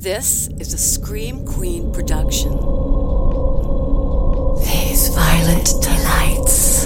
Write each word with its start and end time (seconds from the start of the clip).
This 0.00 0.46
is 0.60 0.72
a 0.74 0.78
Scream 0.78 1.44
Queen 1.44 1.90
production. 1.92 2.52
These 4.60 5.08
violent 5.08 5.66
delights 5.82 6.84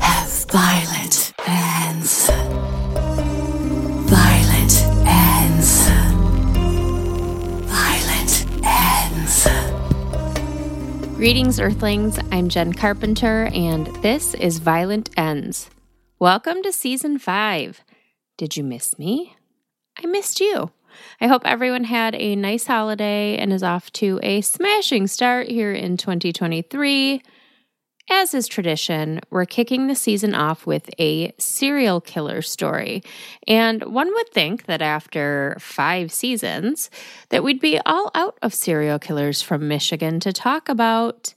have 0.00 0.46
violent 0.50 1.34
ends. 1.46 2.30
Violent 4.08 4.82
ends. 5.06 5.90
Violent 7.68 8.46
ends. 8.64 9.46
Greetings, 11.16 11.60
Earthlings. 11.60 12.18
I'm 12.32 12.48
Jen 12.48 12.72
Carpenter, 12.72 13.50
and 13.52 13.88
this 13.96 14.32
is 14.32 14.58
Violent 14.58 15.10
Ends. 15.18 15.68
Welcome 16.18 16.62
to 16.62 16.72
Season 16.72 17.18
5. 17.18 17.84
Did 18.38 18.56
you 18.56 18.64
miss 18.64 18.98
me? 18.98 19.36
I 20.02 20.06
missed 20.06 20.40
you. 20.40 20.70
I 21.20 21.26
hope 21.26 21.42
everyone 21.44 21.84
had 21.84 22.14
a 22.14 22.36
nice 22.36 22.66
holiday 22.66 23.36
and 23.36 23.52
is 23.52 23.62
off 23.62 23.90
to 23.92 24.20
a 24.22 24.40
smashing 24.40 25.06
start 25.06 25.48
here 25.48 25.72
in 25.72 25.96
2023. 25.96 27.22
As 28.10 28.34
is 28.34 28.46
tradition, 28.46 29.20
we're 29.30 29.46
kicking 29.46 29.86
the 29.86 29.94
season 29.94 30.34
off 30.34 30.66
with 30.66 30.90
a 31.00 31.32
serial 31.38 32.02
killer 32.02 32.42
story. 32.42 33.02
And 33.48 33.82
one 33.84 34.12
would 34.12 34.28
think 34.28 34.66
that 34.66 34.82
after 34.82 35.56
five 35.58 36.12
seasons 36.12 36.90
that 37.30 37.42
we'd 37.42 37.60
be 37.60 37.80
all 37.86 38.10
out 38.14 38.38
of 38.42 38.52
serial 38.52 38.98
killers 38.98 39.40
from 39.40 39.68
Michigan 39.68 40.20
to 40.20 40.34
talk 40.34 40.68
about. 40.68 41.32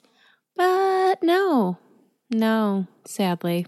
But 0.57 1.23
no. 1.23 1.77
No, 2.29 2.87
sadly. 3.05 3.65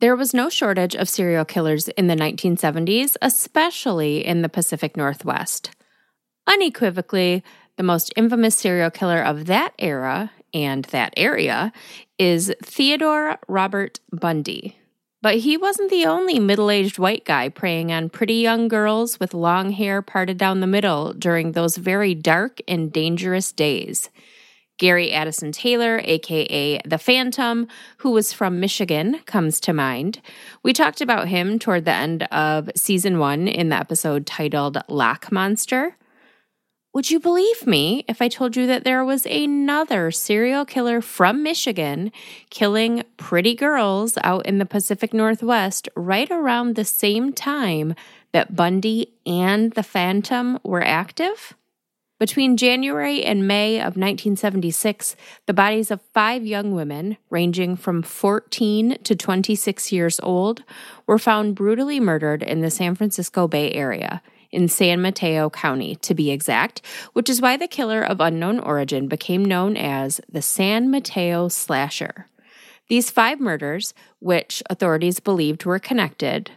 There 0.00 0.16
was 0.16 0.32
no 0.32 0.48
shortage 0.48 0.94
of 0.96 1.10
serial 1.10 1.44
killers 1.44 1.88
in 1.88 2.06
the 2.06 2.16
1970s, 2.16 3.16
especially 3.20 4.24
in 4.24 4.40
the 4.40 4.48
Pacific 4.48 4.96
Northwest. 4.96 5.72
Unequivocally, 6.46 7.44
the 7.76 7.82
most 7.82 8.10
infamous 8.16 8.54
serial 8.54 8.90
killer 8.90 9.20
of 9.20 9.44
that 9.44 9.74
era 9.78 10.32
and 10.54 10.86
that 10.86 11.12
area 11.18 11.70
is 12.18 12.50
Theodore 12.62 13.38
Robert 13.46 14.00
Bundy. 14.10 14.78
But 15.20 15.36
he 15.36 15.58
wasn't 15.58 15.90
the 15.90 16.06
only 16.06 16.38
middle 16.38 16.70
aged 16.70 16.98
white 16.98 17.26
guy 17.26 17.50
preying 17.50 17.92
on 17.92 18.08
pretty 18.08 18.36
young 18.36 18.68
girls 18.68 19.20
with 19.20 19.34
long 19.34 19.72
hair 19.72 20.00
parted 20.00 20.38
down 20.38 20.60
the 20.60 20.66
middle 20.66 21.12
during 21.12 21.52
those 21.52 21.76
very 21.76 22.14
dark 22.14 22.60
and 22.66 22.90
dangerous 22.90 23.52
days. 23.52 24.08
Gary 24.80 25.12
Addison 25.12 25.52
Taylor, 25.52 26.00
aka 26.04 26.80
The 26.86 26.96
Phantom, 26.96 27.68
who 27.98 28.12
was 28.12 28.32
from 28.32 28.60
Michigan, 28.60 29.20
comes 29.26 29.60
to 29.60 29.74
mind. 29.74 30.22
We 30.62 30.72
talked 30.72 31.02
about 31.02 31.28
him 31.28 31.58
toward 31.58 31.84
the 31.84 31.92
end 31.92 32.22
of 32.32 32.70
season 32.74 33.18
one 33.18 33.46
in 33.46 33.68
the 33.68 33.76
episode 33.76 34.24
titled 34.24 34.78
Lock 34.88 35.30
Monster. 35.30 35.96
Would 36.94 37.10
you 37.10 37.20
believe 37.20 37.66
me 37.66 38.06
if 38.08 38.22
I 38.22 38.28
told 38.28 38.56
you 38.56 38.66
that 38.68 38.84
there 38.84 39.04
was 39.04 39.26
another 39.26 40.10
serial 40.10 40.64
killer 40.64 41.02
from 41.02 41.42
Michigan 41.42 42.10
killing 42.48 43.02
pretty 43.18 43.54
girls 43.54 44.16
out 44.24 44.46
in 44.46 44.56
the 44.56 44.64
Pacific 44.64 45.12
Northwest 45.12 45.90
right 45.94 46.30
around 46.30 46.74
the 46.74 46.86
same 46.86 47.34
time 47.34 47.94
that 48.32 48.56
Bundy 48.56 49.12
and 49.26 49.72
the 49.72 49.82
Phantom 49.82 50.58
were 50.64 50.82
active? 50.82 51.54
Between 52.20 52.58
January 52.58 53.24
and 53.24 53.48
May 53.48 53.78
of 53.78 53.96
1976, 53.96 55.16
the 55.46 55.54
bodies 55.54 55.90
of 55.90 56.02
five 56.12 56.44
young 56.44 56.72
women, 56.72 57.16
ranging 57.30 57.76
from 57.76 58.02
14 58.02 58.98
to 59.04 59.16
26 59.16 59.90
years 59.90 60.20
old, 60.22 60.62
were 61.06 61.18
found 61.18 61.54
brutally 61.54 61.98
murdered 61.98 62.42
in 62.42 62.60
the 62.60 62.70
San 62.70 62.94
Francisco 62.94 63.48
Bay 63.48 63.72
Area, 63.72 64.20
in 64.50 64.68
San 64.68 65.00
Mateo 65.00 65.48
County 65.48 65.96
to 65.96 66.14
be 66.14 66.30
exact, 66.30 66.82
which 67.14 67.30
is 67.30 67.40
why 67.40 67.56
the 67.56 67.66
killer 67.66 68.02
of 68.02 68.20
unknown 68.20 68.58
origin 68.58 69.08
became 69.08 69.42
known 69.42 69.74
as 69.78 70.20
the 70.30 70.42
San 70.42 70.90
Mateo 70.90 71.48
Slasher. 71.48 72.26
These 72.90 73.10
five 73.10 73.40
murders, 73.40 73.94
which 74.18 74.62
authorities 74.68 75.20
believed 75.20 75.64
were 75.64 75.78
connected, 75.78 76.50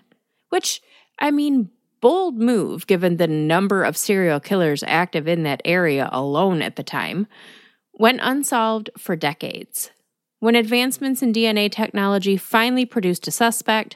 which, 0.50 0.82
I 1.20 1.32
mean, 1.32 1.70
bold 2.04 2.38
move 2.38 2.86
given 2.86 3.16
the 3.16 3.28
number 3.28 3.82
of 3.86 3.96
serial 3.96 4.42
killers 4.42 4.84
active 4.86 5.26
in 5.26 5.44
that 5.44 5.62
area 5.64 6.10
alone 6.12 6.62
at 6.62 6.76
the 6.76 6.84
time, 6.84 7.26
went 7.94 8.20
unsolved 8.22 8.90
for 8.98 9.16
decades. 9.16 9.90
When 10.40 10.54
advancements 10.54 11.22
in 11.22 11.32
DNA 11.32 11.72
technology 11.72 12.36
finally 12.36 12.86
produced 12.86 13.26
a 13.30 13.32
suspect, 13.32 13.96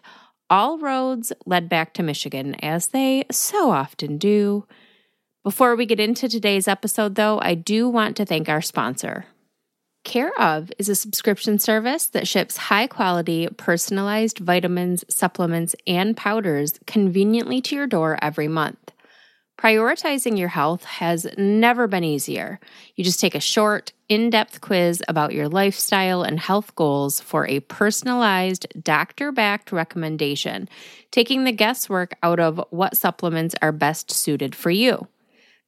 all 0.50 0.80
roads 0.80 1.34
led 1.46 1.68
back 1.68 1.94
to 1.96 2.04
Michigan, 2.04 2.56
as 2.64 2.88
they 2.88 3.26
so 3.30 3.72
often 3.72 4.18
do. 4.18 4.66
Before 5.44 5.76
we 5.76 5.86
get 5.86 6.00
into 6.00 6.30
today's 6.30 6.70
episode, 6.70 7.16
though, 7.16 7.42
I 7.42 7.56
do 7.56 7.90
want 7.90 8.16
to 8.16 8.26
thank 8.26 8.48
our 8.48 8.62
sponsor, 8.62 9.26
Care 10.08 10.32
of 10.40 10.72
is 10.80 10.88
a 10.88 10.96
subscription 10.96 11.60
service 11.60 12.08
that 12.08 12.30
ships 12.30 12.56
high 12.56 12.88
quality, 12.88 13.50
personalized 13.58 14.40
vitamins, 14.40 15.04
supplements, 15.10 15.76
and 15.86 16.16
powders 16.16 16.80
conveniently 16.88 17.60
to 17.64 17.76
your 17.76 17.88
door 17.88 18.18
every 18.22 18.48
month. 18.48 18.94
Prioritizing 19.60 20.40
your 20.40 20.48
health 20.48 20.86
has 20.86 21.28
never 21.38 21.88
been 21.88 22.06
easier. 22.06 22.62
You 22.96 23.04
just 23.04 23.20
take 23.20 23.36
a 23.36 23.42
short, 23.42 23.92
in 24.08 24.30
depth 24.30 24.62
quiz 24.62 25.04
about 25.10 25.34
your 25.34 25.50
lifestyle 25.50 26.24
and 26.24 26.40
health 26.40 26.74
goals 26.78 27.20
for 27.20 27.46
a 27.46 27.60
personalized, 27.60 28.66
doctor 28.82 29.34
backed 29.34 29.74
recommendation, 29.74 30.70
taking 31.12 31.44
the 31.44 31.52
guesswork 31.52 32.16
out 32.24 32.40
of 32.40 32.64
what 32.70 32.96
supplements 32.96 33.56
are 33.62 33.74
best 33.74 34.10
suited 34.10 34.56
for 34.56 34.72
you. 34.72 35.06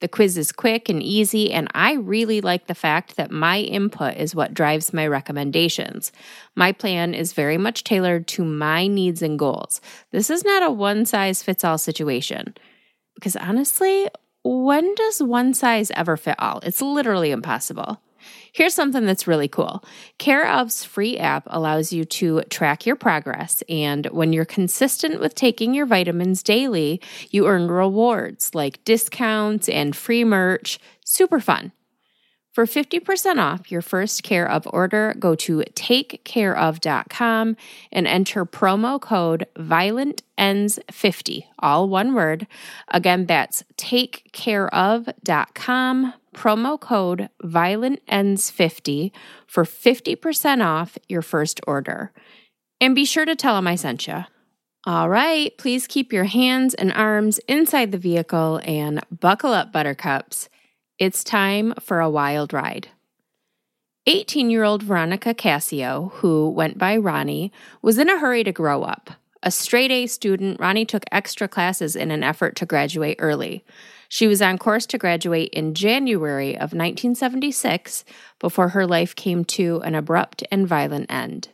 The 0.02 0.08
quiz 0.08 0.38
is 0.38 0.54
quick 0.54 0.88
and 0.88 1.04
easy, 1.04 1.52
and 1.52 1.68
I 1.74 1.94
really 1.94 2.40
like 2.40 2.68
the 2.68 2.76
fact 2.76 3.18
that 3.18 3.32
my 3.32 3.60
input 3.60 4.16
is 4.16 4.34
what 4.34 4.54
drives 4.54 4.94
my 4.94 5.06
recommendations. 5.06 6.14
My 6.56 6.72
plan 6.72 7.14
is 7.14 7.34
very 7.34 7.58
much 7.58 7.84
tailored 7.84 8.28
to 8.30 8.46
my 8.46 8.88
needs 8.88 9.22
and 9.22 9.38
goals. 9.38 9.82
This 10.12 10.30
is 10.30 10.46
not 10.46 10.64
a 10.64 10.72
one 10.72 11.06
size 11.06 11.44
fits 11.44 11.66
all 11.66 11.78
situation. 11.78 12.56
Because 13.16 13.36
honestly, 13.36 14.08
when 14.44 14.96
does 14.96 15.22
one 15.22 15.54
size 15.54 15.92
ever 15.92 16.16
fit 16.16 16.36
all? 16.40 16.59
It's 16.64 16.82
literally 16.82 17.32
impossible. 17.32 18.00
Here's 18.52 18.74
something 18.74 19.06
that's 19.06 19.28
really 19.28 19.48
cool. 19.48 19.84
Care 20.18 20.46
of's 20.46 20.84
free 20.84 21.18
app 21.18 21.44
allows 21.48 21.94
you 21.94 22.06
to 22.06 22.42
track 22.44 22.86
your 22.86 22.96
progress, 22.96 23.64
and 23.70 24.06
when 24.08 24.34
you're 24.34 24.46
consistent 24.46 25.20
with 25.20 25.36
taking 25.36 25.74
your 25.74 25.86
vitamins 25.86 26.44
daily, 26.44 27.02
you 27.30 27.48
earn 27.48 27.68
rewards 27.68 28.54
like 28.56 28.84
discounts 28.86 29.70
and 29.70 29.96
free 29.96 30.24
merch. 30.24 30.80
Super 31.06 31.40
fun. 31.40 31.72
For 32.52 32.66
50% 32.66 33.38
off 33.38 33.72
your 33.72 33.82
first 33.82 34.24
Care 34.24 34.50
of 34.50 34.68
order, 34.74 35.14
go 35.18 35.36
to 35.36 35.64
takecareof.com 35.76 37.56
and 37.92 38.08
enter 38.08 38.46
promo 38.46 39.00
code 39.00 39.46
ViolentEnds50, 39.56 41.44
all 41.59 41.88
one 41.88 42.16
word. 42.16 42.48
Again, 42.90 43.28
that's 43.28 43.64
takecareof.com, 43.78 46.14
promo 46.34 46.79
code 46.79 47.29
ViolentEnds50 47.44 49.12
for 49.47 49.63
50% 49.63 50.66
off 50.66 50.97
your 51.07 51.22
first 51.22 51.59
order. 51.66 52.12
And 52.81 52.95
be 52.95 53.06
sure 53.06 53.25
to 53.25 53.35
tell 53.35 53.56
them 53.56 53.67
I 53.67 53.75
sent 53.75 54.07
you. 54.07 54.23
All 54.85 55.09
right, 55.09 55.57
please 55.57 55.88
keep 55.88 56.13
your 56.13 56.23
hands 56.23 56.73
and 56.73 56.94
arms 56.94 57.40
inside 57.47 57.91
the 57.91 57.97
vehicle 57.97 58.62
and 58.63 59.01
buckle 59.12 59.53
up, 59.53 59.73
buttercups. 59.73 60.47
It's 60.97 61.23
time 61.23 61.73
for 61.79 62.00
a 62.00 62.09
wild 62.09 62.53
ride. 62.53 62.88
18 64.07 64.50
year 64.50 64.63
old 64.63 64.81
Veronica 64.81 65.34
Cascio, 65.34 66.11
who 66.13 66.50
went 66.50 66.78
by 66.78 66.97
Ronnie, 66.97 67.51
was 67.81 67.97
in 67.97 68.09
a 68.09 68.19
hurry 68.19 68.44
to 68.44 68.51
grow 68.51 68.84
up. 68.84 69.11
A 69.42 69.52
straight 69.52 69.92
A 69.92 70.08
student, 70.08 70.60
Ronnie 70.60 70.86
took 70.86 71.06
extra 71.12 71.48
classes 71.48 71.96
in 71.96 72.12
an 72.12 72.24
effort 72.24 72.56
to 72.58 72.66
graduate 72.66 73.18
early. 73.20 73.64
She 74.10 74.28
was 74.28 74.42
on 74.42 74.58
course 74.58 74.86
to 74.88 74.97
graduate 74.97 75.50
in 75.53 75.76
January 75.76 76.56
of 76.56 76.74
1976 76.74 78.03
before 78.40 78.70
her 78.70 78.86
life 78.86 79.16
came 79.16 79.46
to 79.46 79.80
an 79.82 79.96
abrupt 79.96 80.44
and 80.52 80.68
violent 80.68 81.09
end. 81.09 81.50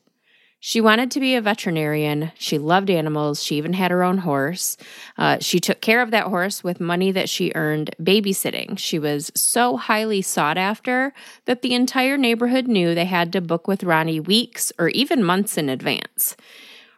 She 0.59 0.81
wanted 0.81 1.11
to 1.11 1.19
be 1.19 1.35
a 1.35 1.41
veterinarian. 1.41 2.31
She 2.39 2.57
loved 2.57 2.89
animals. 2.89 3.43
She 3.43 3.57
even 3.57 3.73
had 3.73 3.91
her 3.91 4.01
own 4.01 4.19
horse. 4.19 4.77
Uh, 5.15 5.37
she 5.39 5.59
took 5.59 5.79
care 5.79 6.01
of 6.01 6.09
that 6.09 6.25
horse 6.25 6.63
with 6.63 6.79
money 6.79 7.11
that 7.11 7.29
she 7.29 7.51
earned 7.53 7.93
babysitting. 8.01 8.79
She 8.79 8.97
was 8.97 9.31
so 9.35 9.77
highly 9.77 10.23
sought 10.23 10.57
after 10.57 11.13
that 11.45 11.61
the 11.61 11.75
entire 11.75 12.17
neighborhood 12.17 12.67
knew 12.67 12.95
they 12.95 13.05
had 13.05 13.31
to 13.33 13.41
book 13.41 13.67
with 13.67 13.83
Ronnie 13.83 14.19
weeks 14.19 14.73
or 14.79 14.87
even 14.87 15.23
months 15.23 15.55
in 15.55 15.69
advance. 15.69 16.35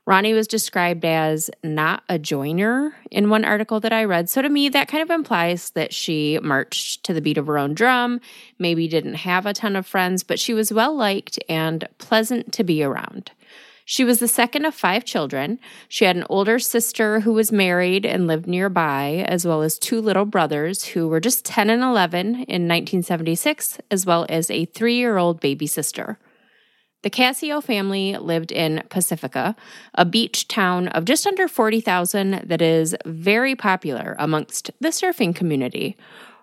Ronnie 0.08 0.34
was 0.34 0.48
described 0.48 1.04
as 1.04 1.50
not 1.66 2.02
a 2.08 2.18
joiner 2.18 2.96
in 3.12 3.30
one 3.30 3.44
article 3.44 3.82
that 3.82 3.92
I 3.92 4.06
read. 4.06 4.30
So 4.30 4.42
to 4.42 4.48
me, 4.48 4.70
that 4.70 4.88
kind 4.88 5.04
of 5.04 5.10
implies 5.10 5.72
that 5.72 5.94
she 5.94 6.40
marched 6.42 7.04
to 7.04 7.14
the 7.14 7.20
beat 7.20 7.38
of 7.38 7.48
her 7.48 7.58
own 7.58 7.74
drum, 7.74 8.22
maybe 8.58 8.88
didn't 8.88 9.16
have 9.16 9.46
a 9.46 9.52
ton 9.52 9.76
of 9.76 9.86
friends, 9.86 10.24
but 10.24 10.40
she 10.40 10.54
was 10.54 10.72
well 10.72 10.96
liked 10.96 11.40
and 11.50 11.90
pleasant 11.98 12.54
to 12.54 12.64
be 12.64 12.82
around. 12.82 13.32
She 13.84 14.06
was 14.06 14.20
the 14.20 14.30
second 14.30 14.64
of 14.64 14.74
five 14.74 15.04
children. 15.04 15.60
She 15.90 16.06
had 16.06 16.16
an 16.16 16.26
older 16.30 16.58
sister 16.58 17.20
who 17.20 17.34
was 17.34 17.52
married 17.52 18.06
and 18.06 18.28
lived 18.28 18.48
nearby, 18.48 19.26
as 19.28 19.46
well 19.46 19.62
as 19.62 19.78
two 19.78 20.00
little 20.00 20.26
brothers 20.26 20.86
who 20.86 21.10
were 21.10 21.20
just 21.20 21.44
10 21.44 21.70
and 21.70 21.84
11 21.84 22.28
in 22.28 22.68
1976, 22.68 23.80
as 23.92 24.06
well 24.06 24.26
as 24.30 24.50
a 24.50 24.64
three 24.64 24.96
year 24.96 25.18
old 25.18 25.42
baby 25.42 25.68
sister. 25.68 26.18
The 27.04 27.10
Cascio 27.12 27.64
family 27.64 28.18
lived 28.18 28.52
in 28.52 28.84
Pacifica, 28.90 29.56
a 29.94 30.04
beach 30.04 30.48
town 30.48 30.88
of 30.90 31.06
just 31.06 31.28
under 31.28 31.48
40,000 31.48 32.42
that 32.46 32.62
is 32.62 32.96
very 33.06 33.56
popular 33.56 34.16
amongst 34.18 34.72
the 34.82 34.90
surfing 34.90 35.36
community. 35.36 35.96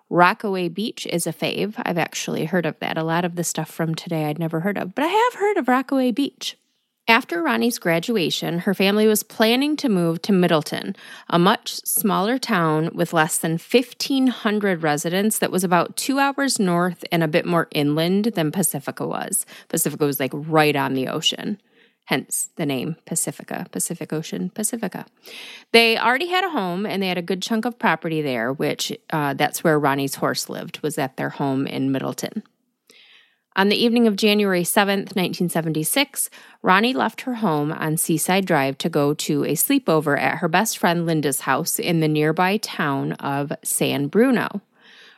Rockaway 0.09 0.69
Beach 0.69 1.05
is 1.07 1.27
a 1.27 1.33
fave. 1.33 1.73
I've 1.77 1.97
actually 1.97 2.45
heard 2.45 2.65
of 2.65 2.79
that. 2.79 2.97
A 2.97 3.03
lot 3.03 3.25
of 3.25 3.35
the 3.35 3.43
stuff 3.43 3.69
from 3.69 3.95
today 3.95 4.25
I'd 4.25 4.39
never 4.39 4.61
heard 4.61 4.77
of, 4.77 4.95
but 4.95 5.03
I 5.03 5.07
have 5.07 5.39
heard 5.39 5.57
of 5.57 5.67
Rockaway 5.67 6.11
Beach. 6.11 6.57
After 7.07 7.43
Ronnie's 7.43 7.77
graduation, 7.77 8.59
her 8.59 8.73
family 8.73 9.05
was 9.05 9.21
planning 9.21 9.75
to 9.77 9.89
move 9.89 10.23
to 10.23 10.33
Middletown, 10.33 10.95
a 11.29 11.37
much 11.37 11.75
smaller 11.85 12.39
town 12.39 12.89
with 12.95 13.13
less 13.13 13.37
than 13.37 13.59
1,500 13.59 14.81
residents 14.81 15.37
that 15.37 15.51
was 15.51 15.63
about 15.63 15.97
two 15.97 16.17
hours 16.17 16.59
north 16.59 17.05
and 17.11 17.21
a 17.21 17.27
bit 17.27 17.45
more 17.45 17.67
inland 17.69 18.25
than 18.33 18.51
Pacifica 18.51 19.05
was. 19.05 19.45
Pacifica 19.69 20.03
was 20.03 20.19
like 20.19 20.31
right 20.33 20.75
on 20.75 20.95
the 20.95 21.07
ocean, 21.07 21.61
hence 22.05 22.49
the 22.55 22.65
name 22.65 22.95
Pacifica, 23.05 23.67
Pacific 23.71 24.11
Ocean, 24.11 24.49
Pacifica. 24.49 25.05
They 25.73 25.99
already 25.99 26.29
had 26.29 26.43
a 26.43 26.49
home 26.49 26.87
and 26.87 27.03
they 27.03 27.07
had 27.07 27.19
a 27.19 27.21
good 27.21 27.43
chunk 27.43 27.65
of 27.65 27.77
property 27.77 28.23
there, 28.23 28.51
which 28.51 28.91
uh, 29.11 29.35
that's 29.35 29.63
where 29.63 29.77
Ronnie's 29.77 30.15
horse 30.15 30.49
lived, 30.49 30.79
was 30.79 30.97
at 30.97 31.17
their 31.17 31.29
home 31.29 31.67
in 31.67 31.91
Middletown. 31.91 32.41
On 33.57 33.69
the 33.69 33.81
evening 33.81 34.05
of 34.05 34.17
January 34.17 34.63
7th, 34.63 35.15
1976, 35.15 36.29
Ronnie 36.61 36.93
left 36.93 37.21
her 37.21 37.35
home 37.35 37.71
on 37.71 37.95
Seaside 37.95 38.45
Drive 38.45 38.77
to 38.79 38.89
go 38.89 39.13
to 39.13 39.45
a 39.45 39.53
sleepover 39.53 40.19
at 40.19 40.39
her 40.39 40.49
best 40.49 40.77
friend 40.77 41.05
Linda's 41.05 41.39
house 41.41 41.79
in 41.79 42.01
the 42.01 42.09
nearby 42.09 42.57
town 42.57 43.13
of 43.13 43.53
San 43.63 44.07
Bruno. 44.07 44.61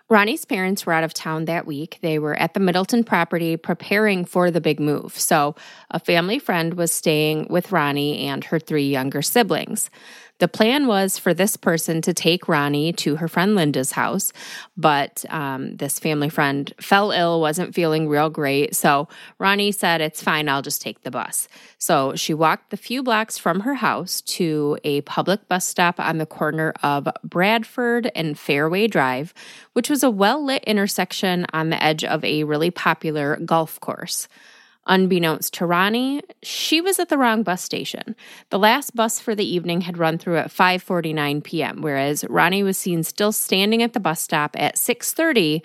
Ronnie's 0.08 0.46
parents 0.46 0.86
were 0.86 0.94
out 0.94 1.04
of 1.04 1.16
town 1.16 1.46
that 1.46 1.66
week. 1.66 1.98
They 2.02 2.20
were 2.20 2.36
at 2.36 2.54
the 2.54 2.60
Middletown 2.60 3.04
property 3.04 3.58
preparing 3.58 4.24
for 4.24 4.52
the 4.52 4.62
big 4.62 4.80
move. 4.80 5.18
So, 5.18 5.56
a 5.90 6.00
family 6.00 6.38
friend 6.38 6.76
was 6.76 6.92
staying 6.92 7.48
with 7.50 7.72
Ronnie 7.72 8.20
and 8.20 8.44
her 8.46 8.60
three 8.60 8.88
younger 8.88 9.24
siblings. 9.24 9.90
The 10.40 10.48
plan 10.48 10.86
was 10.86 11.18
for 11.18 11.34
this 11.34 11.58
person 11.58 12.02
to 12.04 12.14
take 12.14 12.48
Ronnie 12.48 12.94
to 12.94 13.16
her 13.16 13.28
friend 13.28 13.56
Linda's 13.56 13.92
house, 13.92 14.32
but 14.76 15.26
um, 15.30 15.76
this 15.78 16.00
family 16.00 16.30
friend 16.30 16.72
fell 16.80 17.12
ill, 17.12 17.42
wasn't 17.42 17.74
feeling 17.74 18.08
real 18.08 18.30
great. 18.30 18.76
So 18.76 19.08
Ronnie 19.40 19.72
said, 19.72 20.00
It's 20.00 20.22
fine, 20.22 20.48
I'll 20.48 20.62
just 20.62 20.82
take 20.82 21.02
the 21.02 21.12
bus. 21.12 21.48
So 21.80 22.16
she 22.16 22.34
walked 22.34 22.70
the 22.70 22.78
few 22.78 23.02
blocks 23.02 23.38
from 23.38 23.62
her 23.62 23.76
house 23.76 24.22
to 24.22 24.78
a 24.84 25.02
public 25.02 25.48
bus 25.48 25.66
stop 25.66 26.00
on 26.00 26.20
the 26.20 26.26
corner 26.26 26.74
of 26.84 27.08
Bradford 27.24 28.12
and 28.16 28.38
Fairway 28.38 28.88
Drive, 28.88 29.34
which 29.74 29.90
was 29.90 30.04
a 30.04 30.12
well 30.12 30.44
lit 30.46 30.64
intersection 30.66 31.48
on 31.52 31.70
the 31.70 31.84
edge 31.84 32.04
of 32.04 32.24
a 32.24 32.44
really 32.44 32.70
popular 32.70 33.38
golf 33.38 33.80
course. 33.80 34.28
Unbeknownst 34.88 35.54
to 35.56 35.66
Ronnie, 35.66 36.22
she 36.42 36.82
was 36.82 36.98
at 36.98 37.10
the 37.10 37.18
wrong 37.18 37.44
bus 37.44 37.62
station. 37.62 38.16
The 38.50 38.60
last 38.60 38.96
bus 38.96 39.20
for 39.20 39.36
the 39.36 39.46
evening 39.46 39.82
had 39.82 39.98
run 39.98 40.18
through 40.18 40.38
at 40.38 40.50
5:49 40.50 41.44
p.m., 41.44 41.82
whereas 41.82 42.24
Ronnie 42.30 42.64
was 42.64 42.78
seen 42.78 43.04
still 43.04 43.32
standing 43.32 43.84
at 43.84 43.94
the 43.94 44.00
bus 44.00 44.22
stop 44.22 44.56
at 44.58 44.76
6:30 44.76 45.62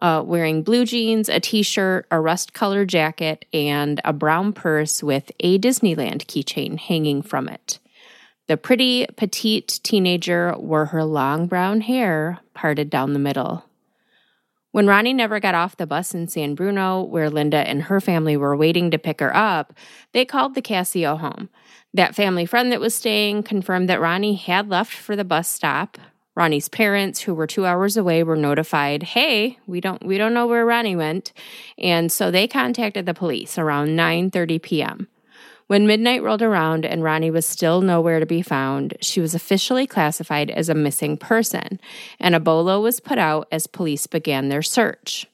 uh, 0.00 0.22
wearing 0.24 0.62
blue 0.62 0.84
jeans, 0.84 1.28
a 1.28 1.40
t 1.40 1.62
shirt, 1.62 2.06
a 2.10 2.20
rust 2.20 2.52
colored 2.52 2.88
jacket, 2.88 3.44
and 3.52 4.00
a 4.04 4.12
brown 4.12 4.52
purse 4.52 5.02
with 5.02 5.30
a 5.40 5.58
Disneyland 5.58 6.24
keychain 6.26 6.78
hanging 6.78 7.22
from 7.22 7.48
it. 7.48 7.78
The 8.46 8.56
pretty, 8.56 9.06
petite 9.16 9.78
teenager 9.82 10.54
wore 10.58 10.86
her 10.86 11.04
long 11.04 11.46
brown 11.46 11.82
hair 11.82 12.40
parted 12.54 12.90
down 12.90 13.12
the 13.12 13.18
middle. 13.18 13.64
When 14.72 14.86
Ronnie 14.86 15.12
never 15.12 15.40
got 15.40 15.56
off 15.56 15.76
the 15.76 15.86
bus 15.86 16.14
in 16.14 16.28
San 16.28 16.54
Bruno, 16.54 17.02
where 17.02 17.28
Linda 17.28 17.58
and 17.58 17.82
her 17.82 18.00
family 18.00 18.36
were 18.36 18.56
waiting 18.56 18.90
to 18.92 18.98
pick 18.98 19.18
her 19.18 19.34
up, 19.34 19.72
they 20.12 20.24
called 20.24 20.54
the 20.54 20.62
Cascio 20.62 21.18
home. 21.18 21.48
That 21.92 22.14
family 22.14 22.46
friend 22.46 22.70
that 22.70 22.80
was 22.80 22.94
staying 22.94 23.42
confirmed 23.42 23.88
that 23.88 24.00
Ronnie 24.00 24.36
had 24.36 24.68
left 24.68 24.92
for 24.92 25.16
the 25.16 25.24
bus 25.24 25.48
stop. 25.48 25.98
Ronnie's 26.36 26.68
parents, 26.68 27.22
who 27.22 27.34
were 27.34 27.48
two 27.48 27.66
hours 27.66 27.96
away, 27.96 28.22
were 28.22 28.36
notified, 28.36 29.02
"Hey, 29.02 29.58
we 29.66 29.80
don't 29.80 30.06
we 30.06 30.16
don't 30.16 30.32
know 30.32 30.46
where 30.46 30.64
Ronnie 30.64 30.94
went," 30.94 31.32
and 31.76 32.12
so 32.12 32.30
they 32.30 32.46
contacted 32.46 33.06
the 33.06 33.12
police 33.14 33.58
around 33.58 33.96
9:30 33.96 34.62
p.m. 34.62 35.08
When 35.70 35.86
midnight 35.86 36.24
rolled 36.24 36.42
around 36.42 36.84
and 36.84 37.00
Ronnie 37.00 37.30
was 37.30 37.46
still 37.46 37.80
nowhere 37.80 38.18
to 38.18 38.26
be 38.26 38.42
found, 38.42 38.94
she 39.00 39.20
was 39.20 39.36
officially 39.36 39.86
classified 39.86 40.50
as 40.50 40.68
a 40.68 40.74
missing 40.74 41.16
person, 41.16 41.78
and 42.18 42.34
a 42.34 42.40
bolo 42.40 42.80
was 42.80 42.98
put 42.98 43.18
out 43.18 43.46
as 43.52 43.68
police 43.68 44.08
began 44.08 44.48
their 44.48 44.62
search. 44.62 45.28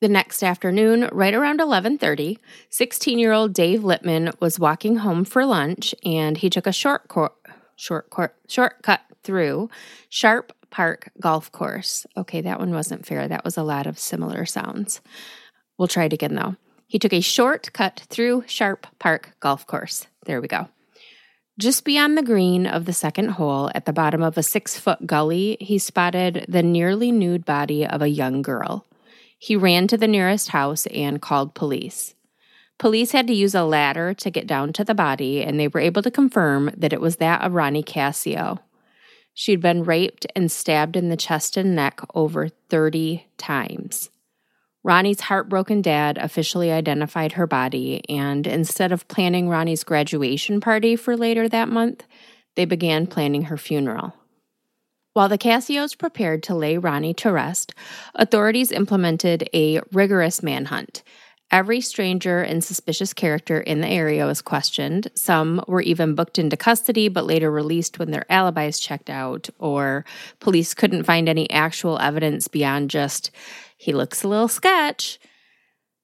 The 0.00 0.06
next 0.08 0.44
afternoon, 0.44 1.08
right 1.10 1.34
around 1.34 1.58
11:30, 1.58 2.38
16-year-old 2.70 3.52
Dave 3.54 3.80
Littman 3.80 4.40
was 4.40 4.60
walking 4.60 4.98
home 4.98 5.24
for 5.24 5.44
lunch 5.44 5.96
and 6.04 6.38
he 6.38 6.48
took 6.48 6.68
a 6.68 6.72
short 6.72 7.08
cor- 7.08 7.34
short 7.74 8.08
cor- 8.08 8.36
shortcut 8.46 9.00
through 9.24 9.68
Sharp 10.08 10.52
Park 10.70 11.10
Golf 11.20 11.50
Course. 11.50 12.06
Okay, 12.16 12.40
that 12.40 12.60
one 12.60 12.70
wasn't 12.70 13.04
fair. 13.04 13.26
That 13.26 13.44
was 13.44 13.56
a 13.56 13.64
lot 13.64 13.88
of 13.88 13.98
similar 13.98 14.46
sounds. 14.46 15.00
We'll 15.76 15.88
try 15.88 16.04
it 16.04 16.12
again 16.12 16.36
though. 16.36 16.54
He 16.86 16.98
took 16.98 17.12
a 17.12 17.20
short 17.20 17.72
cut 17.72 18.06
through 18.08 18.44
Sharp 18.46 18.86
Park 18.98 19.36
Golf 19.40 19.66
Course. 19.66 20.06
There 20.24 20.40
we 20.40 20.48
go. 20.48 20.68
Just 21.58 21.84
beyond 21.84 22.16
the 22.16 22.22
green 22.22 22.66
of 22.66 22.84
the 22.84 22.92
second 22.92 23.30
hole, 23.30 23.70
at 23.74 23.86
the 23.86 23.92
bottom 23.92 24.22
of 24.22 24.36
a 24.36 24.42
six 24.42 24.78
foot 24.78 25.06
gully, 25.06 25.56
he 25.58 25.78
spotted 25.78 26.44
the 26.48 26.62
nearly 26.62 27.10
nude 27.10 27.46
body 27.46 27.86
of 27.86 28.02
a 28.02 28.08
young 28.08 28.42
girl. 28.42 28.84
He 29.38 29.56
ran 29.56 29.86
to 29.88 29.96
the 29.96 30.06
nearest 30.06 30.50
house 30.50 30.86
and 30.86 31.20
called 31.20 31.54
police. 31.54 32.14
Police 32.78 33.12
had 33.12 33.26
to 33.28 33.34
use 33.34 33.54
a 33.54 33.64
ladder 33.64 34.12
to 34.14 34.30
get 34.30 34.46
down 34.46 34.72
to 34.74 34.84
the 34.84 34.94
body, 34.94 35.42
and 35.42 35.58
they 35.58 35.68
were 35.68 35.80
able 35.80 36.02
to 36.02 36.10
confirm 36.10 36.70
that 36.76 36.92
it 36.92 37.00
was 37.00 37.16
that 37.16 37.40
of 37.40 37.54
Ronnie 37.54 37.82
Cascio. 37.82 38.58
She'd 39.32 39.60
been 39.60 39.84
raped 39.84 40.26
and 40.36 40.52
stabbed 40.52 40.94
in 40.94 41.08
the 41.08 41.16
chest 41.16 41.56
and 41.56 41.74
neck 41.74 42.00
over 42.14 42.48
30 42.48 43.26
times. 43.38 44.10
Ronnie's 44.86 45.22
heartbroken 45.22 45.82
dad 45.82 46.16
officially 46.16 46.70
identified 46.70 47.32
her 47.32 47.48
body, 47.48 48.08
and 48.08 48.46
instead 48.46 48.92
of 48.92 49.08
planning 49.08 49.48
Ronnie's 49.48 49.82
graduation 49.82 50.60
party 50.60 50.94
for 50.94 51.16
later 51.16 51.48
that 51.48 51.68
month, 51.68 52.04
they 52.54 52.66
began 52.66 53.08
planning 53.08 53.42
her 53.42 53.56
funeral. 53.56 54.14
While 55.12 55.28
the 55.28 55.38
Cascios 55.38 55.98
prepared 55.98 56.44
to 56.44 56.54
lay 56.54 56.78
Ronnie 56.78 57.14
to 57.14 57.32
rest, 57.32 57.74
authorities 58.14 58.70
implemented 58.70 59.50
a 59.52 59.80
rigorous 59.90 60.40
manhunt. 60.40 61.02
Every 61.50 61.80
stranger 61.80 62.42
and 62.42 62.62
suspicious 62.62 63.12
character 63.12 63.60
in 63.60 63.80
the 63.80 63.88
area 63.88 64.24
was 64.24 64.42
questioned. 64.42 65.08
Some 65.14 65.64
were 65.66 65.80
even 65.80 66.14
booked 66.14 66.38
into 66.38 66.56
custody 66.56 67.08
but 67.08 67.26
later 67.26 67.50
released 67.50 67.98
when 67.98 68.12
their 68.12 68.26
alibis 68.30 68.78
checked 68.78 69.10
out, 69.10 69.48
or 69.58 70.04
police 70.38 70.74
couldn't 70.74 71.04
find 71.04 71.28
any 71.28 71.50
actual 71.50 71.98
evidence 71.98 72.46
beyond 72.46 72.90
just 72.90 73.32
he 73.76 73.92
looks 73.92 74.22
a 74.22 74.28
little 74.28 74.48
sketch. 74.48 75.18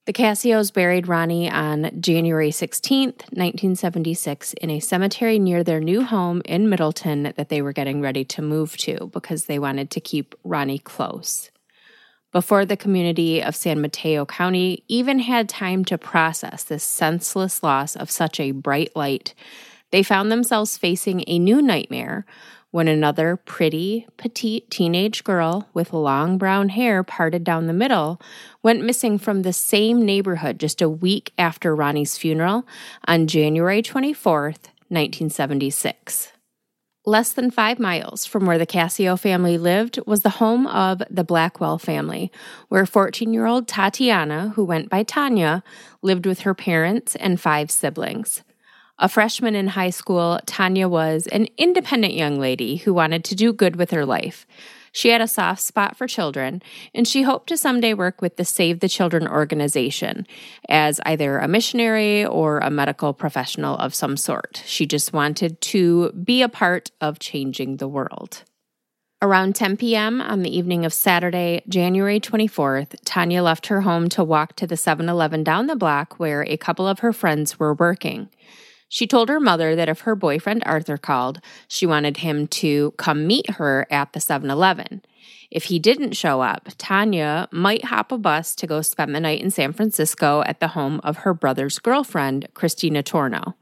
The 0.05 0.13
Cascios 0.13 0.73
buried 0.73 1.07
Ronnie 1.07 1.49
on 1.49 1.91
January 2.01 2.51
16th, 2.51 3.31
1976, 3.31 4.53
in 4.55 4.69
a 4.69 4.81
cemetery 4.81 5.39
near 5.39 5.63
their 5.63 5.79
new 5.79 6.03
home 6.03 6.43
in 6.45 6.69
Middletown 6.69 7.23
that 7.23 7.49
they 7.49 7.63
were 7.63 7.73
getting 7.73 8.01
ready 8.01 8.25
to 8.25 8.43
move 8.43 8.77
to 8.79 9.11
because 9.13 9.45
they 9.45 9.61
wanted 9.61 9.91
to 9.93 10.01
keep 10.01 10.35
Ronnie 10.43 10.81
close. 10.81 11.53
Before 12.33 12.65
the 12.65 12.77
community 12.77 13.41
of 13.43 13.55
San 13.55 13.81
Mateo 13.81 14.27
County 14.27 14.83
even 14.89 15.21
had 15.21 15.49
time 15.49 15.85
to 15.85 15.99
process 15.99 16.65
this 16.65 16.83
senseless 16.83 17.63
loss 17.63 17.95
of 17.95 18.11
such 18.11 18.41
a 18.41 18.51
bright 18.51 18.97
light, 18.97 19.35
they 19.93 20.03
found 20.03 20.33
themselves 20.33 20.79
facing 20.79 21.23
a 21.29 21.39
new 21.39 21.63
nightmare 21.63 22.27
when 22.73 22.89
another 22.89 23.37
pretty, 23.37 24.07
petite 24.17 24.69
teenage 24.71 25.23
girl 25.23 25.69
with 25.73 25.93
long 25.93 26.39
brown 26.39 26.71
hair 26.71 27.05
parted 27.05 27.45
down 27.45 27.67
the 27.69 27.73
middle 27.73 28.21
went 28.63 28.85
missing 28.85 29.19
from 29.19 29.43
the 29.43 29.53
same 29.53 30.05
neighborhood 30.05 30.59
just 30.59 30.83
a 30.83 30.89
week 30.89 31.33
after 31.39 31.77
Ronnie's 31.77 32.19
funeral 32.19 32.67
on 33.07 33.29
January 33.29 33.83
24th, 33.83 34.73
1976. 34.89 36.33
Less 37.05 37.33
than 37.33 37.51
five 37.51 37.79
miles 37.79 38.25
from 38.25 38.47
where 38.47 38.59
the 38.59 38.67
Cascio 38.67 39.19
family 39.19 39.59
lived 39.59 39.99
was 40.07 40.23
the 40.23 40.31
home 40.31 40.67
of 40.69 41.03
the 41.11 41.25
Blackwell 41.25 41.77
family, 41.77 42.31
where 42.69 42.87
14 42.87 43.35
year 43.35 43.45
old 43.45 43.69
Tatiana, 43.69 44.53
who 44.55 44.65
went 44.65 44.89
by 44.89 45.03
Tanya, 45.03 45.63
lived 46.01 46.27
with 46.27 46.41
her 46.41 46.55
parents 46.55 47.17
and 47.17 47.41
five 47.41 47.71
siblings. 47.71 48.43
A 49.03 49.09
freshman 49.09 49.57
in 49.57 49.67
high 49.67 49.91
school, 49.91 50.39
Tanya 50.47 50.87
was 50.87 51.27
an 51.27 51.49
independent 51.59 52.15
young 52.15 52.39
lady 52.39 52.77
who 52.77 52.95
wanted 52.95 53.25
to 53.25 53.35
do 53.35 53.53
good 53.53 53.75
with 53.75 53.91
her 53.91 54.07
life. 54.07 54.47
She 54.93 55.09
had 55.09 55.21
a 55.21 55.27
soft 55.27 55.61
spot 55.61 55.97
for 55.97 56.07
children, 56.07 56.63
and 56.95 57.09
she 57.09 57.23
hoped 57.23 57.49
to 57.49 57.57
someday 57.57 57.95
work 57.95 58.23
with 58.23 58.37
the 58.37 58.45
Save 58.45 58.79
the 58.79 58.89
Children 58.89 59.27
organization 59.27 60.25
as 60.69 61.01
either 61.05 61.39
a 61.39 61.49
missionary 61.49 62.25
or 62.25 62.61
a 62.61 62.71
medical 62.71 63.13
professional 63.13 63.77
of 63.79 63.93
some 63.93 64.17
sort. 64.17 64.63
She 64.67 64.87
just 64.87 65.13
wanted 65.13 65.61
to 65.63 66.13
be 66.13 66.41
a 66.41 66.49
part 66.49 66.93
of 67.01 67.19
changing 67.19 67.79
the 67.79 67.89
world. 67.89 68.45
Around 69.21 69.57
10 69.57 69.79
p.m. 69.79 70.21
on 70.21 70.43
the 70.43 70.57
evening 70.57 70.85
of 70.85 70.93
Saturday, 70.93 71.63
January 71.69 72.21
24th, 72.21 72.95
Tanya 73.05 73.43
left 73.43 73.67
her 73.67 73.81
home 73.81 74.09
to 74.11 74.23
walk 74.23 74.55
to 74.57 74.67
the 74.67 74.77
7 74.77 75.09
Eleven 75.09 75.43
down 75.43 75.67
the 75.67 75.75
block 75.75 76.21
where 76.21 76.43
a 76.43 76.57
couple 76.57 76.87
of 76.87 77.01
her 77.01 77.13
friends 77.13 77.59
were 77.59 77.75
working. 77.75 78.29
She 78.93 79.07
told 79.07 79.31
her 79.31 79.41
mother 79.41 79.75
that 79.75 79.89
if 79.89 80.01
her 80.01 80.15
boyfriend 80.15 80.65
Arthur 80.67 80.99
called, 80.99 81.41
she 81.67 81.87
wanted 81.87 82.19
him 82.19 82.47
to 82.49 82.91
come 82.99 83.27
meet 83.27 83.53
her 83.53 83.87
at 83.91 84.13
the 84.13 84.21
7 84.21 84.51
Eleven. 84.51 85.01
If 85.51 85.65
he 85.65 85.79
didn't 85.79 86.13
show 86.13 86.43
up, 86.43 86.69
Tanya 86.77 87.49
might 87.51 87.87
hop 87.87 88.13
a 88.13 88.19
bus 88.19 88.55
to 88.57 88.67
go 88.67 88.83
spend 88.83 89.15
the 89.15 89.21
night 89.21 89.41
in 89.41 89.51
San 89.51 89.73
Francisco 89.73 90.43
at 90.43 90.61
the 90.61 90.69
home 90.69 91.01
of 91.03 91.17
her 91.19 91.33
brother's 91.33 91.79
girlfriend, 91.79 92.49
Christina 92.53 93.03
Torno. 93.03 93.57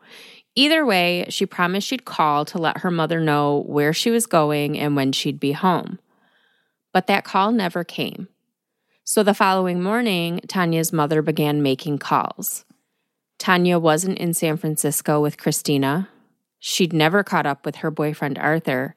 Either 0.57 0.85
way, 0.85 1.27
she 1.29 1.47
promised 1.47 1.87
she'd 1.87 2.05
call 2.05 2.45
to 2.47 2.59
let 2.59 2.79
her 2.79 2.91
mother 2.91 3.21
know 3.21 3.63
where 3.69 3.93
she 3.93 4.11
was 4.11 4.27
going 4.27 4.77
and 4.77 4.97
when 4.97 5.13
she'd 5.13 5.39
be 5.39 5.53
home. 5.53 6.01
But 6.93 7.07
that 7.07 7.23
call 7.23 7.53
never 7.53 7.85
came. 7.85 8.27
So 9.05 9.23
the 9.23 9.33
following 9.33 9.81
morning, 9.81 10.41
Tanya's 10.49 10.93
mother 10.93 11.23
began 11.23 11.63
making 11.63 11.99
calls. 11.99 12.65
Tanya 13.41 13.79
wasn't 13.79 14.19
in 14.19 14.35
San 14.35 14.59
Francisco 14.59 15.21
with 15.21 15.39
Christina. 15.39 16.11
She'd 16.59 16.93
never 16.93 17.25
caught 17.25 17.47
up 17.47 17.65
with 17.65 17.77
her 17.77 17.91
boyfriend 17.91 18.39
Arthur, 18.39 18.95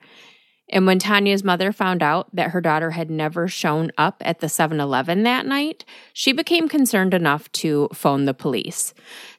and 0.70 0.86
when 0.86 1.00
Tanya's 1.00 1.44
mother 1.44 1.72
found 1.72 2.04
out 2.04 2.34
that 2.36 2.52
her 2.52 2.60
daughter 2.60 2.92
had 2.92 3.10
never 3.10 3.48
shown 3.48 3.92
up 3.98 4.22
at 4.26 4.40
the 4.40 4.50
7 4.50 4.80
Eleven 4.80 5.24
that 5.24 5.46
night, 5.46 5.86
she 6.12 6.34
became 6.34 6.68
concerned 6.68 7.14
enough 7.14 7.50
to 7.54 7.88
phone 7.94 8.26
the 8.26 8.34
police. 8.34 8.94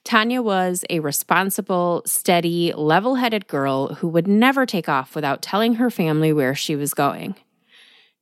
Tanya 0.04 0.40
was 0.40 0.84
a 0.88 1.00
responsible, 1.00 2.02
steady, 2.06 2.72
level 2.74 3.16
headed 3.16 3.46
girl 3.46 3.94
who 3.96 4.08
would 4.08 4.26
never 4.26 4.64
take 4.64 4.88
off 4.88 5.14
without 5.14 5.42
telling 5.42 5.74
her 5.74 5.90
family 5.90 6.32
where 6.32 6.54
she 6.54 6.76
was 6.76 6.94
going. 6.94 7.34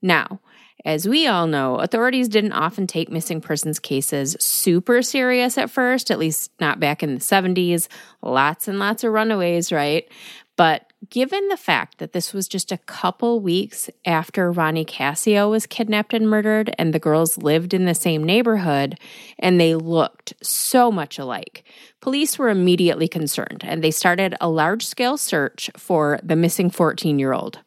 Now, 0.01 0.41
as 0.85 1.07
we 1.09 1.27
all 1.27 1.47
know, 1.47 1.77
authorities 1.77 2.29
didn't 2.29 2.53
often 2.53 2.87
take 2.87 3.11
missing 3.11 3.41
persons 3.41 3.79
cases 3.79 4.37
super 4.41 5.03
serious 5.03 5.57
at 5.57 5.71
first, 5.71 6.11
at 6.11 6.19
least 6.19 6.51
not 6.61 6.81
back 6.81 7.03
in 7.03 7.15
the 7.15 7.21
70s. 7.21 7.89
Lots 8.23 8.69
and 8.69 8.79
lots 8.79 9.05
of 9.05 9.13
runaways, 9.13 9.73
right? 9.73 10.09
But 10.57 10.93
given 11.09 11.49
the 11.49 11.57
fact 11.57 11.99
that 11.99 12.13
this 12.13 12.33
was 12.33 12.47
just 12.47 12.71
a 12.71 12.79
couple 12.79 13.41
weeks 13.41 13.89
after 14.05 14.53
Ronnie 14.53 14.85
Cascio 14.85 15.51
was 15.51 15.67
kidnapped 15.67 16.13
and 16.13 16.29
murdered, 16.29 16.75
and 16.79 16.93
the 16.93 16.99
girls 16.99 17.39
lived 17.39 17.73
in 17.73 17.87
the 17.87 17.95
same 17.95 18.23
neighborhood, 18.23 18.99
and 19.39 19.59
they 19.59 19.75
looked 19.75 20.35
so 20.43 20.93
much 20.93 21.19
alike, 21.19 21.65
police 22.01 22.39
were 22.39 22.51
immediately 22.51 23.09
concerned 23.09 23.63
and 23.65 23.83
they 23.83 23.91
started 23.91 24.35
a 24.41 24.49
large 24.49 24.85
scale 24.85 25.17
search 25.17 25.71
for 25.77 26.19
the 26.23 26.37
missing 26.37 26.69
14 26.69 27.19
year 27.19 27.33
old. 27.33 27.61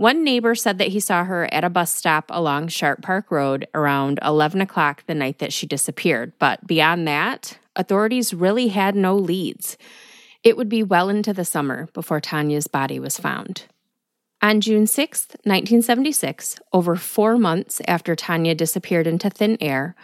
One 0.00 0.24
neighbor 0.24 0.54
said 0.54 0.78
that 0.78 0.88
he 0.88 0.98
saw 0.98 1.24
her 1.24 1.46
at 1.52 1.62
a 1.62 1.68
bus 1.68 1.94
stop 1.94 2.30
along 2.30 2.68
Sharp 2.68 3.02
Park 3.02 3.30
Road 3.30 3.68
around 3.74 4.18
11 4.22 4.62
o'clock 4.62 5.04
the 5.04 5.14
night 5.14 5.40
that 5.40 5.52
she 5.52 5.66
disappeared. 5.66 6.32
But 6.38 6.66
beyond 6.66 7.06
that, 7.06 7.58
authorities 7.76 8.32
really 8.32 8.68
had 8.68 8.96
no 8.96 9.14
leads. 9.14 9.76
It 10.42 10.56
would 10.56 10.70
be 10.70 10.82
well 10.82 11.10
into 11.10 11.34
the 11.34 11.44
summer 11.44 11.86
before 11.92 12.18
Tanya's 12.18 12.66
body 12.66 12.98
was 12.98 13.18
found. 13.18 13.64
On 14.40 14.62
June 14.62 14.86
6, 14.86 15.26
1976, 15.44 16.58
over 16.72 16.96
four 16.96 17.36
months 17.36 17.82
after 17.86 18.16
Tanya 18.16 18.54
disappeared 18.54 19.06
into 19.06 19.28
thin 19.28 19.58
air, 19.60 19.94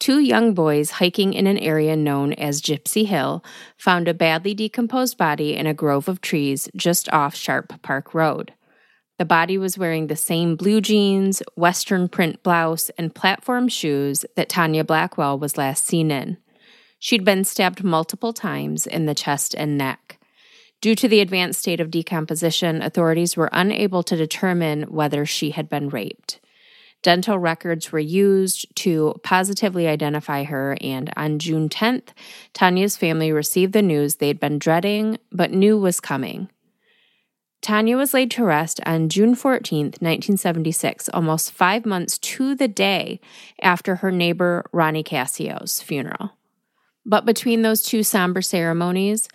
two 0.00 0.18
young 0.18 0.52
boys 0.52 0.90
hiking 0.90 1.32
in 1.32 1.46
an 1.46 1.58
area 1.58 1.94
known 1.94 2.32
as 2.32 2.60
Gypsy 2.60 3.06
Hill 3.06 3.44
found 3.76 4.08
a 4.08 4.14
badly 4.14 4.52
decomposed 4.52 5.16
body 5.16 5.54
in 5.54 5.68
a 5.68 5.74
grove 5.74 6.08
of 6.08 6.20
trees 6.20 6.68
just 6.74 7.08
off 7.12 7.36
Sharp 7.36 7.80
Park 7.82 8.14
Road. 8.14 8.52
The 9.18 9.24
body 9.24 9.58
was 9.58 9.78
wearing 9.78 10.08
the 10.08 10.16
same 10.16 10.56
blue 10.56 10.80
jeans, 10.80 11.42
western 11.54 12.08
print 12.08 12.42
blouse, 12.42 12.90
and 12.98 13.14
platform 13.14 13.68
shoes 13.68 14.24
that 14.34 14.48
Tanya 14.48 14.82
Blackwell 14.82 15.38
was 15.38 15.56
last 15.56 15.84
seen 15.84 16.10
in. 16.10 16.36
She'd 16.98 17.24
been 17.24 17.44
stabbed 17.44 17.84
multiple 17.84 18.32
times 18.32 18.86
in 18.86 19.06
the 19.06 19.14
chest 19.14 19.54
and 19.56 19.78
neck. 19.78 20.18
Due 20.80 20.96
to 20.96 21.06
the 21.06 21.20
advanced 21.20 21.60
state 21.60 21.80
of 21.80 21.90
decomposition, 21.90 22.82
authorities 22.82 23.36
were 23.36 23.48
unable 23.52 24.02
to 24.02 24.16
determine 24.16 24.82
whether 24.84 25.24
she 25.24 25.50
had 25.50 25.68
been 25.68 25.88
raped. 25.88 26.40
Dental 27.02 27.38
records 27.38 27.92
were 27.92 27.98
used 27.98 28.74
to 28.76 29.14
positively 29.22 29.86
identify 29.86 30.44
her, 30.44 30.76
and 30.80 31.12
on 31.16 31.38
June 31.38 31.68
10th, 31.68 32.08
Tanya's 32.52 32.96
family 32.96 33.30
received 33.30 33.74
the 33.74 33.82
news 33.82 34.16
they'd 34.16 34.40
been 34.40 34.58
dreading 34.58 35.18
but 35.30 35.52
knew 35.52 35.78
was 35.78 36.00
coming. 36.00 36.48
Tanya 37.64 37.96
was 37.96 38.12
laid 38.12 38.30
to 38.32 38.44
rest 38.44 38.78
on 38.84 39.08
June 39.08 39.34
14, 39.34 39.86
1976, 39.86 41.08
almost 41.14 41.50
five 41.50 41.86
months 41.86 42.18
to 42.18 42.54
the 42.54 42.68
day 42.68 43.22
after 43.62 43.96
her 43.96 44.10
neighbor 44.10 44.66
Ronnie 44.70 45.02
Cascio's 45.02 45.80
funeral. 45.80 46.32
But 47.06 47.24
between 47.24 47.62
those 47.62 47.82
two 47.82 48.02
somber 48.02 48.42
ceremonies, 48.42 49.30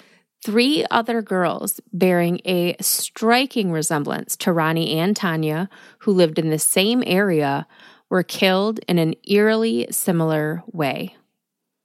three 0.45 0.86
other 0.91 1.24
girls 1.24 1.81
bearing 1.91 2.39
a 2.45 2.75
striking 2.79 3.71
resemblance 3.71 4.38
to 4.38 4.53
Ronnie 4.53 5.00
and 5.00 5.15
Tanya, 5.15 5.67
who 6.01 6.12
lived 6.12 6.38
in 6.38 6.51
the 6.51 6.59
same 6.59 7.03
area, 7.07 7.65
were 8.12 8.21
killed 8.21 8.79
in 8.88 9.00
an 9.00 9.15
eerily 9.24 9.88
similar 9.89 10.62
way. 10.67 11.15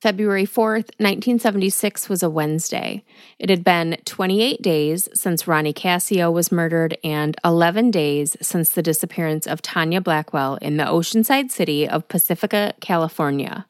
February 0.05 0.45
4th, 0.45 0.93
1976 1.01 2.11
was 2.11 2.23
a 2.23 2.29
Wednesday. 2.29 3.03
It 3.39 3.49
had 3.49 3.65
been 3.65 3.97
28 4.05 4.61
days 4.61 5.09
since 5.15 5.49
Ronnie 5.49 5.73
Cascio 5.73 6.31
was 6.31 6.53
murdered 6.53 6.99
and 7.03 7.35
11 7.43 7.91
days 7.91 8.37
since 8.43 8.69
the 8.69 8.83
disappearance 8.83 9.47
of 9.47 9.63
Tanya 9.63 10.03
Blackwell 10.03 10.57
in 10.57 10.77
the 10.77 10.85
oceanside 10.85 11.51
city 11.51 11.89
of 11.89 12.07
Pacifica, 12.07 12.75
California. 12.83 13.65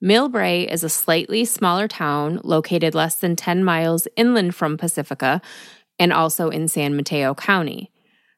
Millbrae 0.00 0.72
is 0.72 0.84
a 0.84 0.88
slightly 0.88 1.44
smaller 1.44 1.88
town 1.88 2.40
located 2.44 2.94
less 2.94 3.16
than 3.16 3.34
10 3.34 3.64
miles 3.64 4.06
inland 4.14 4.54
from 4.54 4.78
Pacifica 4.78 5.42
and 5.98 6.12
also 6.12 6.48
in 6.48 6.68
San 6.68 6.94
Mateo 6.94 7.34
County. 7.34 7.90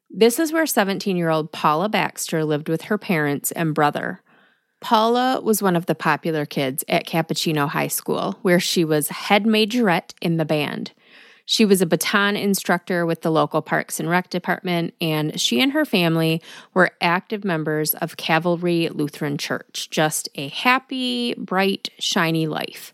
This 0.08 0.38
is 0.38 0.50
where 0.50 0.64
17 0.64 1.14
year 1.14 1.28
old 1.28 1.52
Paula 1.52 1.90
Baxter 1.90 2.42
lived 2.42 2.70
with 2.70 2.84
her 2.84 2.96
parents 2.96 3.52
and 3.52 3.74
brother. 3.74 4.22
Paula 4.80 5.40
was 5.40 5.62
one 5.62 5.76
of 5.76 5.86
the 5.86 5.94
popular 5.94 6.46
kids 6.46 6.84
at 6.88 7.06
Capuchino 7.06 7.68
High 7.68 7.88
School, 7.88 8.38
where 8.42 8.60
she 8.60 8.84
was 8.84 9.08
head 9.08 9.44
majorette 9.44 10.14
in 10.20 10.36
the 10.36 10.44
band. 10.44 10.92
She 11.44 11.64
was 11.64 11.80
a 11.80 11.86
baton 11.86 12.36
instructor 12.36 13.06
with 13.06 13.22
the 13.22 13.30
local 13.30 13.62
Parks 13.62 13.98
and 13.98 14.08
Rec 14.08 14.28
department, 14.28 14.92
and 15.00 15.40
she 15.40 15.62
and 15.62 15.72
her 15.72 15.86
family 15.86 16.42
were 16.74 16.90
active 17.00 17.42
members 17.42 17.94
of 17.94 18.18
Calvary 18.18 18.90
Lutheran 18.92 19.38
Church. 19.38 19.88
Just 19.90 20.28
a 20.34 20.48
happy, 20.48 21.34
bright, 21.34 21.88
shiny 21.98 22.46
life. 22.46 22.92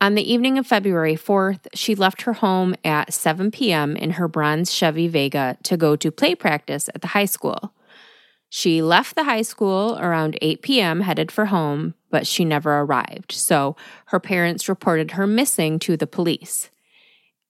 On 0.00 0.14
the 0.14 0.30
evening 0.30 0.58
of 0.58 0.66
February 0.66 1.16
4th, 1.16 1.66
she 1.74 1.94
left 1.94 2.22
her 2.22 2.34
home 2.34 2.76
at 2.84 3.12
7 3.12 3.50
p.m. 3.50 3.96
in 3.96 4.10
her 4.10 4.28
bronze 4.28 4.72
Chevy 4.72 5.08
Vega 5.08 5.56
to 5.64 5.76
go 5.76 5.96
to 5.96 6.10
play 6.12 6.34
practice 6.34 6.88
at 6.94 7.00
the 7.00 7.08
high 7.08 7.24
school. 7.24 7.72
She 8.50 8.80
left 8.80 9.14
the 9.14 9.24
high 9.24 9.42
school 9.42 9.98
around 10.00 10.38
8 10.40 10.62
p.m., 10.62 11.00
headed 11.00 11.30
for 11.30 11.46
home, 11.46 11.94
but 12.10 12.26
she 12.26 12.44
never 12.44 12.80
arrived. 12.80 13.32
So 13.32 13.76
her 14.06 14.20
parents 14.20 14.68
reported 14.68 15.12
her 15.12 15.26
missing 15.26 15.78
to 15.80 15.96
the 15.96 16.06
police. 16.06 16.70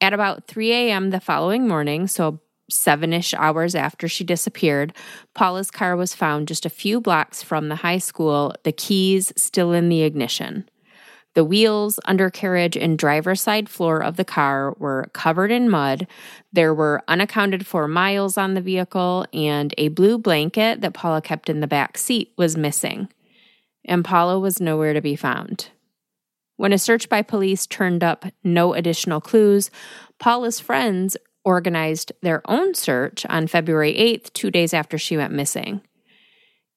At 0.00 0.12
about 0.12 0.46
3 0.46 0.72
a.m. 0.72 1.10
the 1.10 1.20
following 1.20 1.68
morning, 1.68 2.06
so 2.06 2.40
seven 2.70 3.12
ish 3.12 3.32
hours 3.34 3.74
after 3.74 4.08
she 4.08 4.24
disappeared, 4.24 4.92
Paula's 5.34 5.70
car 5.70 5.96
was 5.96 6.14
found 6.14 6.48
just 6.48 6.66
a 6.66 6.70
few 6.70 7.00
blocks 7.00 7.42
from 7.42 7.68
the 7.68 7.76
high 7.76 7.98
school, 7.98 8.54
the 8.64 8.72
keys 8.72 9.32
still 9.36 9.72
in 9.72 9.88
the 9.88 10.02
ignition. 10.02 10.68
The 11.38 11.44
wheels, 11.44 12.00
undercarriage, 12.04 12.76
and 12.76 12.98
driver's 12.98 13.40
side 13.40 13.68
floor 13.68 14.02
of 14.02 14.16
the 14.16 14.24
car 14.24 14.74
were 14.80 15.08
covered 15.12 15.52
in 15.52 15.70
mud. 15.70 16.08
There 16.52 16.74
were 16.74 17.04
unaccounted 17.06 17.64
for 17.64 17.86
miles 17.86 18.36
on 18.36 18.54
the 18.54 18.60
vehicle, 18.60 19.24
and 19.32 19.72
a 19.78 19.86
blue 19.86 20.18
blanket 20.18 20.80
that 20.80 20.94
Paula 20.94 21.22
kept 21.22 21.48
in 21.48 21.60
the 21.60 21.68
back 21.68 21.96
seat 21.96 22.32
was 22.36 22.56
missing. 22.56 23.08
And 23.84 24.04
Paula 24.04 24.40
was 24.40 24.60
nowhere 24.60 24.92
to 24.94 25.00
be 25.00 25.14
found. 25.14 25.68
When 26.56 26.72
a 26.72 26.76
search 26.76 27.08
by 27.08 27.22
police 27.22 27.68
turned 27.68 28.02
up 28.02 28.24
no 28.42 28.74
additional 28.74 29.20
clues, 29.20 29.70
Paula's 30.18 30.58
friends 30.58 31.16
organized 31.44 32.10
their 32.20 32.42
own 32.50 32.74
search 32.74 33.24
on 33.26 33.46
February 33.46 33.94
8th, 33.94 34.32
two 34.32 34.50
days 34.50 34.74
after 34.74 34.98
she 34.98 35.16
went 35.16 35.32
missing. 35.32 35.82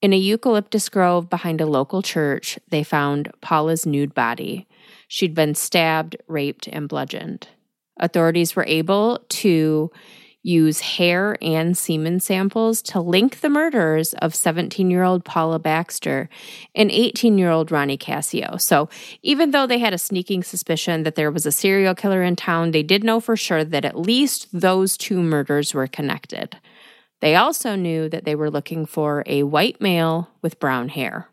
In 0.02 0.14
a 0.14 0.18
eucalyptus 0.18 0.90
grove 0.90 1.30
behind 1.30 1.62
a 1.62 1.68
local 1.68 2.02
church, 2.02 2.58
they 2.70 2.84
found 2.84 3.32
Paula's 3.42 3.86
nude 3.86 4.16
body. 4.16 4.68
She'd 5.08 5.36
been 5.36 5.54
stabbed, 5.54 6.18
raped, 6.28 6.68
and 6.68 6.90
bludgeoned. 6.90 7.48
Authorities 8.00 8.56
were 8.56 8.66
able 8.66 9.24
to 9.30 9.92
use 10.44 10.80
hair 10.80 11.38
and 11.40 11.78
semen 11.78 12.20
samples 12.20 12.82
to 12.82 13.00
link 13.00 13.42
the 13.42 13.50
murders 13.50 14.14
of 14.16 14.34
17 14.34 14.90
year 14.90 15.04
old 15.04 15.24
Paula 15.24 15.60
Baxter 15.60 16.30
and 16.74 16.90
18 16.90 17.38
year 17.38 17.52
old 17.52 17.72
Ronnie 17.72 17.98
Cascio. 17.98 18.60
So, 18.60 18.90
even 19.22 19.52
though 19.52 19.68
they 19.68 19.78
had 19.78 19.94
a 19.94 20.00
sneaking 20.00 20.42
suspicion 20.42 21.04
that 21.04 21.14
there 21.14 21.30
was 21.30 21.46
a 21.46 21.52
serial 21.52 21.94
killer 21.94 22.24
in 22.24 22.36
town, 22.36 22.72
they 22.72 22.82
did 22.82 23.04
know 23.04 23.20
for 23.20 23.38
sure 23.38 23.64
that 23.64 23.86
at 23.86 24.00
least 24.00 24.48
those 24.52 24.98
two 24.98 25.22
murders 25.22 25.76
were 25.76 25.86
connected. 25.86 26.58
They 27.22 27.36
also 27.36 27.76
knew 27.76 28.10
that 28.10 28.26
they 28.26 28.36
were 28.36 28.50
looking 28.50 28.86
for 28.86 29.24
a 29.26 29.44
white 29.44 29.80
male 29.80 30.30
with 30.42 30.60
brown 30.60 30.90
hair. 30.90 31.28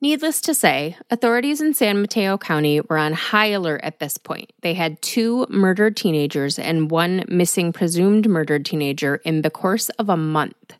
Needless 0.00 0.40
to 0.42 0.54
say, 0.54 0.96
authorities 1.10 1.60
in 1.60 1.72
San 1.72 2.00
Mateo 2.00 2.36
County 2.36 2.80
were 2.80 2.98
on 2.98 3.14
high 3.14 3.46
alert 3.46 3.80
at 3.82 4.00
this 4.00 4.18
point. 4.18 4.52
They 4.60 4.74
had 4.74 5.00
two 5.00 5.46
murdered 5.48 5.96
teenagers 5.96 6.58
and 6.58 6.90
one 6.90 7.24
missing 7.26 7.72
presumed 7.72 8.28
murdered 8.28 8.66
teenager 8.66 9.16
in 9.24 9.42
the 9.42 9.50
course 9.50 9.88
of 9.90 10.08
a 10.08 10.16
month. 10.16 10.74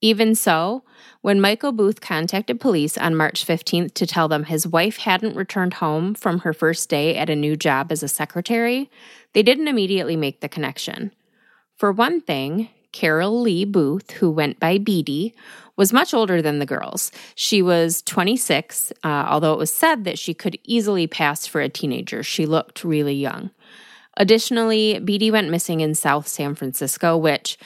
Even 0.00 0.34
so, 0.34 0.84
when 1.20 1.40
Michael 1.40 1.72
Booth 1.72 2.00
contacted 2.00 2.60
police 2.60 2.96
on 2.96 3.16
March 3.16 3.46
15th 3.46 3.94
to 3.94 4.06
tell 4.06 4.28
them 4.28 4.44
his 4.44 4.66
wife 4.66 4.98
hadn't 4.98 5.36
returned 5.36 5.74
home 5.74 6.14
from 6.14 6.40
her 6.40 6.52
first 6.52 6.88
day 6.88 7.16
at 7.16 7.30
a 7.30 7.36
new 7.36 7.56
job 7.56 7.90
as 7.90 8.02
a 8.02 8.08
secretary, 8.08 8.90
they 9.32 9.42
didn't 9.42 9.68
immediately 9.68 10.14
make 10.14 10.40
the 10.40 10.48
connection. 10.48 11.10
For 11.76 11.90
one 11.90 12.20
thing, 12.20 12.68
Carol 12.94 13.40
Lee 13.40 13.64
Booth, 13.64 14.12
who 14.12 14.30
went 14.30 14.60
by 14.60 14.78
Beatty, 14.78 15.34
was 15.76 15.92
much 15.92 16.14
older 16.14 16.40
than 16.40 16.60
the 16.60 16.64
girls. 16.64 17.10
She 17.34 17.60
was 17.60 18.02
26, 18.02 18.92
uh, 19.02 19.26
although 19.28 19.52
it 19.52 19.58
was 19.58 19.74
said 19.74 20.04
that 20.04 20.16
she 20.16 20.32
could 20.32 20.56
easily 20.62 21.08
pass 21.08 21.44
for 21.44 21.60
a 21.60 21.68
teenager. 21.68 22.22
She 22.22 22.46
looked 22.46 22.84
really 22.84 23.14
young. 23.14 23.50
Additionally, 24.16 25.00
Beatty 25.00 25.32
went 25.32 25.50
missing 25.50 25.80
in 25.80 25.96
South 25.96 26.28
San 26.28 26.54
Francisco, 26.54 27.16
which 27.16 27.58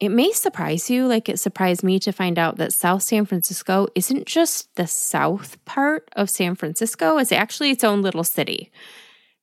it 0.00 0.08
may 0.08 0.32
surprise 0.32 0.88
you, 0.88 1.06
like 1.06 1.28
it 1.28 1.38
surprised 1.38 1.82
me 1.82 1.98
to 1.98 2.10
find 2.10 2.38
out 2.38 2.56
that 2.56 2.72
South 2.72 3.02
San 3.02 3.26
Francisco 3.26 3.88
isn't 3.94 4.26
just 4.26 4.74
the 4.76 4.86
south 4.86 5.62
part 5.66 6.08
of 6.16 6.30
San 6.30 6.54
Francisco, 6.54 7.18
it's 7.18 7.30
actually 7.30 7.70
its 7.70 7.84
own 7.84 8.00
little 8.00 8.24
city. 8.24 8.72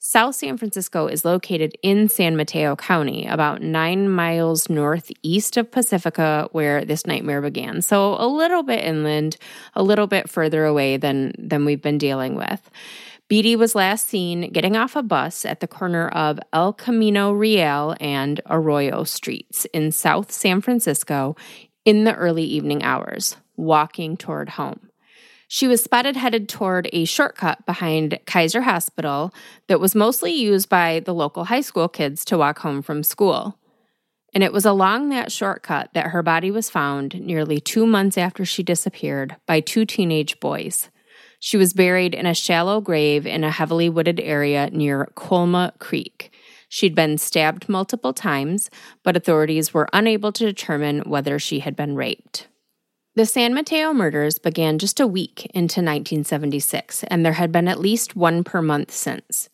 South 0.10 0.36
San 0.36 0.56
Francisco 0.56 1.08
is 1.08 1.26
located 1.26 1.78
in 1.84 2.08
San 2.08 2.38
Mateo 2.38 2.78
County, 2.78 3.28
about 3.28 3.62
nine 3.62 4.08
miles 4.08 4.70
northeast 4.70 5.58
of 5.58 5.70
Pacifica, 5.70 6.48
where 6.54 6.86
this 6.86 7.06
nightmare 7.06 7.42
began. 7.42 7.82
So 7.82 8.16
a 8.18 8.26
little 8.26 8.64
bit 8.64 8.86
inland, 8.86 9.36
a 9.76 9.84
little 9.84 10.08
bit 10.08 10.30
further 10.30 10.64
away 10.64 10.96
than, 10.96 11.34
than 11.38 11.66
we've 11.66 11.82
been 11.82 11.98
dealing 11.98 12.36
with. 12.36 12.72
Beatty 13.28 13.58
was 13.58 13.76
last 13.76 14.08
seen 14.08 14.50
getting 14.54 14.78
off 14.78 14.96
a 14.96 15.04
bus 15.04 15.44
at 15.44 15.60
the 15.60 15.68
corner 15.68 16.08
of 16.08 16.40
El 16.54 16.72
Camino 16.72 17.34
Real 17.34 17.94
and 18.00 18.40
Arroyo 18.50 19.04
Streets 19.04 19.66
in 19.74 19.92
South 19.92 20.32
San 20.32 20.62
Francisco 20.62 21.36
in 21.84 22.06
the 22.06 22.16
early 22.16 22.46
evening 22.46 22.82
hours, 22.82 23.36
walking 23.58 24.16
toward 24.16 24.48
home. 24.48 24.87
She 25.48 25.68
was 25.68 25.82
spotted 25.82 26.18
headed 26.18 26.50
toward 26.50 26.90
a 26.92 27.06
shortcut 27.06 27.66
behind 27.66 28.20
Kaiser 28.26 28.62
Hospital 28.64 29.34
that 29.68 29.80
was 29.80 29.96
mostly 29.96 30.34
used 30.34 30.68
by 30.68 31.00
the 31.00 31.14
local 31.14 31.46
high 31.46 31.62
school 31.62 31.88
kids 31.88 32.26
to 32.26 32.38
walk 32.38 32.60
home 32.60 32.82
from 32.82 33.02
school. 33.02 33.58
And 34.34 34.44
it 34.44 34.52
was 34.52 34.66
along 34.66 35.10
that 35.10 35.32
shortcut 35.32 35.92
that 35.94 36.08
her 36.08 36.22
body 36.22 36.52
was 36.52 36.70
found 36.70 37.20
nearly 37.22 37.62
two 37.62 37.88
months 37.88 38.18
after 38.18 38.44
she 38.44 38.62
disappeared 38.62 39.38
by 39.46 39.62
two 39.62 39.86
teenage 39.86 40.40
boys. 40.42 40.90
She 41.40 41.56
was 41.56 41.74
buried 41.74 42.14
in 42.14 42.26
a 42.26 42.34
shallow 42.34 42.82
grave 42.82 43.26
in 43.26 43.44
a 43.44 43.52
heavily 43.52 43.90
wooded 43.90 44.20
area 44.20 44.70
near 44.72 45.10
Colma 45.16 45.72
Creek. 45.80 46.34
She'd 46.68 46.94
been 46.94 47.18
stabbed 47.18 47.70
multiple 47.70 48.14
times, 48.14 48.70
but 49.02 49.16
authorities 49.16 49.74
were 49.74 49.88
unable 49.94 50.34
to 50.34 50.46
determine 50.46 51.00
whether 51.02 51.40
she 51.40 51.60
had 51.60 51.78
been 51.78 51.96
raped. 51.96 52.48
The 53.18 53.26
San 53.26 53.56
Mateo 53.56 53.94
murders 53.94 54.38
began 54.38 54.78
just 54.78 55.00
a 55.00 55.08
week 55.08 55.46
into 55.46 55.82
1976, 55.82 57.04
and 57.06 57.26
there 57.26 57.34
had 57.34 57.52
been 57.52 57.68
at 57.68 57.80
least 57.80 58.16
one 58.16 58.44
per 58.44 58.62
month 58.62 58.92
since. 58.92 59.50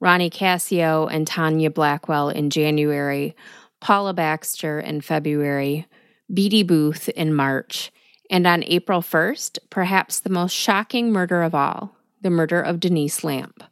Ronnie 0.00 0.28
Cascio 0.28 1.10
and 1.10 1.26
Tanya 1.26 1.70
Blackwell 1.70 2.28
in 2.28 2.50
January, 2.50 3.34
Paula 3.80 4.12
Baxter 4.12 4.78
in 4.78 5.00
February, 5.00 5.86
Beatty 6.30 6.62
Booth 6.62 7.08
in 7.08 7.32
March, 7.32 7.90
and 8.30 8.46
on 8.46 8.62
April 8.64 9.00
1st, 9.00 9.60
perhaps 9.70 10.20
the 10.20 10.28
most 10.28 10.52
shocking 10.52 11.10
murder 11.10 11.42
of 11.42 11.54
all 11.54 11.96
the 12.20 12.28
murder 12.28 12.60
of 12.60 12.80
Denise 12.80 13.20
Lampe. 13.24 13.62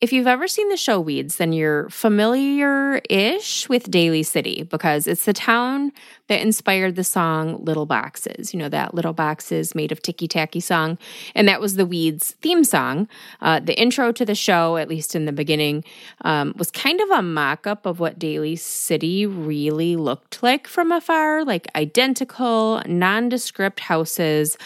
If 0.00 0.14
you've 0.14 0.26
ever 0.26 0.48
seen 0.48 0.70
the 0.70 0.78
show 0.78 0.98
Weeds, 0.98 1.36
then 1.36 1.52
you're 1.52 1.90
familiar 1.90 3.02
ish 3.10 3.68
with 3.68 3.90
Daly 3.90 4.22
City 4.22 4.62
because 4.62 5.06
it's 5.06 5.26
the 5.26 5.34
town 5.34 5.92
that 6.28 6.40
inspired 6.40 6.96
the 6.96 7.04
song 7.04 7.62
Little 7.62 7.84
Boxes. 7.84 8.54
You 8.54 8.60
know, 8.60 8.70
that 8.70 8.94
Little 8.94 9.12
Boxes 9.12 9.74
made 9.74 9.92
of 9.92 10.00
ticky 10.00 10.26
tacky 10.26 10.60
song. 10.60 10.96
And 11.34 11.46
that 11.48 11.60
was 11.60 11.76
the 11.76 11.84
Weeds 11.84 12.34
theme 12.40 12.64
song. 12.64 13.08
Uh, 13.42 13.60
the 13.60 13.78
intro 13.78 14.10
to 14.10 14.24
the 14.24 14.34
show, 14.34 14.78
at 14.78 14.88
least 14.88 15.14
in 15.14 15.26
the 15.26 15.32
beginning, 15.32 15.84
um, 16.22 16.54
was 16.56 16.70
kind 16.70 16.98
of 17.02 17.10
a 17.10 17.20
mock 17.20 17.66
up 17.66 17.84
of 17.84 18.00
what 18.00 18.18
Daly 18.18 18.56
City 18.56 19.26
really 19.26 19.96
looked 19.96 20.42
like 20.42 20.66
from 20.66 20.92
afar 20.92 21.44
like 21.44 21.68
identical, 21.76 22.82
nondescript 22.86 23.80
houses 23.80 24.56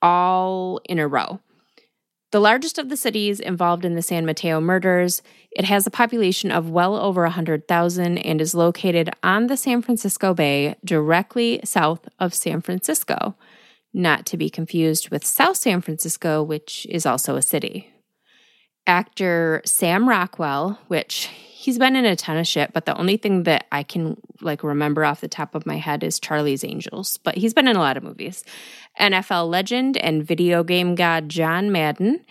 all 0.00 0.80
in 0.86 0.98
a 0.98 1.06
row. 1.06 1.40
The 2.30 2.40
largest 2.40 2.76
of 2.76 2.90
the 2.90 2.96
cities 2.96 3.40
involved 3.40 3.86
in 3.86 3.94
the 3.94 4.02
San 4.02 4.26
Mateo 4.26 4.60
murders, 4.60 5.22
it 5.50 5.64
has 5.64 5.86
a 5.86 5.90
population 5.90 6.50
of 6.50 6.68
well 6.68 6.94
over 6.94 7.22
100,000 7.22 8.18
and 8.18 8.40
is 8.40 8.54
located 8.54 9.08
on 9.22 9.46
the 9.46 9.56
San 9.56 9.80
Francisco 9.80 10.34
Bay, 10.34 10.76
directly 10.84 11.60
south 11.64 12.06
of 12.18 12.34
San 12.34 12.60
Francisco, 12.60 13.34
not 13.94 14.26
to 14.26 14.36
be 14.36 14.50
confused 14.50 15.08
with 15.08 15.24
South 15.24 15.56
San 15.56 15.80
Francisco, 15.80 16.42
which 16.42 16.86
is 16.90 17.06
also 17.06 17.36
a 17.36 17.42
city. 17.42 17.94
Actor 18.88 19.60
Sam 19.66 20.08
Rockwell, 20.08 20.80
which 20.88 21.26
he's 21.26 21.78
been 21.78 21.94
in 21.94 22.06
a 22.06 22.16
ton 22.16 22.38
of 22.38 22.46
shit, 22.46 22.72
but 22.72 22.86
the 22.86 22.96
only 22.96 23.18
thing 23.18 23.42
that 23.42 23.66
I 23.70 23.82
can 23.82 24.16
like 24.40 24.64
remember 24.64 25.04
off 25.04 25.20
the 25.20 25.28
top 25.28 25.54
of 25.54 25.66
my 25.66 25.76
head 25.76 26.02
is 26.02 26.18
Charlie's 26.18 26.64
Angels. 26.64 27.18
But 27.18 27.36
he's 27.36 27.52
been 27.52 27.68
in 27.68 27.76
a 27.76 27.80
lot 27.80 27.98
of 27.98 28.02
movies. 28.02 28.44
NFL 28.98 29.50
legend 29.50 29.98
and 29.98 30.26
video 30.26 30.64
game 30.64 30.94
god 30.94 31.28
John 31.28 31.70
Madden, 31.70 32.24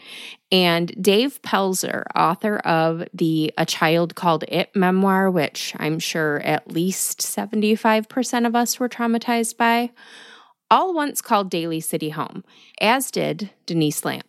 and 0.52 0.92
Dave 1.00 1.42
Pelzer, 1.44 2.04
author 2.16 2.58
of 2.58 3.04
the 3.14 3.54
A 3.58 3.66
Child 3.66 4.16
Called 4.16 4.44
It 4.48 4.76
memoir, 4.76 5.30
which 5.30 5.76
I'm 5.78 6.00
sure 6.00 6.40
at 6.40 6.72
least 6.72 7.20
75% 7.20 8.48
of 8.48 8.56
us 8.56 8.80
were 8.80 8.90
traumatized 8.90 9.58
by, 9.58 9.92
all 10.72 10.94
once 10.94 11.22
called 11.22 11.52
Daly 11.52 11.80
City 11.80 12.10
home, 12.10 12.44
as 12.82 13.12
did 13.12 13.52
Denise 13.68 14.02
Lampe. 14.02 14.24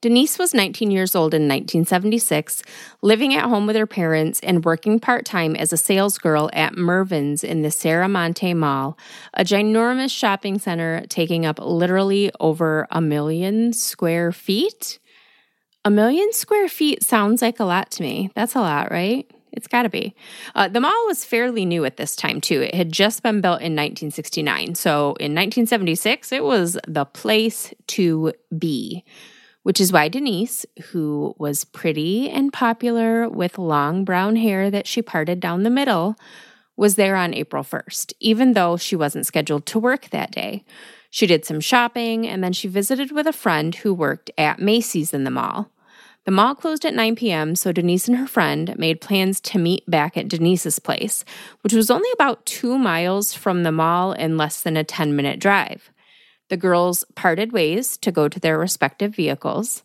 Denise 0.00 0.38
was 0.38 0.54
19 0.54 0.92
years 0.92 1.16
old 1.16 1.34
in 1.34 1.42
1976, 1.42 2.62
living 3.02 3.34
at 3.34 3.46
home 3.46 3.66
with 3.66 3.74
her 3.74 3.86
parents 3.86 4.38
and 4.44 4.64
working 4.64 5.00
part 5.00 5.24
time 5.24 5.56
as 5.56 5.72
a 5.72 5.76
sales 5.76 6.18
girl 6.18 6.48
at 6.52 6.76
Mervyn's 6.76 7.42
in 7.42 7.62
the 7.62 7.68
Serramonte 7.68 8.54
Mall, 8.54 8.96
a 9.34 9.42
ginormous 9.42 10.16
shopping 10.16 10.60
center 10.60 11.04
taking 11.08 11.44
up 11.44 11.58
literally 11.58 12.30
over 12.38 12.86
a 12.92 13.00
million 13.00 13.72
square 13.72 14.30
feet. 14.30 15.00
A 15.84 15.90
million 15.90 16.32
square 16.32 16.68
feet 16.68 17.02
sounds 17.02 17.42
like 17.42 17.58
a 17.58 17.64
lot 17.64 17.90
to 17.92 18.02
me. 18.04 18.30
That's 18.36 18.54
a 18.54 18.60
lot, 18.60 18.92
right? 18.92 19.28
It's 19.50 19.66
got 19.66 19.82
to 19.82 19.88
be. 19.88 20.14
Uh, 20.54 20.68
the 20.68 20.80
mall 20.80 21.06
was 21.08 21.24
fairly 21.24 21.64
new 21.64 21.84
at 21.84 21.96
this 21.96 22.14
time, 22.14 22.40
too. 22.40 22.62
It 22.62 22.74
had 22.74 22.92
just 22.92 23.24
been 23.24 23.40
built 23.40 23.60
in 23.60 23.74
1969. 23.74 24.76
So 24.76 25.16
in 25.18 25.34
1976, 25.34 26.30
it 26.30 26.44
was 26.44 26.78
the 26.86 27.04
place 27.04 27.74
to 27.88 28.32
be 28.56 29.04
which 29.68 29.82
is 29.82 29.92
why 29.92 30.08
Denise, 30.08 30.64
who 30.92 31.34
was 31.36 31.66
pretty 31.66 32.30
and 32.30 32.50
popular 32.50 33.28
with 33.28 33.58
long 33.58 34.02
brown 34.02 34.36
hair 34.36 34.70
that 34.70 34.86
she 34.86 35.02
parted 35.02 35.40
down 35.40 35.62
the 35.62 35.68
middle, 35.68 36.16
was 36.74 36.94
there 36.94 37.16
on 37.16 37.34
April 37.34 37.62
1st, 37.62 38.14
even 38.18 38.54
though 38.54 38.78
she 38.78 38.96
wasn't 38.96 39.26
scheduled 39.26 39.66
to 39.66 39.78
work 39.78 40.08
that 40.08 40.30
day. 40.30 40.64
She 41.10 41.26
did 41.26 41.44
some 41.44 41.60
shopping 41.60 42.26
and 42.26 42.42
then 42.42 42.54
she 42.54 42.66
visited 42.66 43.12
with 43.12 43.26
a 43.26 43.32
friend 43.34 43.74
who 43.74 43.92
worked 43.92 44.30
at 44.38 44.58
Macy's 44.58 45.12
in 45.12 45.24
the 45.24 45.30
mall. 45.30 45.70
The 46.24 46.30
mall 46.30 46.54
closed 46.54 46.86
at 46.86 46.94
9 46.94 47.16
p.m., 47.16 47.54
so 47.54 47.70
Denise 47.70 48.08
and 48.08 48.16
her 48.16 48.26
friend 48.26 48.74
made 48.78 49.02
plans 49.02 49.38
to 49.42 49.58
meet 49.58 49.84
back 49.86 50.16
at 50.16 50.28
Denise's 50.28 50.78
place, 50.78 51.26
which 51.60 51.74
was 51.74 51.90
only 51.90 52.08
about 52.14 52.46
two 52.46 52.78
miles 52.78 53.34
from 53.34 53.64
the 53.64 53.72
mall 53.72 54.12
and 54.12 54.38
less 54.38 54.62
than 54.62 54.78
a 54.78 54.84
10 54.84 55.14
minute 55.14 55.38
drive. 55.38 55.90
The 56.48 56.56
girls 56.56 57.04
parted 57.14 57.52
ways 57.52 57.96
to 57.98 58.12
go 58.12 58.28
to 58.28 58.40
their 58.40 58.58
respective 58.58 59.14
vehicles. 59.14 59.82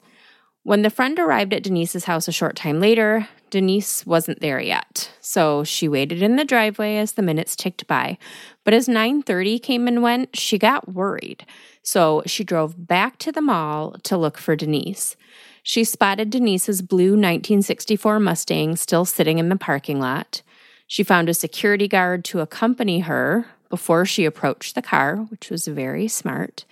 When 0.63 0.81
the 0.81 0.89
friend 0.89 1.19
arrived 1.19 1.53
at 1.53 1.63
Denise's 1.63 2.05
house 2.05 2.29
a 2.29 2.31
short 2.31 2.55
time 2.55 2.79
later, 2.79 3.27
Denise 3.49 4.05
wasn't 4.05 4.39
there 4.39 4.61
yet. 4.61 5.11
So 5.19 5.65
she 5.65 5.89
waited 5.89 6.21
in 6.21 6.37
the 6.37 6.45
driveway 6.45 6.95
as 6.95 7.11
the 7.11 7.21
minutes 7.21 7.57
ticked 7.57 7.85
by. 7.85 8.17
But 8.63 8.73
as 8.73 8.87
9:30 8.87 9.61
came 9.61 9.89
and 9.89 10.01
went, 10.01 10.37
she 10.37 10.57
got 10.57 10.93
worried. 10.93 11.45
So 11.81 12.23
she 12.25 12.45
drove 12.45 12.87
back 12.87 13.17
to 13.19 13.31
the 13.31 13.41
mall 13.41 13.97
to 14.03 14.17
look 14.17 14.37
for 14.37 14.55
Denise. 14.55 15.17
She 15.63 15.83
spotted 15.83 16.29
Denise's 16.29 16.81
blue 16.81 17.11
1964 17.11 18.19
Mustang 18.21 18.77
still 18.77 19.05
sitting 19.05 19.39
in 19.39 19.49
the 19.49 19.57
parking 19.57 19.99
lot. 19.99 20.41
She 20.87 21.03
found 21.03 21.27
a 21.27 21.33
security 21.33 21.87
guard 21.87 22.23
to 22.25 22.39
accompany 22.39 22.99
her 23.01 23.47
before 23.73 24.05
she 24.05 24.23
approached 24.23 24.75
the 24.75 24.83
car, 24.83 25.15
which 25.29 25.49
was 25.49 25.65
very 25.65 26.07
smart. 26.07 26.63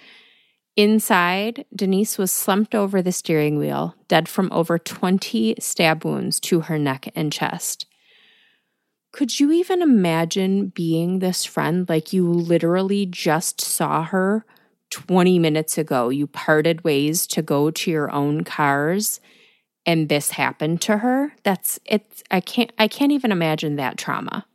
Inside, 0.77 1.65
Denise 1.75 2.19
was 2.19 2.31
slumped 2.31 2.75
over 2.75 3.01
the 3.01 3.11
steering 3.11 3.57
wheel, 3.57 3.95
dead 4.07 4.29
from 4.29 4.51
over 4.51 4.77
20 4.77 5.55
stab 5.57 6.05
wounds 6.05 6.39
to 6.41 6.59
her 6.61 6.77
neck 6.77 7.11
and 7.15 7.33
chest. 7.33 7.87
Could 9.11 9.39
you 9.39 9.51
even 9.51 9.81
imagine 9.81 10.67
being 10.67 11.17
this 11.17 11.43
friend? 11.43 11.89
Like 11.89 12.13
you 12.13 12.31
literally 12.31 13.07
just 13.07 13.59
saw 13.59 14.03
her 14.03 14.45
20 14.91 15.39
minutes 15.39 15.79
ago. 15.79 16.09
You 16.09 16.27
parted 16.27 16.83
ways 16.83 17.25
to 17.25 17.41
go 17.41 17.71
to 17.71 17.89
your 17.89 18.11
own 18.11 18.43
cars 18.43 19.19
and 19.87 20.07
this 20.07 20.29
happened 20.29 20.81
to 20.81 20.99
her. 20.99 21.33
That's 21.41 21.79
it's 21.83 22.23
I 22.29 22.41
can't 22.41 22.71
I 22.77 22.87
can't 22.87 23.11
even 23.11 23.31
imagine 23.31 23.77
that 23.77 23.97
trauma. 23.97 24.45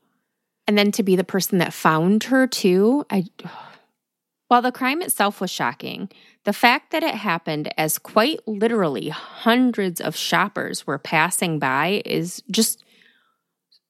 And 0.67 0.77
then 0.77 0.93
to 0.93 1.03
be 1.03 1.17
the 1.17 1.25
person 1.25 1.59
that 1.59 1.73
found 1.73 2.25
her 2.25 2.47
too, 2.47 3.05
I 3.11 3.25
while 4.49 4.63
the 4.63 4.73
crime 4.73 5.03
itself 5.03 5.41
was 5.41 5.51
shocking, 5.51 6.09
the 6.45 6.53
fact 6.53 6.93
that 6.93 7.03
it 7.03 7.17
happened 7.17 7.73
as 7.77 7.99
quite 7.99 8.39
literally 8.47 9.09
hundreds 9.09 10.01
of 10.01 10.15
shoppers 10.15 10.87
were 10.87 10.99
passing 10.99 11.59
by 11.59 12.03
is 12.05 12.43
just 12.51 12.85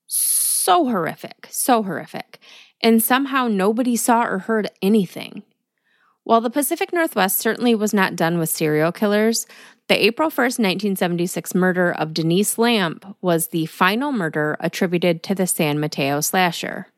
so 0.07 0.87
horrific, 0.87 1.47
so 1.51 1.83
horrific. 1.83 2.39
And 2.81 3.03
somehow 3.03 3.49
nobody 3.49 3.97
saw 3.97 4.25
or 4.25 4.39
heard 4.39 4.71
anything. 4.81 5.43
While 6.25 6.41
the 6.41 6.51
Pacific 6.51 6.93
Northwest 6.93 7.39
certainly 7.39 7.75
was 7.75 7.95
not 7.95 8.17
done 8.17 8.39
with 8.39 8.51
serial 8.51 8.91
killers, 8.91 9.47
the 9.88 10.05
April 10.05 10.31
1st, 10.31 10.59
1976 10.59 11.55
murder 11.55 11.92
of 11.92 12.12
Denise 12.12 12.57
Lampe 12.57 13.14
was 13.20 13.49
the 13.49 13.66
final 13.66 14.11
murder 14.11 14.57
attributed 14.59 15.22
to 15.22 15.35
the 15.35 15.46
San 15.46 15.79
Mateo 15.79 16.20
slasher. 16.20 16.88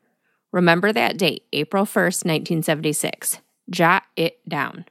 Remember 0.51 0.91
that 0.91 1.17
date, 1.17 1.43
April 1.53 1.85
1st, 1.85 2.25
1976. 2.25 3.39
Jot 3.69 4.03
it 4.15 4.39
down. 4.49 4.85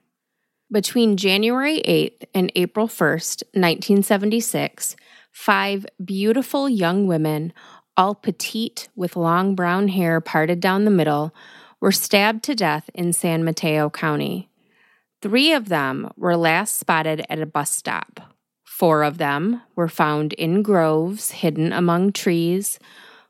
Between 0.70 1.16
January 1.16 1.82
8th 1.84 2.24
and 2.34 2.52
April 2.54 2.87
1st, 2.87 3.42
1976, 3.54 4.94
five 5.32 5.87
beautiful 6.04 6.68
young 6.68 7.06
women, 7.06 7.52
all 7.96 8.14
petite 8.14 8.88
with 8.94 9.16
long 9.16 9.56
brown 9.56 9.88
hair 9.88 10.20
parted 10.20 10.61
down 10.61 10.84
the 10.84 10.90
middle, 10.90 11.34
were 11.80 11.90
stabbed 11.90 12.44
to 12.44 12.54
death 12.54 12.90
in 12.94 13.12
San 13.12 13.44
Mateo 13.44 13.90
County. 13.90 14.47
Three 15.20 15.52
of 15.52 15.68
them 15.68 16.11
were 16.16 16.37
last 16.37 16.78
spotted 16.78 17.24
at 17.28 17.40
a 17.40 17.46
bus 17.46 17.72
stop. 17.72 18.35
Four 18.64 19.02
of 19.02 19.18
them 19.18 19.62
were 19.74 19.88
found 19.88 20.33
in 20.35 20.62
groves 20.62 21.33
hidden 21.33 21.72
among 21.72 22.12
trees. 22.12 22.78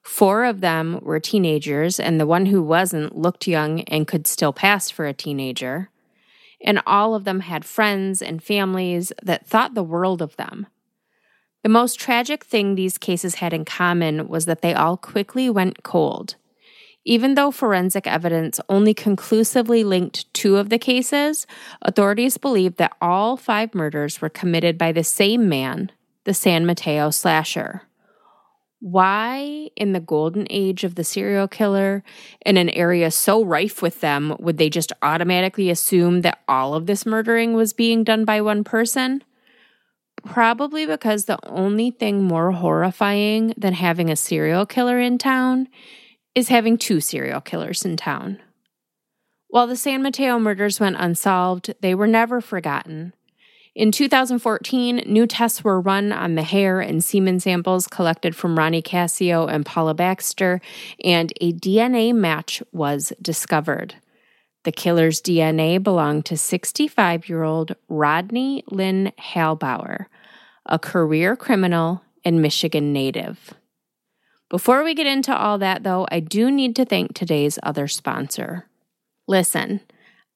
Four 0.03 0.45
of 0.45 0.61
them 0.61 1.01
were 1.03 1.21
teenagers, 1.21 1.99
and 1.99 2.21
the 2.21 2.27
one 2.27 2.47
who 2.47 2.63
wasn't 2.63 3.17
looked 3.17 3.47
young 3.47 3.81
and 3.83 4.07
could 4.07 4.27
still 4.27 4.53
pass 4.53 4.91
for 4.91 5.07
a 5.07 5.15
teenager. 5.15 5.89
And 6.63 6.83
all 6.87 7.15
of 7.15 7.25
them 7.25 7.41
had 7.41 7.65
friends 7.65 8.21
and 8.21 8.43
families 8.43 9.13
that 9.23 9.47
thought 9.47 9.75
the 9.75 9.83
world 9.83 10.21
of 10.21 10.37
them. 10.37 10.67
The 11.63 11.71
most 11.71 11.99
tragic 11.99 12.45
thing 12.45 12.75
these 12.75 12.99
cases 12.99 13.37
had 13.37 13.55
in 13.55 13.65
common 13.65 14.29
was 14.29 14.45
that 14.45 14.61
they 14.61 14.75
all 14.75 14.97
quickly 14.99 15.49
went 15.49 15.83
cold. 15.83 16.37
Even 17.09 17.37
though 17.37 17.51
forensic 17.51 18.07
evidence 18.07 18.61
only 18.69 18.93
conclusively 18.93 19.83
linked 19.83 20.31
two 20.35 20.59
of 20.59 20.69
the 20.69 20.79
cases, 20.79 21.47
authorities 21.81 22.37
believe 22.37 22.77
that 22.77 22.95
all 23.01 23.39
five 23.39 23.75
murders 23.75 24.21
were 24.21 24.29
committed 24.29 24.77
by 24.77 24.93
the 24.93 25.03
same 25.03 25.49
man, 25.49 25.91
the 26.25 26.35
San 26.35 26.67
Mateo 26.67 27.09
slasher. 27.09 27.81
Why, 28.81 29.71
in 29.75 29.95
the 29.95 30.01
golden 30.01 30.47
age 30.51 30.85
of 30.85 30.97
the 30.97 31.03
serial 31.03 31.49
killer, 31.49 32.05
in 32.45 32.59
an 32.59 32.69
area 32.69 33.11
so 33.11 33.43
rife 33.43 33.81
with 33.81 34.03
them, 34.03 34.37
would 34.39 34.59
they 34.59 34.69
just 34.69 34.93
automatically 35.01 35.71
assume 35.71 36.21
that 36.21 36.43
all 36.47 36.75
of 36.75 36.85
this 36.85 37.07
murdering 37.07 37.55
was 37.55 37.73
being 37.73 38.05
done 38.05 38.27
by 38.27 38.43
one 38.43 38.65
person? 38.65 39.25
Probably 40.27 40.85
because 40.85 41.25
the 41.25 41.39
only 41.49 41.91
thing 41.91 42.25
more 42.25 42.53
horrifying 42.53 43.55
than 43.57 43.73
having 43.73 44.11
a 44.11 44.17
serial 44.17 44.67
killer 44.67 45.01
in 45.01 45.17
town 45.17 45.69
is 46.39 46.49
having 46.49 46.79
two 46.79 47.01
serial 47.01 47.41
killers 47.41 47.85
in 47.85 47.97
town. 47.97 48.39
While 49.49 49.67
the 49.67 49.77
San 49.77 50.03
Mateo 50.03 50.39
murders 50.39 50.79
went 50.79 50.97
unsolved, 50.99 51.75
they 51.81 51.95
were 51.95 52.07
never 52.07 52.41
forgotten. 52.41 53.13
In 53.75 53.93
2014, 53.93 55.05
new 55.07 55.27
tests 55.27 55.63
were 55.63 55.81
run 55.81 56.13
on 56.13 56.35
the 56.35 56.43
hair 56.43 56.81
and 56.81 57.03
semen 57.03 57.41
samples 57.41 57.87
collected 57.87 58.35
from 58.35 58.59
Ronnie 58.59 58.83
Cascio 58.83 59.47
and 59.53 59.65
Paula 59.65 59.95
Baxter, 59.95 60.61
and 61.05 61.33
a 61.41 61.53
DNA 61.53 62.15
match 62.15 62.63
was 62.73 63.13
discovered. 63.21 63.97
The 64.65 64.73
killer's 64.73 65.21
DNA 65.21 65.83
belonged 65.83 66.25
to 66.27 66.37
65 66.37 67.29
year 67.29 67.43
old 67.43 67.75
Rodney 67.89 68.65
Lynn 68.71 69.13
Halbower, 69.19 70.07
a 70.67 70.79
career 70.79 71.37
criminal 71.37 72.03
and 72.25 72.43
Michigan 72.43 72.93
native. 72.93 73.55
Before 74.51 74.83
we 74.83 74.95
get 74.95 75.07
into 75.07 75.37
all 75.37 75.59
that, 75.59 75.83
though, 75.83 76.07
I 76.11 76.21
do 76.21 76.51
need 76.51 76.75
to 76.77 76.87
thank 76.87 77.13
today's 77.13 77.59
other 77.63 77.87
sponsor. 77.87 78.67
Listen, 79.27 79.81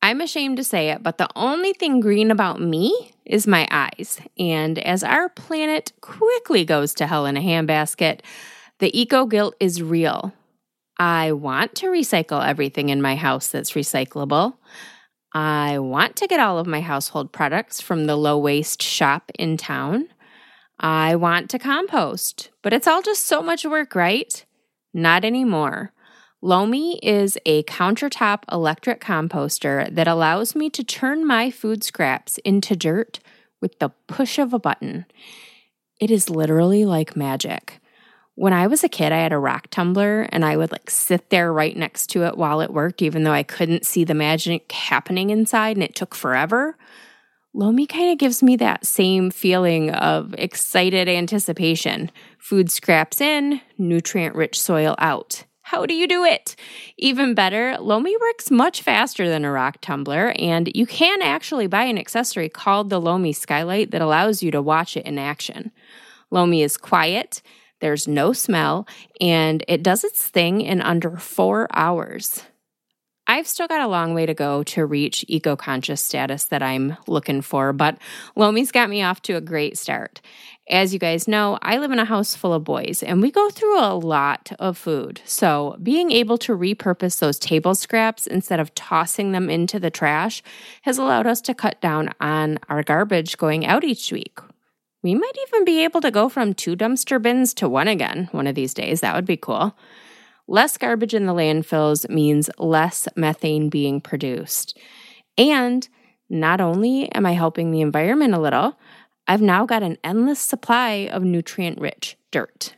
I'm 0.03 0.21
ashamed 0.21 0.59
to 0.59 0.65
say 0.65 0.91
it, 0.91 1.03
but 1.03 1.17
the 1.17 1.31
only 1.35 1.73
thing 1.73 2.01
green 2.01 2.31
about 2.31 2.61
me 2.61 3.15
is 3.25 3.47
my 3.47 3.67
eyes. 3.71 4.21
And 4.39 4.79
as 4.81 5.03
our 5.03 5.31
planet 5.31 5.93
quickly 6.03 6.65
goes 6.65 6.93
to 6.95 7.07
hell 7.07 7.25
in 7.25 7.39
a 7.39 7.41
handbasket, 7.41 8.21
the 8.81 9.01
eco 9.01 9.25
guilt 9.25 9.55
is 9.61 9.83
real. 9.83 10.35
I 10.99 11.33
want 11.33 11.75
to 11.77 11.87
recycle 11.87 12.47
everything 12.47 12.91
in 12.91 13.01
my 13.01 13.17
house 13.17 13.49
that's 13.49 13.73
recyclable. 13.73 14.55
I 15.33 15.79
want 15.79 16.17
to 16.17 16.27
get 16.27 16.41
all 16.41 16.59
of 16.59 16.67
my 16.67 16.81
household 16.83 17.33
products 17.33 17.81
from 17.81 18.07
the 18.07 18.17
low 18.17 18.37
waste 18.37 18.83
shop 18.83 19.31
in 19.39 19.57
town. 19.57 20.09
I 20.83 21.15
want 21.15 21.49
to 21.51 21.61
compost, 21.61 22.51
but 22.61 22.73
it's 22.73 22.89
all 22.89 23.03
just 23.03 23.27
so 23.27 23.41
much 23.41 23.65
work, 23.65 23.95
right? 23.95 24.45
Not 24.93 25.25
anymore. 25.25 25.93
Lomi 26.41 26.99
is 27.05 27.39
a 27.47 27.63
countertop 27.63 28.43
electric 28.51 29.01
composter 29.01 29.95
that 29.95 30.09
allows 30.09 30.57
me 30.57 30.69
to 30.71 30.83
turn 30.83 31.25
my 31.25 31.53
food 31.53 31.85
scraps 31.85 32.39
into 32.39 32.75
dirt 32.75 33.21
with 33.61 33.79
the 33.79 33.91
push 34.09 34.41
of 34.41 34.53
a 34.53 34.59
button. 34.59 35.07
It 36.01 36.11
is 36.11 36.29
literally 36.29 36.85
like 36.85 37.15
magic. 37.15 37.79
When 38.35 38.53
I 38.53 38.67
was 38.67 38.83
a 38.83 38.89
kid, 38.89 39.13
I 39.13 39.19
had 39.19 39.33
a 39.33 39.39
rock 39.39 39.69
tumbler 39.71 40.23
and 40.31 40.45
I 40.45 40.57
would 40.57 40.73
like 40.73 40.91
sit 40.91 41.31
there 41.31 41.53
right 41.53 41.77
next 41.77 42.09
to 42.09 42.25
it 42.25 42.37
while 42.37 42.61
it 42.61 42.73
worked, 42.73 43.03
even 43.03 43.23
though 43.23 43.33
I 43.33 43.45
couldn't 43.45 43.87
see 43.87 44.03
the 44.03 44.15
magic 44.15 44.73
happening 44.73 45.31
inside 45.31 45.77
and 45.77 45.85
it 45.85 45.95
took 45.95 46.13
forever. 46.13 46.77
Lomi 47.55 47.87
kind 47.87 48.11
of 48.11 48.19
gives 48.19 48.43
me 48.43 48.57
that 48.57 48.87
same 48.87 49.31
feeling 49.31 49.91
of 49.91 50.35
excited 50.39 51.07
anticipation. 51.07 52.11
Food 52.39 52.71
scraps 52.71 53.21
in, 53.21 53.61
nutrient 53.77 54.35
rich 54.35 54.59
soil 54.59 54.95
out. 54.99 55.45
How 55.61 55.85
do 55.85 55.93
you 55.93 56.09
do 56.09 56.25
it? 56.25 56.57
Even 56.97 57.35
better, 57.35 57.77
Lomi 57.79 58.17
works 58.19 58.51
much 58.51 58.81
faster 58.81 59.29
than 59.29 59.45
a 59.45 59.53
rock 59.53 59.79
tumbler, 59.83 60.35
and 60.39 60.71
you 60.75 60.87
can 60.87 61.21
actually 61.21 61.67
buy 61.67 61.85
an 61.85 61.99
accessory 61.99 62.49
called 62.49 62.89
the 62.89 63.01
Lomi 63.01 63.35
Skylight 63.35 63.91
that 63.91 64.03
allows 64.03 64.43
you 64.43 64.51
to 64.51 64.63
watch 64.63 64.97
it 64.97 65.05
in 65.05 65.19
action. 65.19 65.73
Lomi 66.31 66.63
is 66.63 66.79
quiet, 66.79 67.43
there's 67.81 68.09
no 68.09 68.33
smell, 68.33 68.87
and 69.21 69.63
it 69.69 69.83
does 69.83 70.05
its 70.05 70.27
thing 70.27 70.63
in 70.63 70.81
under 70.81 71.17
four 71.17 71.69
hours. 71.75 72.45
I've 73.29 73.47
still 73.47 73.69
got 73.69 73.81
a 73.81 73.87
long 73.89 74.15
way 74.15 74.27
to 74.27 74.35
go 74.35 74.65
to 74.65 74.85
reach 74.85 75.25
eco 75.29 75.55
conscious 75.55 76.03
status 76.03 76.45
that 76.47 76.63
I'm 76.63 76.97
looking 77.07 77.41
for, 77.41 77.73
but 77.73 77.99
Lomi's 78.35 78.73
got 78.73 78.91
me 78.91 79.03
off 79.03 79.23
to 79.23 79.35
a 79.35 79.41
great 79.41 79.79
start. 79.79 80.21
As 80.69 80.93
you 80.93 80.99
guys 80.99 81.29
know, 81.29 81.59
I 81.63 81.79
live 81.79 81.93
in 81.93 81.99
a 81.99 82.05
house 82.05 82.35
full 82.35 82.53
of 82.53 82.65
boys 82.65 83.03
and 83.03 83.23
we 83.23 83.31
go 83.31 83.49
through 83.51 83.79
a 83.79 83.95
lot 83.95 84.53
of 84.59 84.77
food. 84.77 85.21
So, 85.25 85.77
being 85.83 86.11
able 86.11 86.37
to 86.39 86.57
repurpose 86.57 87.19
those 87.19 87.39
table 87.39 87.75
scraps 87.75 88.27
instead 88.27 88.59
of 88.59 88.75
tossing 88.75 89.33
them 89.33 89.49
into 89.49 89.79
the 89.79 89.91
trash 89.91 90.43
has 90.83 90.99
allowed 90.99 91.27
us 91.27 91.41
to 91.43 91.55
cut 91.55 91.81
down 91.81 92.11
on 92.21 92.59
our 92.69 92.83
garbage 92.83 93.39
going 93.39 93.65
out 93.67 93.85
each 93.85 94.11
week. 94.11 94.39
We 95.03 95.15
might 95.15 95.37
even 95.49 95.65
be 95.65 95.83
able 95.83 96.01
to 96.01 96.11
go 96.11 96.29
from 96.29 96.55
two 96.55 96.77
dumpster 96.77 97.21
bins 97.21 97.55
to 97.55 97.69
one 97.69 97.89
again 97.89 98.29
one 98.33 98.47
of 98.47 98.55
these 98.55 98.75
days. 98.75 99.01
That 99.01 99.15
would 99.15 99.27
be 99.27 99.37
cool. 99.37 99.77
Less 100.49 100.77
garbage 100.77 101.15
in 101.15 101.27
the 101.27 101.35
landfills 101.35 102.09
means 102.11 102.51
less 102.59 103.09
methane 103.17 103.69
being 103.69 104.01
produced. 104.01 104.77
And 105.39 105.89
not 106.29 106.61
only 106.61 107.11
am 107.13 107.27
I 107.27 107.33
helping 107.33 107.71
the 107.71 107.81
environment 107.81 108.35
a 108.35 108.41
little, 108.41 108.79
I've 109.27 109.43
now 109.43 109.67
got 109.67 109.83
an 109.83 109.99
endless 110.03 110.41
supply 110.41 111.09
of 111.11 111.23
nutrient 111.23 111.81
rich 111.81 112.17
dirt. 112.31 112.75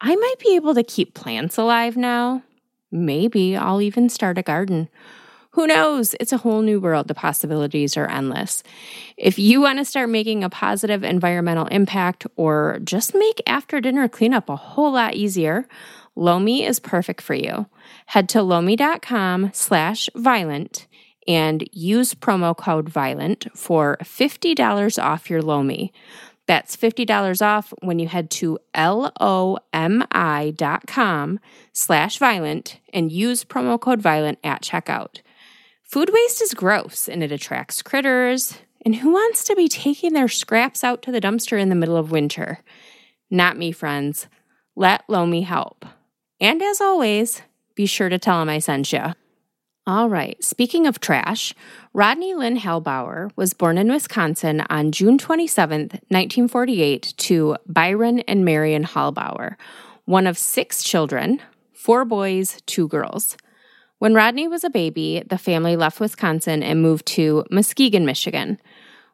I 0.00 0.14
might 0.16 0.38
be 0.38 0.56
able 0.56 0.74
to 0.74 0.82
keep 0.82 1.14
plants 1.14 1.56
alive 1.56 1.96
now. 1.96 2.42
Maybe 2.90 3.56
I'll 3.56 3.80
even 3.80 4.08
start 4.08 4.36
a 4.36 4.42
garden. 4.42 4.88
Who 5.52 5.66
knows? 5.66 6.14
It's 6.18 6.32
a 6.32 6.38
whole 6.38 6.62
new 6.62 6.80
world. 6.80 7.08
The 7.08 7.14
possibilities 7.14 7.96
are 7.96 8.10
endless. 8.10 8.62
If 9.16 9.38
you 9.38 9.60
want 9.60 9.78
to 9.78 9.84
start 9.84 10.08
making 10.08 10.44
a 10.44 10.50
positive 10.50 11.04
environmental 11.04 11.66
impact 11.66 12.26
or 12.36 12.80
just 12.84 13.14
make 13.14 13.42
after 13.46 13.80
dinner 13.80 14.08
cleanup 14.08 14.48
a 14.48 14.56
whole 14.56 14.92
lot 14.92 15.14
easier, 15.14 15.68
Lomi 16.14 16.64
is 16.64 16.78
perfect 16.78 17.20
for 17.20 17.34
you. 17.34 17.66
Head 18.06 18.28
to 18.30 18.42
lomi.com 18.42 19.50
slash 19.52 20.10
violent 20.14 20.86
and 21.26 21.66
use 21.72 22.14
promo 22.14 22.56
code 22.56 22.88
violent 22.88 23.46
for 23.54 23.96
$50 24.02 25.02
off 25.02 25.30
your 25.30 25.42
Lomi. 25.42 25.92
That's 26.46 26.76
$50 26.76 27.40
off 27.40 27.72
when 27.82 27.98
you 27.98 28.08
head 28.08 28.30
to 28.32 28.58
L-O-M-I.com 28.74 29.60
slash 31.72 32.18
violent 32.18 32.80
and 32.92 33.12
use 33.12 33.44
promo 33.44 33.80
code 33.80 34.02
violent 34.02 34.38
at 34.42 34.62
checkout. 34.62 35.20
Food 35.82 36.10
waste 36.12 36.42
is 36.42 36.52
gross 36.54 37.08
and 37.08 37.22
it 37.22 37.30
attracts 37.30 37.82
critters. 37.82 38.58
And 38.84 38.96
who 38.96 39.12
wants 39.12 39.44
to 39.44 39.54
be 39.54 39.68
taking 39.68 40.14
their 40.14 40.26
scraps 40.28 40.82
out 40.82 41.02
to 41.02 41.12
the 41.12 41.20
dumpster 41.20 41.60
in 41.60 41.68
the 41.68 41.76
middle 41.76 41.96
of 41.96 42.10
winter? 42.10 42.58
Not 43.30 43.56
me, 43.56 43.70
friends. 43.70 44.26
Let 44.74 45.04
Lomi 45.08 45.42
help. 45.42 45.84
And 46.42 46.60
as 46.60 46.80
always, 46.80 47.40
be 47.76 47.86
sure 47.86 48.08
to 48.08 48.18
tell 48.18 48.42
him 48.42 48.48
I 48.48 48.58
sent 48.58 48.92
you. 48.92 49.14
All 49.86 50.08
right, 50.08 50.42
speaking 50.42 50.88
of 50.88 50.98
trash, 50.98 51.54
Rodney 51.94 52.34
Lynn 52.34 52.56
Halbower 52.56 53.30
was 53.36 53.54
born 53.54 53.78
in 53.78 53.88
Wisconsin 53.88 54.64
on 54.68 54.90
June 54.90 55.18
27, 55.18 55.80
1948, 55.80 57.14
to 57.16 57.56
Byron 57.68 58.20
and 58.20 58.44
Marion 58.44 58.82
Halbower, 58.82 59.56
one 60.04 60.26
of 60.26 60.36
six 60.36 60.82
children, 60.82 61.40
four 61.72 62.04
boys, 62.04 62.60
two 62.66 62.88
girls. 62.88 63.36
When 63.98 64.14
Rodney 64.14 64.48
was 64.48 64.64
a 64.64 64.70
baby, 64.70 65.22
the 65.24 65.38
family 65.38 65.76
left 65.76 66.00
Wisconsin 66.00 66.64
and 66.64 66.82
moved 66.82 67.06
to 67.06 67.44
Muskegon, 67.52 68.04
Michigan. 68.04 68.58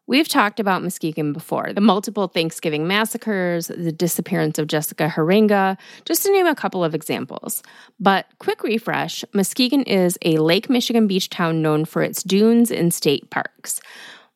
We've 0.09 0.27
talked 0.27 0.59
about 0.59 0.83
Muskegon 0.83 1.35
before 1.35 1.75
the 1.75 1.83
multiple 1.83 2.29
Thanksgiving 2.29 2.87
massacres, 2.87 3.67
the 3.67 3.93
disappearance 3.93 4.59
of 4.59 4.67
Jessica 4.67 5.07
Heeringa, 5.07 5.77
just 6.07 6.23
to 6.23 6.33
name 6.33 6.47
a 6.47 6.55
couple 6.55 6.83
of 6.83 6.95
examples. 6.95 7.63
But 8.01 8.25
quick 8.39 8.63
refresh 8.63 9.23
Muskegon 9.35 9.83
is 9.83 10.19
a 10.25 10.39
Lake 10.39 10.71
Michigan 10.71 11.09
beach 11.09 11.29
town 11.29 11.61
known 11.61 11.85
for 11.85 12.01
its 12.03 12.23
dunes 12.23 12.71
and 12.71 12.93
state 12.93 13.29
parks. 13.29 13.83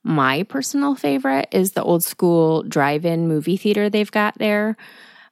My 0.03 0.43
personal 0.43 0.95
favorite 0.95 1.49
is 1.53 1.73
the 1.73 1.83
old 1.83 2.05
school 2.05 2.65
drive 2.65 3.07
in 3.07 3.27
movie 3.27 3.57
theater 3.57 3.89
they've 3.89 4.13
got 4.13 4.37
there. 4.37 4.77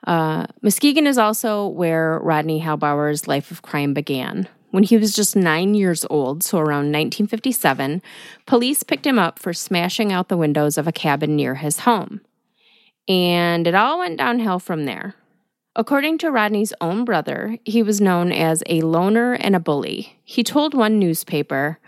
Uh, 0.07 0.46
Muskegon 0.62 1.07
is 1.07 1.18
also 1.18 1.66
where 1.66 2.18
Rodney 2.18 2.61
Halbower's 2.61 3.29
life 3.29 3.50
of 3.50 3.61
crime 3.61 3.92
began. 3.92 4.48
When 4.70 4.85
he 4.85 4.96
was 4.96 5.14
just 5.14 5.35
nine 5.35 5.74
years 5.74 6.06
old, 6.09 6.42
so 6.44 6.59
around 6.59 6.92
1957, 6.92 8.02
police 8.46 8.83
picked 8.83 9.06
him 9.06 9.18
up 9.18 9.38
for 9.38 9.52
smashing 9.52 10.12
out 10.12 10.28
the 10.28 10.37
windows 10.37 10.78
of 10.78 10.87
a 10.87 10.92
cabin 10.92 11.35
near 11.35 11.56
his 11.56 11.80
home. 11.80 12.20
And 13.09 13.66
it 13.66 13.74
all 13.74 13.98
went 13.98 14.18
downhill 14.18 14.61
from 14.61 14.85
there. 14.85 15.16
According 15.74 16.18
to 16.18 16.30
Rodney's 16.30 16.72
own 16.80 17.04
brother, 17.04 17.59
he 17.64 17.83
was 17.83 18.00
known 18.00 18.33
as 18.33 18.62
a 18.66 18.80
loner 18.83 19.35
and 19.35 19.56
a 19.56 19.61
bully. 19.61 20.18
He 20.24 20.44
told 20.44 20.74
one 20.74 20.98
newspaper, 20.98 21.78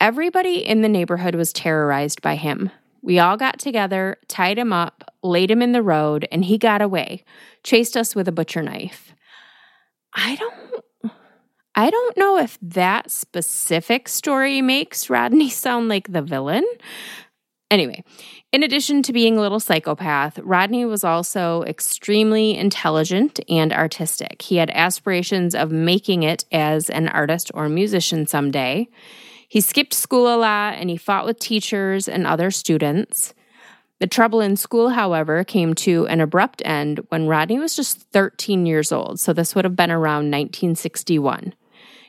Everybody 0.00 0.64
in 0.64 0.82
the 0.82 0.88
neighborhood 0.88 1.34
was 1.34 1.52
terrorized 1.52 2.20
by 2.20 2.36
him. 2.36 2.70
We 3.00 3.18
all 3.18 3.36
got 3.36 3.58
together, 3.58 4.16
tied 4.28 4.58
him 4.58 4.72
up, 4.72 5.14
laid 5.22 5.50
him 5.50 5.62
in 5.62 5.72
the 5.72 5.82
road, 5.82 6.26
and 6.32 6.44
he 6.44 6.58
got 6.58 6.82
away, 6.82 7.24
chased 7.62 7.96
us 7.96 8.14
with 8.14 8.26
a 8.26 8.32
butcher 8.32 8.62
knife. 8.62 9.14
I 10.14 10.36
don't 10.36 10.63
I 11.76 11.90
don't 11.90 12.16
know 12.16 12.38
if 12.38 12.56
that 12.62 13.10
specific 13.10 14.08
story 14.08 14.62
makes 14.62 15.10
Rodney 15.10 15.50
sound 15.50 15.88
like 15.88 16.12
the 16.12 16.22
villain. 16.22 16.64
Anyway, 17.70 18.04
in 18.52 18.62
addition 18.62 19.02
to 19.02 19.12
being 19.12 19.36
a 19.36 19.40
little 19.40 19.58
psychopath, 19.58 20.38
Rodney 20.38 20.84
was 20.84 21.02
also 21.02 21.64
extremely 21.64 22.56
intelligent 22.56 23.40
and 23.48 23.72
artistic. 23.72 24.42
He 24.42 24.56
had 24.56 24.70
aspirations 24.70 25.56
of 25.56 25.72
making 25.72 26.22
it 26.22 26.44
as 26.52 26.88
an 26.90 27.08
artist 27.08 27.50
or 27.54 27.68
musician 27.68 28.28
someday. 28.28 28.86
He 29.48 29.60
skipped 29.60 29.94
school 29.94 30.32
a 30.32 30.38
lot 30.38 30.74
and 30.74 30.88
he 30.88 30.96
fought 30.96 31.26
with 31.26 31.40
teachers 31.40 32.06
and 32.06 32.26
other 32.26 32.52
students. 32.52 33.34
The 33.98 34.06
trouble 34.06 34.40
in 34.40 34.56
school, 34.56 34.90
however, 34.90 35.42
came 35.42 35.74
to 35.76 36.06
an 36.06 36.20
abrupt 36.20 36.62
end 36.64 37.00
when 37.08 37.26
Rodney 37.26 37.58
was 37.58 37.74
just 37.74 38.02
13 38.12 38.66
years 38.66 38.92
old, 38.92 39.18
so 39.18 39.32
this 39.32 39.54
would 39.54 39.64
have 39.64 39.76
been 39.76 39.90
around 39.90 40.30
1961. 40.30 41.54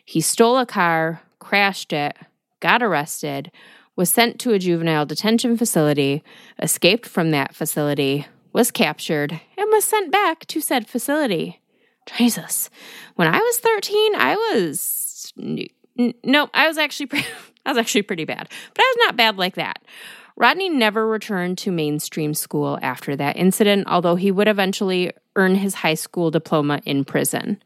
He 0.06 0.22
stole 0.22 0.58
a 0.58 0.66
car, 0.66 1.22
crashed 1.40 1.92
it, 1.92 2.16
got 2.60 2.82
arrested, 2.82 3.52
was 3.96 4.10
sent 4.10 4.40
to 4.42 4.54
a 4.54 4.60
juvenile 4.60 5.06
detention 5.06 5.58
facility, 5.58 6.24
escaped 6.62 7.08
from 7.08 7.32
that 7.32 7.56
facility, 7.56 8.28
was 8.54 8.72
captured, 8.72 9.32
and 9.32 9.68
was 9.72 9.84
sent 9.84 10.12
back 10.12 10.46
to 10.48 10.62
said 10.62 10.88
facility. 10.88 11.62
Jesus. 12.18 12.70
When 13.16 13.28
I 13.28 13.40
was 13.40 13.60
13, 13.60 14.16
I 14.16 14.36
was 14.36 15.34
no, 16.24 16.50
I 16.54 16.68
was 16.68 16.78
actually 16.78 17.06
pretty, 17.08 17.28
I 17.66 17.72
was 17.72 17.78
actually 17.78 18.04
pretty 18.04 18.26
bad. 18.26 18.48
But 18.74 18.82
I 18.82 18.94
was 18.96 19.06
not 19.08 19.18
bad 19.18 19.38
like 19.38 19.56
that. 19.56 19.82
Rodney 20.38 20.68
never 20.68 21.08
returned 21.08 21.58
to 21.60 21.72
mainstream 21.72 22.34
school 22.34 22.78
after 22.82 23.16
that 23.16 23.38
incident, 23.38 23.88
although 23.88 24.16
he 24.16 24.32
would 24.32 24.50
eventually 24.50 25.12
earn 25.38 25.56
his 25.56 25.76
high 25.76 25.94
school 25.94 26.30
diploma 26.30 26.82
in 26.86 27.06
prison. 27.06 27.62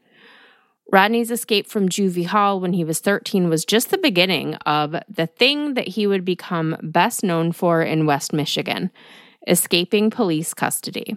Rodney's 0.92 1.30
escape 1.30 1.68
from 1.68 1.88
Juvie 1.88 2.26
Hall 2.26 2.60
when 2.60 2.72
he 2.72 2.82
was 2.82 2.98
13 2.98 3.48
was 3.48 3.64
just 3.64 3.90
the 3.90 3.98
beginning 3.98 4.56
of 4.66 4.96
the 5.08 5.26
thing 5.26 5.74
that 5.74 5.88
he 5.88 6.06
would 6.06 6.24
become 6.24 6.76
best 6.82 7.22
known 7.22 7.52
for 7.52 7.82
in 7.82 8.06
West 8.06 8.32
Michigan 8.32 8.90
escaping 9.46 10.10
police 10.10 10.52
custody. 10.52 11.16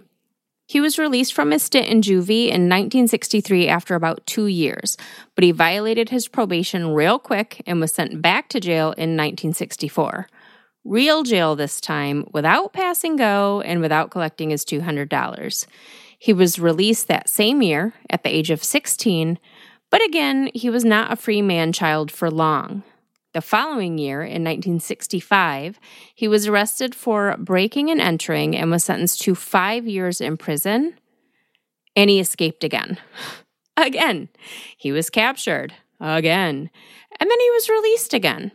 He 0.66 0.80
was 0.80 0.98
released 0.98 1.34
from 1.34 1.50
his 1.50 1.62
stint 1.62 1.88
in 1.88 2.00
juvie 2.00 2.46
in 2.46 2.70
1963 2.70 3.68
after 3.68 3.94
about 3.94 4.26
two 4.26 4.46
years, 4.46 4.96
but 5.34 5.44
he 5.44 5.50
violated 5.50 6.08
his 6.08 6.26
probation 6.26 6.94
real 6.94 7.18
quick 7.18 7.62
and 7.66 7.80
was 7.80 7.92
sent 7.92 8.22
back 8.22 8.48
to 8.48 8.60
jail 8.60 8.92
in 8.92 9.16
1964. 9.16 10.28
Real 10.84 11.22
jail 11.22 11.54
this 11.54 11.80
time, 11.80 12.26
without 12.32 12.72
passing 12.72 13.16
go 13.16 13.60
and 13.60 13.80
without 13.80 14.10
collecting 14.10 14.50
his 14.50 14.64
$200. 14.64 15.66
He 16.18 16.32
was 16.32 16.58
released 16.58 17.08
that 17.08 17.28
same 17.28 17.60
year 17.60 17.92
at 18.08 18.22
the 18.22 18.34
age 18.34 18.50
of 18.50 18.64
16 18.64 19.38
but 19.94 20.04
again, 20.04 20.50
he 20.54 20.70
was 20.70 20.84
not 20.84 21.12
a 21.12 21.16
free 21.16 21.40
man 21.40 21.72
child 21.72 22.10
for 22.10 22.28
long. 22.28 22.82
The 23.32 23.40
following 23.40 23.96
year, 23.96 24.22
in 24.22 24.42
1965, 24.42 25.78
he 26.12 26.26
was 26.26 26.48
arrested 26.48 26.96
for 26.96 27.36
breaking 27.38 27.92
and 27.92 28.00
entering 28.00 28.56
and 28.56 28.72
was 28.72 28.82
sentenced 28.82 29.22
to 29.22 29.36
five 29.36 29.86
years 29.86 30.20
in 30.20 30.36
prison, 30.36 30.98
and 31.94 32.10
he 32.10 32.18
escaped 32.18 32.64
again. 32.64 32.98
Again, 33.76 34.30
he 34.76 34.90
was 34.90 35.10
captured. 35.10 35.72
Again. 36.00 36.70
And 37.20 37.30
then 37.30 37.40
he 37.40 37.50
was 37.52 37.68
released 37.68 38.14
again. 38.14 38.50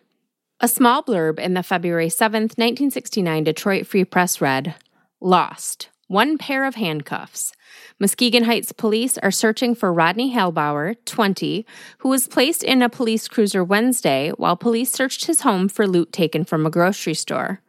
A 0.60 0.67
small 0.67 1.02
blurb 1.04 1.39
in 1.39 1.54
the 1.54 1.63
February 1.63 2.10
7th, 2.10 2.58
1969 2.60 3.45
Detroit 3.45 3.88
Free 3.88 4.04
Press 4.04 4.41
read 4.41 4.75
Lost. 5.21 5.88
One 6.10 6.39
pair 6.39 6.65
of 6.65 6.74
handcuffs. 6.74 7.54
Muskegon 8.00 8.45
Heights 8.45 8.72
police 8.72 9.19
are 9.19 9.30
searching 9.30 9.76
for 9.76 9.93
Rodney 9.93 10.34
Halbower, 10.34 10.95
20, 11.06 11.67
who 12.00 12.10
was 12.10 12.28
placed 12.28 12.63
in 12.63 12.82
a 12.82 12.89
police 12.89 13.28
cruiser 13.28 13.63
Wednesday 13.63 14.32
while 14.32 14.58
police 14.58 14.91
searched 14.91 15.26
his 15.26 15.41
home 15.41 15.69
for 15.69 15.88
loot 15.88 16.12
taken 16.12 16.45
from 16.45 16.65
a 16.65 16.72
grocery 16.72 17.13
store. 17.13 17.62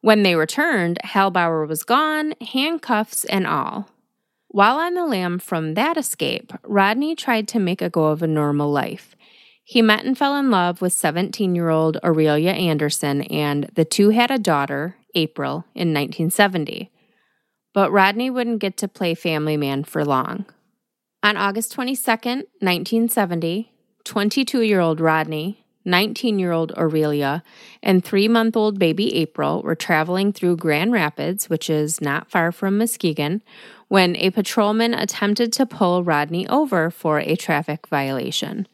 When 0.00 0.22
they 0.22 0.34
returned, 0.34 1.00
Halbower 1.04 1.66
was 1.66 1.84
gone, 1.84 2.32
handcuffs 2.40 3.26
and 3.26 3.46
all. 3.46 3.90
While 4.48 4.78
on 4.78 4.94
the 4.94 5.04
lam 5.04 5.38
from 5.38 5.74
that 5.74 5.98
escape, 5.98 6.50
Rodney 6.62 7.14
tried 7.14 7.46
to 7.48 7.58
make 7.58 7.82
a 7.82 7.90
go 7.90 8.06
of 8.06 8.22
a 8.22 8.26
normal 8.26 8.72
life. 8.72 9.14
He 9.64 9.82
met 9.82 10.06
and 10.06 10.16
fell 10.16 10.34
in 10.36 10.50
love 10.50 10.80
with 10.80 10.94
17 10.94 11.54
year 11.54 11.68
old 11.68 11.98
Aurelia 12.02 12.52
Anderson, 12.52 13.20
and 13.20 13.64
the 13.74 13.84
two 13.84 14.08
had 14.08 14.30
a 14.30 14.38
daughter, 14.38 14.96
April, 15.14 15.66
in 15.74 15.92
1970 15.92 16.90
but 17.72 17.90
Rodney 17.90 18.30
wouldn't 18.30 18.60
get 18.60 18.76
to 18.78 18.88
play 18.88 19.14
family 19.14 19.56
man 19.56 19.84
for 19.84 20.04
long. 20.04 20.46
On 21.22 21.36
August 21.36 21.72
22, 21.72 22.10
1970, 22.10 23.72
22 24.04 24.60
year 24.62 24.80
old 24.80 25.00
Rodney, 25.00 25.64
19 25.84 26.38
year 26.38 26.52
old 26.52 26.72
Aurelia, 26.72 27.42
and 27.82 28.04
three 28.04 28.28
month 28.28 28.56
old 28.56 28.78
baby 28.78 29.14
April 29.16 29.62
were 29.62 29.74
traveling 29.74 30.32
through 30.32 30.56
Grand 30.56 30.92
Rapids, 30.92 31.48
which 31.48 31.68
is 31.68 32.00
not 32.00 32.30
far 32.30 32.52
from 32.52 32.78
Muskegon, 32.78 33.42
when 33.88 34.16
a 34.16 34.30
patrolman 34.30 34.94
attempted 34.94 35.52
to 35.52 35.66
pull 35.66 36.04
Rodney 36.04 36.46
over 36.48 36.90
for 36.90 37.18
a 37.18 37.36
traffic 37.36 37.86
violation. 37.86 38.66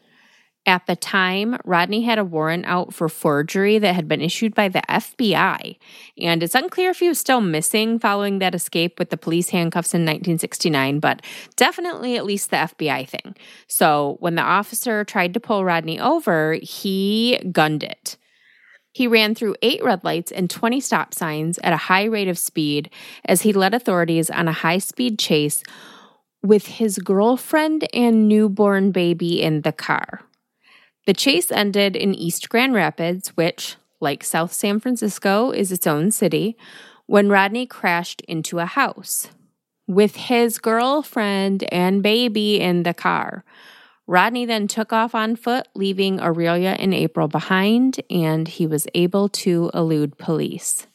At 0.69 0.85
the 0.85 0.97
time, 0.97 1.57
Rodney 1.65 2.03
had 2.03 2.19
a 2.19 2.25
warrant 2.27 2.67
out 2.67 2.93
for 2.93 3.09
forgery 3.09 3.79
that 3.79 3.95
had 3.95 4.07
been 4.07 4.21
issued 4.21 4.55
by 4.55 4.69
the 4.69 4.83
FBI, 4.87 5.79
and 6.19 6.43
it's 6.43 6.55
unclear 6.55 6.91
if 6.91 6.99
he 6.99 7.09
was 7.09 7.19
still 7.19 7.41
missing 7.41 7.99
following 7.99 8.39
that 8.39 8.55
escape 8.55 8.99
with 8.99 9.09
the 9.09 9.17
police 9.17 9.49
handcuffs 9.49 9.95
in 9.95 10.03
1969, 10.03 11.01
but 11.01 11.23
definitely 11.57 12.19
at 12.19 12.27
least 12.27 12.51
the 12.51 12.59
FBI 12.59 13.09
thing. 13.09 13.35
So 13.67 14.19
when 14.21 14.35
the 14.35 14.43
officer 14.43 15.05
tried 15.05 15.33
to 15.33 15.41
pull 15.41 15.65
Rodney 15.65 15.99
over, 15.99 16.59
he 16.61 17.39
gunned 17.51 17.83
it. 17.83 18.19
He 18.93 19.07
ran 19.07 19.35
through 19.35 19.57
eight 19.63 19.83
red 19.83 20.05
lights 20.05 20.31
and 20.31 20.51
20 20.51 20.81
stop 20.81 21.15
signs 21.15 21.59
at 21.65 21.73
a 21.73 21.79
high 21.79 22.05
rate 22.05 22.29
of 22.29 22.37
speed 22.37 22.91
as 23.25 23.41
he 23.41 23.55
led 23.55 23.73
authorities 23.73 24.29
on 24.29 24.49
a 24.49 24.53
high 24.53 24.79
speed 24.79 25.19
chase 25.19 25.63
with 26.43 26.67
his 26.67 26.99
girlfriend 26.99 27.89
and 27.95 28.29
newborn 28.29 28.93
baby 28.93 29.41
in 29.41 29.63
the 29.63 29.73
car. 29.73 30.28
The 31.09 31.15
chase 31.15 31.51
ended 31.51 31.97
in 31.97 32.15
East 32.15 32.51
Grand 32.51 32.75
Rapids, 32.75 33.29
which, 33.29 33.77
like 33.99 34.23
South 34.23 34.53
San 34.53 34.79
Francisco, 34.79 35.51
is 35.53 35.73
its 35.73 35.87
own 35.87 36.11
city, 36.11 36.55
when 37.07 37.31
Rodney 37.31 37.65
crashed 37.65 38.21
into 38.29 38.59
a 38.59 38.67
house 38.67 39.29
with 39.87 40.17
his 40.17 40.59
girlfriend 40.59 41.65
and 41.73 42.03
baby 42.03 42.61
in 42.61 42.83
the 42.83 42.93
car. 42.93 43.43
Rodney 44.07 44.45
then 44.45 44.69
took 44.69 44.93
off 44.93 45.15
on 45.15 45.35
foot, 45.35 45.67
leaving 45.75 46.21
Aurelia 46.21 46.77
and 46.79 46.93
April 46.93 47.27
behind, 47.27 48.03
and 48.11 48.47
he 48.47 48.67
was 48.67 48.87
able 48.95 49.31
to 49.31 49.71
elude 49.73 50.19
police. 50.19 50.89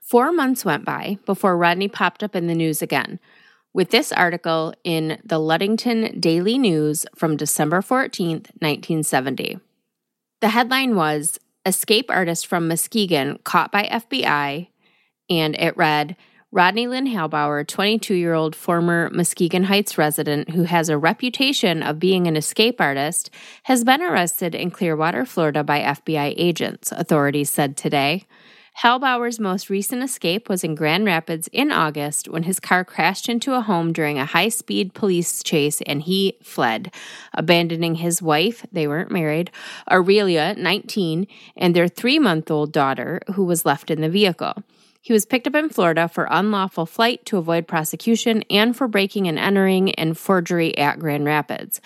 Four 0.00 0.32
months 0.32 0.64
went 0.64 0.84
by 0.84 1.18
before 1.26 1.56
Rodney 1.56 1.86
popped 1.86 2.24
up 2.24 2.34
in 2.34 2.48
the 2.48 2.56
news 2.56 2.82
again, 2.82 3.20
with 3.74 3.90
this 3.90 4.12
article 4.12 4.74
in 4.84 5.20
the 5.24 5.38
Ludington 5.38 6.20
Daily 6.20 6.58
News 6.58 7.06
from 7.14 7.36
December 7.36 7.80
14th, 7.80 8.50
1970. 8.60 9.58
The 10.40 10.48
headline 10.48 10.96
was 10.96 11.38
Escape 11.64 12.10
Artist 12.10 12.46
from 12.46 12.68
Muskegon 12.68 13.38
Caught 13.44 13.72
by 13.72 13.84
FBI, 13.84 14.68
and 15.30 15.54
it 15.56 15.76
read 15.76 16.16
Rodney 16.54 16.86
Lynn 16.86 17.06
Halbower, 17.06 17.64
22 17.64 18.14
year 18.14 18.34
old 18.34 18.54
former 18.54 19.08
Muskegon 19.10 19.64
Heights 19.64 19.96
resident 19.96 20.50
who 20.50 20.64
has 20.64 20.90
a 20.90 20.98
reputation 20.98 21.82
of 21.82 21.98
being 21.98 22.26
an 22.26 22.36
escape 22.36 22.78
artist, 22.78 23.30
has 23.62 23.84
been 23.84 24.02
arrested 24.02 24.54
in 24.54 24.70
Clearwater, 24.70 25.24
Florida 25.24 25.64
by 25.64 25.80
FBI 25.80 26.34
agents, 26.36 26.92
authorities 26.92 27.48
said 27.48 27.76
today. 27.76 28.26
Halbower's 28.74 29.38
most 29.38 29.68
recent 29.68 30.02
escape 30.02 30.48
was 30.48 30.64
in 30.64 30.74
Grand 30.74 31.04
Rapids 31.04 31.48
in 31.52 31.70
August 31.70 32.28
when 32.28 32.44
his 32.44 32.58
car 32.58 32.84
crashed 32.84 33.28
into 33.28 33.54
a 33.54 33.60
home 33.60 33.92
during 33.92 34.18
a 34.18 34.24
high 34.24 34.48
speed 34.48 34.94
police 34.94 35.42
chase 35.42 35.82
and 35.82 36.02
he 36.02 36.38
fled, 36.42 36.92
abandoning 37.34 37.96
his 37.96 38.22
wife, 38.22 38.66
they 38.72 38.88
weren't 38.88 39.10
married, 39.10 39.50
Aurelia, 39.90 40.54
19, 40.56 41.26
and 41.56 41.76
their 41.76 41.86
three 41.86 42.18
month 42.18 42.50
old 42.50 42.72
daughter, 42.72 43.20
who 43.34 43.44
was 43.44 43.66
left 43.66 43.90
in 43.90 44.00
the 44.00 44.08
vehicle. 44.08 44.54
He 45.04 45.12
was 45.12 45.26
picked 45.26 45.48
up 45.48 45.56
in 45.56 45.68
Florida 45.68 46.08
for 46.08 46.28
unlawful 46.30 46.86
flight 46.86 47.26
to 47.26 47.36
avoid 47.36 47.66
prosecution 47.66 48.44
and 48.48 48.74
for 48.74 48.86
breaking 48.86 49.26
and 49.26 49.36
entering 49.36 49.92
and 49.96 50.16
forgery 50.16 50.78
at 50.78 51.00
Grand 51.00 51.24
Rapids. 51.24 51.80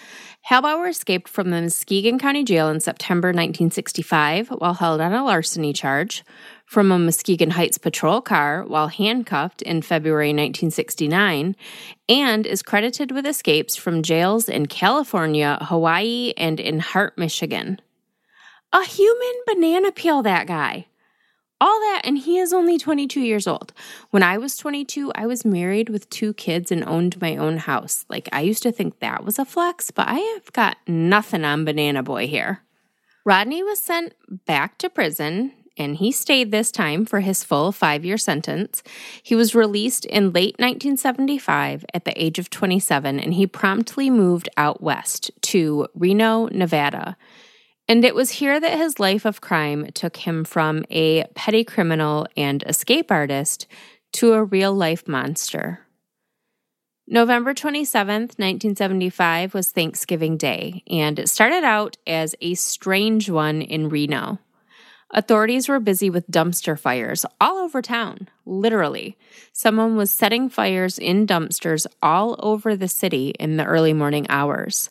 Halbower 0.49 0.89
escaped 0.89 1.29
from 1.29 1.51
the 1.51 1.61
Muskegon 1.61 2.21
County 2.21 2.45
Jail 2.45 2.69
in 2.69 2.79
September 2.79 3.31
1965 3.31 4.49
while 4.51 4.75
held 4.75 5.01
on 5.01 5.13
a 5.13 5.25
larceny 5.25 5.73
charge 5.73 6.23
from 6.67 6.93
a 6.93 6.99
Muskegon 7.01 7.51
Heights 7.51 7.79
patrol 7.79 8.21
car 8.21 8.63
while 8.65 8.87
handcuffed 8.87 9.61
in 9.63 9.83
February 9.83 10.29
1969 10.29 11.57
and 12.09 12.47
is 12.47 12.63
credited 12.63 13.11
with 13.11 13.27
escapes 13.27 13.75
from 13.75 14.05
jails 14.05 14.49
in 14.49 14.67
California, 14.67 15.59
Hawaii, 15.63 16.33
and 16.37 16.61
in 16.61 16.79
Hart, 16.79 17.19
Michigan. 17.19 17.81
A 18.73 18.85
human 18.85 19.35
banana 19.49 19.91
peel, 19.91 20.23
that 20.23 20.47
guy. 20.47 20.87
All 21.59 21.81
that, 21.81 22.03
and 22.05 22.19
he 22.19 22.39
is 22.39 22.53
only 22.53 22.79
22 22.79 23.21
years 23.21 23.47
old. 23.47 23.73
When 24.11 24.23
I 24.23 24.37
was 24.37 24.59
22, 24.59 25.13
I 25.15 25.27
was 25.27 25.45
married 25.45 25.89
with 25.89 26.11
two 26.11 26.35
kids 26.35 26.71
and 26.71 26.85
owned 26.87 27.21
my 27.21 27.37
own 27.37 27.57
house. 27.57 28.05
Like, 28.11 28.29
I 28.31 28.43
used 28.43 28.63
to 28.65 28.73
think 28.73 28.99
that 28.99 29.25
was 29.25 29.39
a 29.39 29.45
flex, 29.47 29.91
but 29.91 30.07
I 30.07 30.19
have 30.19 30.53
got 30.53 30.77
nothing 30.87 31.45
on 31.45 31.65
Banana 31.65 32.03
Boy 32.03 32.27
here. 32.27 32.61
Rodney 33.25 33.63
was 33.63 33.81
sent 33.81 34.15
back 34.45 34.77
to 34.79 34.91
prison 34.91 35.53
and 35.77 35.97
he 35.97 36.11
stayed 36.11 36.51
this 36.51 36.71
time 36.71 37.05
for 37.05 37.21
his 37.21 37.45
full 37.45 37.73
five 37.73 38.05
year 38.05 38.17
sentence. 38.17 38.83
He 39.23 39.35
was 39.35 39.55
released 39.55 40.05
in 40.07 40.33
late 40.33 40.57
1975 40.59 41.85
at 41.93 42.05
the 42.05 42.23
age 42.23 42.39
of 42.39 42.51
27, 42.51 43.21
and 43.21 43.35
he 43.35 43.47
promptly 43.47 44.09
moved 44.11 44.49
out 44.57 44.83
west 44.83 45.31
to 45.43 45.87
Reno, 45.95 46.47
Nevada. 46.47 47.17
And 47.89 48.05
it 48.05 48.15
was 48.15 48.31
here 48.33 48.59
that 48.59 48.79
his 48.79 48.99
life 48.99 49.25
of 49.25 49.41
crime 49.41 49.89
took 49.95 50.17
him 50.17 50.45
from 50.45 50.85
a 50.91 51.25
petty 51.35 51.63
criminal 51.63 52.27
and 52.37 52.65
escape 52.65 53.13
artist 53.13 53.67
to 54.15 54.33
a 54.33 54.45
real 54.45 54.75
life 54.75 55.07
monster. 55.07 55.81
November 57.09 57.55
27th, 57.55 58.37
1975 58.39 59.55
was 59.55 59.69
Thanksgiving 59.69 60.37
Day, 60.37 60.83
and 60.89 61.21
it 61.21 61.29
started 61.29 61.63
out 61.63 61.97
as 62.05 62.35
a 62.41 62.55
strange 62.55 63.31
one 63.31 63.63
in 63.63 63.89
Reno. 63.89 64.41
Authorities 65.13 65.69
were 65.69 65.79
busy 65.79 66.11
with 66.11 66.29
dumpster 66.29 66.77
fires 66.77 67.25
all 67.41 67.59
over 67.59 67.81
town, 67.81 68.29
literally. 68.45 69.17
Someone 69.53 69.95
was 69.97 70.11
setting 70.11 70.49
fires 70.49 70.99
in 70.99 71.29
dumpsters 71.29 71.87
all 72.03 72.35
over 72.41 72.75
the 72.75 72.89
city 72.89 73.29
in 73.39 73.57
the 73.57 73.65
early 73.65 73.93
morning 73.93 74.27
hours. 74.29 74.91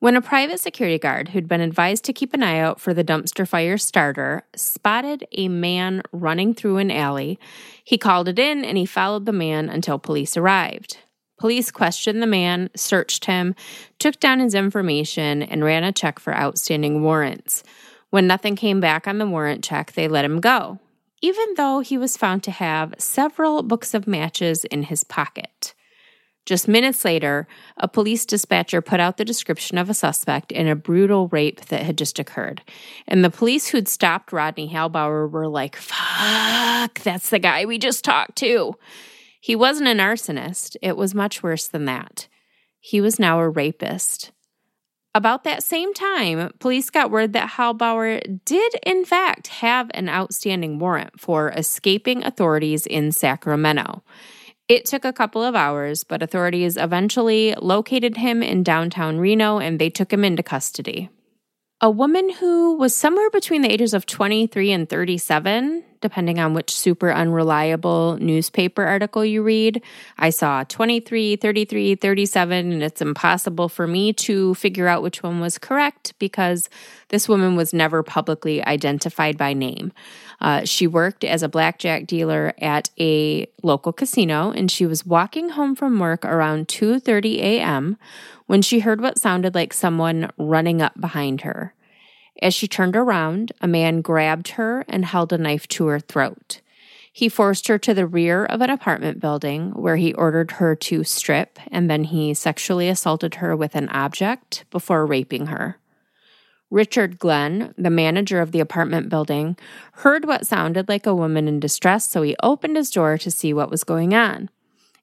When 0.00 0.14
a 0.14 0.22
private 0.22 0.60
security 0.60 0.96
guard 0.96 1.30
who'd 1.30 1.48
been 1.48 1.60
advised 1.60 2.04
to 2.04 2.12
keep 2.12 2.32
an 2.32 2.44
eye 2.44 2.60
out 2.60 2.80
for 2.80 2.94
the 2.94 3.02
dumpster 3.02 3.46
fire 3.48 3.76
starter 3.76 4.44
spotted 4.54 5.26
a 5.32 5.48
man 5.48 6.02
running 6.12 6.54
through 6.54 6.76
an 6.76 6.92
alley, 6.92 7.36
he 7.82 7.98
called 7.98 8.28
it 8.28 8.38
in 8.38 8.64
and 8.64 8.78
he 8.78 8.86
followed 8.86 9.26
the 9.26 9.32
man 9.32 9.68
until 9.68 9.98
police 9.98 10.36
arrived. 10.36 10.98
Police 11.36 11.72
questioned 11.72 12.22
the 12.22 12.28
man, 12.28 12.70
searched 12.76 13.24
him, 13.24 13.56
took 13.98 14.20
down 14.20 14.38
his 14.38 14.54
information, 14.54 15.42
and 15.42 15.64
ran 15.64 15.82
a 15.82 15.90
check 15.90 16.20
for 16.20 16.32
outstanding 16.32 17.02
warrants. 17.02 17.64
When 18.10 18.28
nothing 18.28 18.54
came 18.54 18.78
back 18.78 19.08
on 19.08 19.18
the 19.18 19.26
warrant 19.26 19.64
check, 19.64 19.92
they 19.92 20.06
let 20.06 20.24
him 20.24 20.38
go, 20.38 20.78
even 21.22 21.54
though 21.56 21.80
he 21.80 21.98
was 21.98 22.16
found 22.16 22.44
to 22.44 22.52
have 22.52 22.94
several 22.98 23.64
books 23.64 23.94
of 23.94 24.06
matches 24.06 24.64
in 24.64 24.84
his 24.84 25.02
pocket. 25.02 25.74
Just 26.48 26.66
minutes 26.66 27.04
later, 27.04 27.46
a 27.76 27.86
police 27.86 28.24
dispatcher 28.24 28.80
put 28.80 29.00
out 29.00 29.18
the 29.18 29.24
description 29.26 29.76
of 29.76 29.90
a 29.90 29.94
suspect 29.94 30.50
in 30.50 30.66
a 30.66 30.74
brutal 30.74 31.28
rape 31.28 31.60
that 31.66 31.82
had 31.82 31.98
just 31.98 32.18
occurred. 32.18 32.62
And 33.06 33.22
the 33.22 33.28
police 33.28 33.68
who'd 33.68 33.86
stopped 33.86 34.32
Rodney 34.32 34.68
Halbower 34.68 35.28
were 35.28 35.46
like, 35.46 35.76
fuck, 35.76 37.00
that's 37.00 37.28
the 37.28 37.38
guy 37.38 37.66
we 37.66 37.76
just 37.76 38.02
talked 38.02 38.36
to. 38.36 38.76
He 39.42 39.54
wasn't 39.54 39.90
an 39.90 39.98
arsonist, 39.98 40.74
it 40.80 40.96
was 40.96 41.14
much 41.14 41.42
worse 41.42 41.68
than 41.68 41.84
that. 41.84 42.28
He 42.80 43.02
was 43.02 43.18
now 43.18 43.40
a 43.40 43.48
rapist. 43.50 44.32
About 45.14 45.44
that 45.44 45.62
same 45.62 45.92
time, 45.92 46.54
police 46.60 46.88
got 46.88 47.10
word 47.10 47.34
that 47.34 47.50
Halbower 47.50 48.22
did, 48.46 48.74
in 48.86 49.04
fact, 49.04 49.48
have 49.48 49.90
an 49.92 50.08
outstanding 50.08 50.78
warrant 50.78 51.20
for 51.20 51.50
escaping 51.50 52.24
authorities 52.24 52.86
in 52.86 53.12
Sacramento. 53.12 54.02
It 54.68 54.84
took 54.84 55.06
a 55.06 55.14
couple 55.14 55.42
of 55.42 55.54
hours, 55.54 56.04
but 56.04 56.22
authorities 56.22 56.76
eventually 56.76 57.54
located 57.54 58.18
him 58.18 58.42
in 58.42 58.62
downtown 58.62 59.18
Reno 59.18 59.58
and 59.58 59.78
they 59.78 59.88
took 59.88 60.12
him 60.12 60.24
into 60.24 60.42
custody. 60.42 61.08
A 61.80 61.90
woman 61.90 62.28
who 62.28 62.76
was 62.76 62.94
somewhere 62.94 63.30
between 63.30 63.62
the 63.62 63.72
ages 63.72 63.94
of 63.94 64.04
23 64.04 64.70
and 64.72 64.86
37 64.86 65.84
depending 66.00 66.38
on 66.38 66.54
which 66.54 66.70
super 66.70 67.12
unreliable 67.12 68.16
newspaper 68.18 68.84
article 68.84 69.24
you 69.24 69.42
read. 69.42 69.82
I 70.18 70.30
saw 70.30 70.64
23, 70.64 71.36
33, 71.36 71.94
37, 71.94 72.72
and 72.72 72.82
it's 72.82 73.00
impossible 73.00 73.68
for 73.68 73.86
me 73.86 74.12
to 74.14 74.54
figure 74.54 74.88
out 74.88 75.02
which 75.02 75.22
one 75.22 75.40
was 75.40 75.58
correct 75.58 76.14
because 76.18 76.68
this 77.08 77.28
woman 77.28 77.56
was 77.56 77.72
never 77.72 78.02
publicly 78.02 78.64
identified 78.64 79.36
by 79.36 79.52
name. 79.52 79.92
Uh, 80.40 80.64
she 80.64 80.86
worked 80.86 81.24
as 81.24 81.42
a 81.42 81.48
blackjack 81.48 82.06
dealer 82.06 82.54
at 82.58 82.90
a 82.98 83.46
local 83.62 83.92
casino, 83.92 84.50
and 84.50 84.70
she 84.70 84.86
was 84.86 85.04
walking 85.04 85.50
home 85.50 85.74
from 85.74 85.98
work 85.98 86.24
around 86.24 86.68
2:30 86.68 87.38
a.m. 87.38 87.96
when 88.46 88.62
she 88.62 88.80
heard 88.80 89.00
what 89.00 89.18
sounded 89.18 89.54
like 89.54 89.72
someone 89.72 90.30
running 90.36 90.80
up 90.80 90.98
behind 91.00 91.40
her. 91.40 91.74
As 92.40 92.54
she 92.54 92.68
turned 92.68 92.96
around, 92.96 93.52
a 93.60 93.68
man 93.68 94.00
grabbed 94.00 94.48
her 94.48 94.84
and 94.88 95.04
held 95.04 95.32
a 95.32 95.38
knife 95.38 95.66
to 95.68 95.86
her 95.86 95.98
throat. 95.98 96.60
He 97.12 97.28
forced 97.28 97.66
her 97.66 97.78
to 97.78 97.94
the 97.94 98.06
rear 98.06 98.44
of 98.44 98.60
an 98.60 98.70
apartment 98.70 99.18
building 99.18 99.72
where 99.72 99.96
he 99.96 100.14
ordered 100.14 100.52
her 100.52 100.76
to 100.76 101.02
strip 101.02 101.58
and 101.72 101.90
then 101.90 102.04
he 102.04 102.32
sexually 102.32 102.88
assaulted 102.88 103.36
her 103.36 103.56
with 103.56 103.74
an 103.74 103.88
object 103.88 104.64
before 104.70 105.04
raping 105.04 105.46
her. 105.46 105.78
Richard 106.70 107.18
Glenn, 107.18 107.74
the 107.76 107.90
manager 107.90 108.40
of 108.40 108.52
the 108.52 108.60
apartment 108.60 109.08
building, 109.08 109.56
heard 109.94 110.26
what 110.26 110.46
sounded 110.46 110.88
like 110.88 111.06
a 111.06 111.14
woman 111.14 111.48
in 111.48 111.58
distress, 111.58 112.08
so 112.08 112.22
he 112.22 112.36
opened 112.42 112.76
his 112.76 112.90
door 112.90 113.16
to 113.18 113.30
see 113.30 113.52
what 113.54 113.70
was 113.70 113.84
going 113.84 114.14
on. 114.14 114.50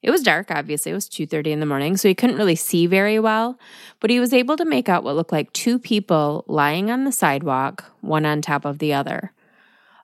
It 0.02 0.10
was 0.10 0.22
dark, 0.22 0.50
obviously. 0.50 0.92
It 0.92 0.94
was 0.94 1.08
2:30 1.08 1.52
in 1.52 1.60
the 1.60 1.66
morning, 1.66 1.96
so 1.96 2.08
he 2.08 2.14
couldn't 2.14 2.36
really 2.36 2.56
see 2.56 2.86
very 2.86 3.18
well, 3.18 3.58
but 4.00 4.10
he 4.10 4.20
was 4.20 4.32
able 4.32 4.56
to 4.56 4.64
make 4.64 4.88
out 4.88 5.02
what 5.02 5.16
looked 5.16 5.32
like 5.32 5.52
two 5.52 5.78
people 5.78 6.44
lying 6.46 6.90
on 6.90 7.04
the 7.04 7.12
sidewalk, 7.12 7.92
one 8.00 8.26
on 8.26 8.40
top 8.42 8.64
of 8.64 8.78
the 8.78 8.92
other. 8.92 9.32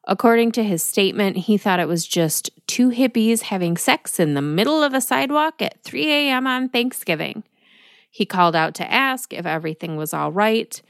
According 0.05 0.51
to 0.53 0.65
his 0.65 0.83
statement, 0.83 1.37
he 1.37 1.57
thought 1.57 1.79
it 1.79 1.87
was 1.87 2.07
just 2.07 2.51
two 2.67 2.91
hippies 2.91 3.43
having 3.43 3.77
sex 3.77 4.19
in 4.19 4.35
the 4.35 4.43
middle 4.43 4.83
of 4.83 4.95
a 4.95 5.01
sidewalk 5.01 5.63
at 5.63 5.81
3 5.85 6.11
a.m. 6.11 6.47
on 6.47 6.69
Thanksgiving. 6.69 7.45
He 8.11 8.27
called 8.27 8.57
out 8.57 8.75
to 8.75 8.93
ask 8.93 9.33
if 9.33 9.47
everything 9.47 9.97
was 9.97 10.13
all 10.13 10.33
right. 10.33 10.83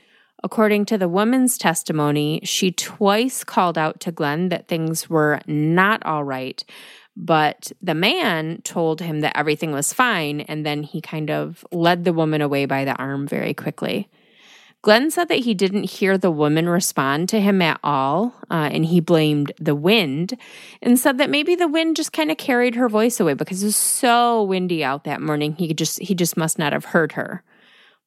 According 0.42 0.86
to 0.86 0.98
the 0.98 1.08
woman's 1.08 1.56
testimony, 1.56 2.40
she 2.42 2.72
twice 2.72 3.44
called 3.44 3.78
out 3.78 4.00
to 4.00 4.10
Glenn 4.10 4.48
that 4.48 4.66
things 4.66 5.08
were 5.08 5.40
not 5.46 6.04
all 6.04 6.24
right, 6.24 6.64
But 7.16 7.72
the 7.82 7.94
man 7.94 8.62
told 8.62 9.00
him 9.00 9.20
that 9.20 9.36
everything 9.36 9.72
was 9.72 9.92
fine, 9.92 10.40
and 10.42 10.64
then 10.64 10.82
he 10.82 11.00
kind 11.00 11.30
of 11.30 11.64
led 11.70 12.04
the 12.04 12.12
woman 12.12 12.40
away 12.40 12.64
by 12.64 12.84
the 12.84 12.94
arm 12.94 13.26
very 13.26 13.54
quickly. 13.54 14.08
Glenn 14.82 15.12
said 15.12 15.28
that 15.28 15.38
he 15.38 15.54
didn't 15.54 15.84
hear 15.84 16.18
the 16.18 16.30
woman 16.30 16.68
respond 16.68 17.28
to 17.28 17.40
him 17.40 17.62
at 17.62 17.78
all, 17.84 18.34
uh, 18.50 18.68
and 18.72 18.84
he 18.84 18.98
blamed 18.98 19.52
the 19.60 19.76
wind 19.76 20.36
and 20.82 20.98
said 20.98 21.18
that 21.18 21.30
maybe 21.30 21.54
the 21.54 21.68
wind 21.68 21.94
just 21.94 22.12
kind 22.12 22.32
of 22.32 22.36
carried 22.36 22.74
her 22.74 22.88
voice 22.88 23.20
away 23.20 23.34
because 23.34 23.62
it 23.62 23.66
was 23.66 23.76
so 23.76 24.42
windy 24.42 24.82
out 24.82 25.04
that 25.04 25.20
morning. 25.20 25.54
He 25.54 25.72
just 25.72 26.00
he 26.00 26.16
just 26.16 26.36
must 26.36 26.58
not 26.58 26.72
have 26.72 26.86
heard 26.86 27.12
her. 27.12 27.44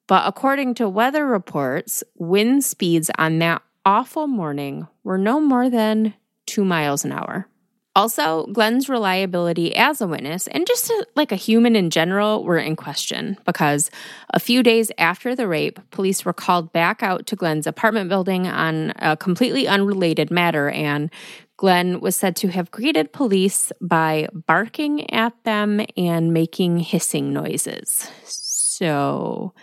But 0.08 0.28
according 0.28 0.74
to 0.76 0.90
weather 0.90 1.26
reports, 1.26 2.04
wind 2.16 2.66
speeds 2.66 3.10
on 3.18 3.40
that 3.40 3.62
awful 3.86 4.28
morning 4.28 4.88
were 5.04 5.18
no 5.18 5.40
more 5.40 5.70
than 5.70 6.14
two 6.46 6.66
miles 6.66 7.06
an 7.06 7.14
hour. 7.14 7.48
Also, 7.96 8.46
Glenn's 8.48 8.90
reliability 8.90 9.74
as 9.76 10.02
a 10.02 10.08
witness 10.08 10.48
and 10.48 10.68
just 10.68 10.90
a, 10.90 11.08
like 11.16 11.32
a 11.32 11.38
human 11.38 11.78
in 11.78 11.90
general 11.90 12.44
were 12.44 12.58
in 12.58 12.76
question 12.76 13.38
because 13.46 13.90
a 14.32 14.40
few 14.40 14.62
days 14.62 14.92
after 14.98 15.34
the 15.34 15.48
rape, 15.48 15.80
police 15.92 16.26
were 16.26 16.34
called 16.34 16.74
back 16.74 17.02
out 17.02 17.26
to 17.28 17.38
Glenn's 17.38 17.66
apartment 17.66 18.10
building 18.10 18.48
on 18.48 18.92
a 18.98 19.16
completely 19.16 19.66
unrelated 19.66 20.30
matter, 20.30 20.70
and 20.70 21.10
Glenn 21.58 22.02
was 22.02 22.18
said 22.18 22.36
to 22.38 22.50
have 22.50 22.70
greeted 22.70 23.14
police 23.14 23.72
by 23.80 24.28
barking 24.34 25.10
at 25.14 25.34
them 25.46 25.80
and 25.96 26.34
making 26.34 26.80
hissing 26.80 27.32
noises. 27.32 28.10
So, 28.26 29.54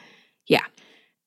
yeah. 0.47 0.65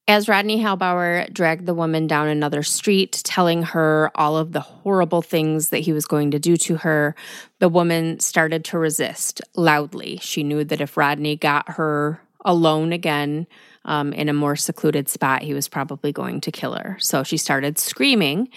As 0.07 0.29
Rodney 0.29 0.61
Halbower 0.61 1.27
dragged 1.33 1.65
the 1.65 1.73
woman 1.73 2.05
down 2.05 2.27
another 2.27 2.61
street, 2.61 3.21
telling 3.23 3.63
her 3.63 4.11
all 4.13 4.37
of 4.37 4.51
the 4.51 4.59
horrible 4.59 5.23
things 5.23 5.69
that 5.69 5.79
he 5.79 5.93
was 5.93 6.05
going 6.05 6.29
to 6.31 6.39
do 6.39 6.55
to 6.57 6.77
her, 6.77 7.15
the 7.57 7.69
woman 7.69 8.19
started 8.19 8.63
to 8.65 8.77
resist 8.77 9.41
loudly. 9.55 10.19
She 10.21 10.43
knew 10.43 10.63
that 10.63 10.79
if 10.79 10.95
Rodney 10.95 11.35
got 11.35 11.69
her 11.69 12.21
alone 12.41 12.93
again 12.93 13.47
um, 13.83 14.13
in 14.13 14.29
a 14.29 14.33
more 14.33 14.55
secluded 14.55 15.09
spot, 15.09 15.41
he 15.41 15.55
was 15.55 15.67
probably 15.67 16.11
going 16.11 16.39
to 16.41 16.51
kill 16.51 16.73
her. 16.73 16.97
So 16.99 17.23
she 17.23 17.37
started 17.37 17.79
screaming, 17.79 18.49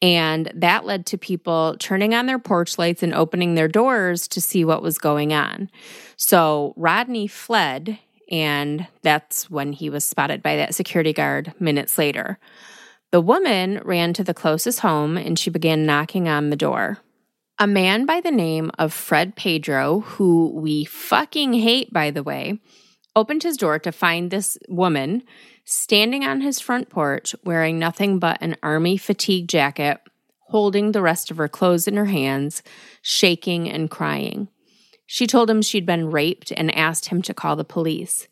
and 0.00 0.50
that 0.54 0.86
led 0.86 1.04
to 1.06 1.18
people 1.18 1.76
turning 1.78 2.14
on 2.14 2.24
their 2.24 2.38
porch 2.38 2.78
lights 2.78 3.02
and 3.02 3.12
opening 3.12 3.54
their 3.54 3.68
doors 3.68 4.26
to 4.28 4.40
see 4.40 4.64
what 4.64 4.82
was 4.82 4.96
going 4.96 5.34
on. 5.34 5.70
So 6.16 6.72
Rodney 6.76 7.26
fled 7.26 7.98
and 8.30 8.86
that's 9.02 9.50
when 9.50 9.72
he 9.72 9.90
was 9.90 10.04
spotted 10.04 10.42
by 10.42 10.56
that 10.56 10.74
security 10.74 11.12
guard 11.12 11.52
minutes 11.58 11.98
later. 11.98 12.38
The 13.12 13.20
woman 13.20 13.80
ran 13.84 14.12
to 14.14 14.24
the 14.24 14.34
closest 14.34 14.80
home 14.80 15.16
and 15.16 15.38
she 15.38 15.50
began 15.50 15.86
knocking 15.86 16.28
on 16.28 16.50
the 16.50 16.56
door. 16.56 16.98
A 17.58 17.66
man 17.66 18.04
by 18.04 18.20
the 18.20 18.30
name 18.30 18.70
of 18.78 18.92
Fred 18.92 19.36
Pedro, 19.36 20.00
who 20.00 20.52
we 20.54 20.84
fucking 20.84 21.54
hate, 21.54 21.92
by 21.92 22.10
the 22.10 22.22
way, 22.22 22.60
opened 23.14 23.42
his 23.42 23.56
door 23.56 23.78
to 23.78 23.92
find 23.92 24.30
this 24.30 24.58
woman 24.68 25.22
standing 25.64 26.24
on 26.24 26.42
his 26.42 26.60
front 26.60 26.90
porch 26.90 27.34
wearing 27.44 27.78
nothing 27.78 28.18
but 28.18 28.38
an 28.42 28.56
army 28.62 28.96
fatigue 28.96 29.48
jacket, 29.48 29.98
holding 30.48 30.92
the 30.92 31.02
rest 31.02 31.30
of 31.30 31.38
her 31.38 31.48
clothes 31.48 31.88
in 31.88 31.96
her 31.96 32.04
hands, 32.04 32.62
shaking 33.00 33.70
and 33.70 33.90
crying. 33.90 34.48
She 35.06 35.26
told 35.26 35.48
him 35.48 35.62
she'd 35.62 35.86
been 35.86 36.10
raped 36.10 36.52
and 36.56 36.74
asked 36.74 37.06
him 37.06 37.22
to 37.22 37.34
call 37.34 37.56
the 37.56 37.64
police. 37.64 38.28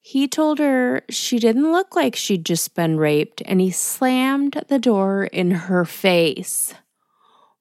He 0.00 0.26
told 0.26 0.58
her 0.58 1.02
she 1.10 1.38
didn't 1.38 1.72
look 1.72 1.94
like 1.94 2.16
she'd 2.16 2.46
just 2.46 2.74
been 2.74 2.96
raped 2.96 3.42
and 3.44 3.60
he 3.60 3.70
slammed 3.70 4.64
the 4.68 4.78
door 4.78 5.24
in 5.24 5.50
her 5.50 5.84
face. 5.84 6.74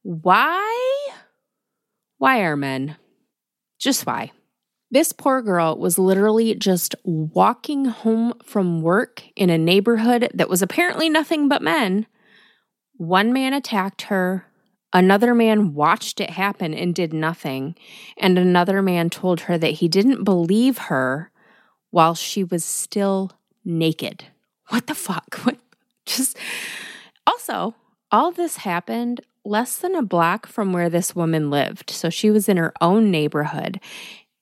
Why? 0.04 1.10
Why 2.18 2.40
are 2.40 2.56
men? 2.56 2.96
Just 3.78 4.06
why? 4.06 4.32
This 4.92 5.12
poor 5.12 5.42
girl 5.42 5.78
was 5.78 6.00
literally 6.00 6.56
just 6.56 6.96
walking 7.04 7.86
home 7.86 8.34
from 8.44 8.82
work 8.82 9.24
in 9.36 9.50
a 9.50 9.58
neighborhood 9.58 10.32
that 10.34 10.50
was 10.50 10.62
apparently 10.62 11.10
nothing 11.10 11.48
but 11.48 11.62
men. 11.62 12.08
One 12.96 13.32
man 13.32 13.54
attacked 13.54 14.04
her, 14.04 14.46
Another 14.92 15.36
man 15.36 15.74
watched 15.74 16.20
it 16.20 16.32
happen 16.32 16.74
and 16.74 16.96
did 16.96 17.14
nothing. 17.14 17.76
And 18.18 18.38
another 18.38 18.82
man 18.82 19.10
told 19.10 19.42
her 19.42 19.58
that 19.58 19.74
he 19.74 19.88
didn't 19.88 20.24
believe 20.24 20.78
her 20.78 21.32
while 21.92 22.16
she 22.16 22.44
was 22.44 22.66
still 22.66 23.32
naked. 23.64 24.26
What 24.68 24.88
the 24.88 24.96
fuck? 24.96 25.40
What? 25.44 25.58
Just 26.06 26.38
also, 27.28 27.76
all 28.12 28.32
this 28.32 28.58
happened 28.58 29.22
less 29.46 29.78
than 29.78 29.94
a 29.96 30.02
block 30.02 30.48
from 30.48 30.74
where 30.74 30.90
this 30.90 31.16
woman 31.16 31.52
lived. 31.52 31.92
So 31.92 32.10
she 32.10 32.32
was 32.32 32.50
in 32.50 32.58
her 32.58 32.74
own 32.82 33.12
neighborhood. 33.12 33.80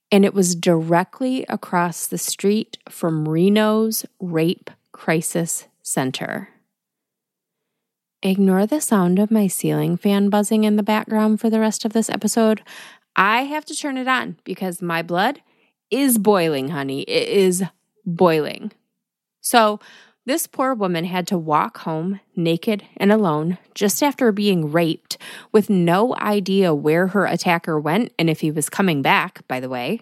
And 0.10 0.24
it 0.24 0.34
was 0.34 0.56
directly 0.56 1.46
across 1.50 2.08
the 2.08 2.18
street 2.18 2.78
from 2.90 3.28
Reno's 3.28 4.06
Rape 4.22 4.70
Crisis 4.94 5.68
Center. 5.84 6.50
Ignore 8.24 8.66
the 8.66 8.82
sound 8.82 9.20
of 9.20 9.30
my 9.30 9.46
ceiling 9.46 9.96
fan 9.96 10.30
buzzing 10.30 10.64
in 10.64 10.76
the 10.76 10.84
background 10.84 11.40
for 11.40 11.52
the 11.52 11.60
rest 11.60 11.86
of 11.86 11.94
this 11.94 12.10
episode. 12.10 12.64
I 13.16 13.44
have 13.44 13.64
to 13.66 13.76
turn 13.76 13.96
it 13.96 14.08
on 14.08 14.38
because 14.44 14.82
my 14.82 15.04
blood 15.04 15.42
is 15.92 16.18
boiling, 16.18 16.70
honey. 16.70 17.02
It 17.04 17.30
is 17.30 17.64
boiling. 18.06 18.72
So, 19.42 19.80
this 20.26 20.48
poor 20.48 20.74
woman 20.74 21.06
had 21.06 21.26
to 21.28 21.38
walk 21.38 21.78
home 21.80 22.20
naked 22.36 22.84
and 22.98 23.14
alone 23.14 23.60
just 23.74 24.04
after 24.04 24.32
being 24.34 24.72
raped 24.72 25.18
with 25.54 25.70
no 25.70 26.16
idea 26.16 26.74
where 26.74 27.08
her 27.08 27.26
attacker 27.26 27.80
went 27.80 28.12
and 28.20 28.30
if 28.30 28.42
he 28.42 28.52
was 28.52 28.68
coming 28.68 29.02
back, 29.02 29.48
by 29.48 29.62
the 29.62 29.70
way. 29.70 30.02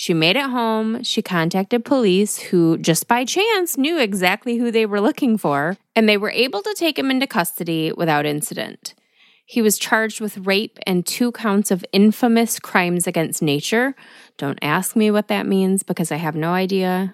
She 0.00 0.14
made 0.14 0.36
it 0.36 0.44
home. 0.44 1.02
She 1.02 1.22
contacted 1.22 1.84
police, 1.84 2.38
who 2.38 2.78
just 2.78 3.08
by 3.08 3.24
chance 3.24 3.76
knew 3.76 3.98
exactly 3.98 4.56
who 4.56 4.70
they 4.70 4.86
were 4.86 5.00
looking 5.00 5.36
for, 5.36 5.76
and 5.96 6.08
they 6.08 6.16
were 6.16 6.30
able 6.30 6.62
to 6.62 6.72
take 6.78 6.96
him 6.96 7.10
into 7.10 7.26
custody 7.26 7.90
without 7.90 8.24
incident. 8.24 8.94
He 9.44 9.60
was 9.60 9.76
charged 9.76 10.20
with 10.20 10.46
rape 10.46 10.78
and 10.86 11.04
two 11.04 11.32
counts 11.32 11.72
of 11.72 11.84
infamous 11.90 12.60
crimes 12.60 13.08
against 13.08 13.42
nature. 13.42 13.96
Don't 14.36 14.60
ask 14.62 14.94
me 14.94 15.10
what 15.10 15.26
that 15.26 15.46
means 15.46 15.82
because 15.82 16.12
I 16.12 16.16
have 16.18 16.36
no 16.36 16.52
idea. 16.52 17.12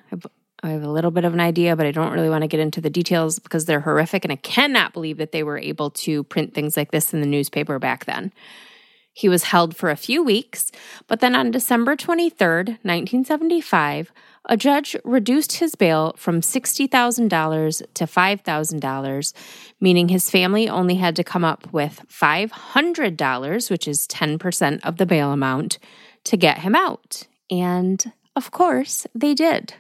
I 0.63 0.69
have 0.69 0.83
a 0.83 0.91
little 0.91 1.11
bit 1.11 1.25
of 1.25 1.33
an 1.33 1.41
idea, 1.41 1.77
but 1.77 1.87
I 1.87 1.91
don't 1.91 2.13
really 2.13 2.29
want 2.29 2.43
to 2.43 2.49
get 2.49 2.61
into 2.61 2.83
the 2.83 2.91
details 2.91 3.39
because 3.39 3.65
they're 3.65 3.81
horrific. 3.81 4.27
And 4.27 4.33
I 4.33 4.37
cannot 4.37 4.93
believe 4.93 5.17
that 5.17 5.33
they 5.33 5.43
were 5.43 5.57
able 5.57 5.89
to 5.91 6.23
print 6.25 6.53
things 6.53 6.77
like 6.77 6.91
this 6.91 7.15
in 7.15 7.23
the 7.23 7.27
newspaper 7.27 7.79
back 7.79 8.05
then. 8.05 8.31
He 9.15 9.29
was 9.29 9.45
held 9.45 9.77
for 9.77 9.91
a 9.91 9.97
few 9.97 10.23
weeks, 10.25 10.73
but 11.07 11.21
then 11.21 11.37
on 11.37 11.53
December 11.53 11.95
23rd, 11.95 12.81
1975, 12.83 14.13
a 14.47 14.57
judge 14.57 14.97
reduced 15.05 15.53
his 15.59 15.77
bail 15.77 16.15
from 16.17 16.41
$60,000 16.41 17.83
to 17.95 18.05
$5,000, 18.05 19.33
meaning 19.81 20.09
his 20.09 20.31
family 20.31 20.69
only 20.69 20.97
had 20.97 21.17
to 21.17 21.25
come 21.25 21.45
up 21.45 21.73
with 21.73 22.03
$500, 22.11 23.71
which 23.71 23.89
is 23.89 24.07
10% 24.09 24.81
of 24.85 24.97
the 24.97 25.07
bail 25.07 25.33
amount, 25.33 25.79
to 26.25 26.37
get 26.37 26.59
him 26.59 26.75
out. 26.75 27.23
And 27.51 28.13
of 28.35 28.51
course, 28.51 29.07
they 29.15 29.33
did. 29.33 29.75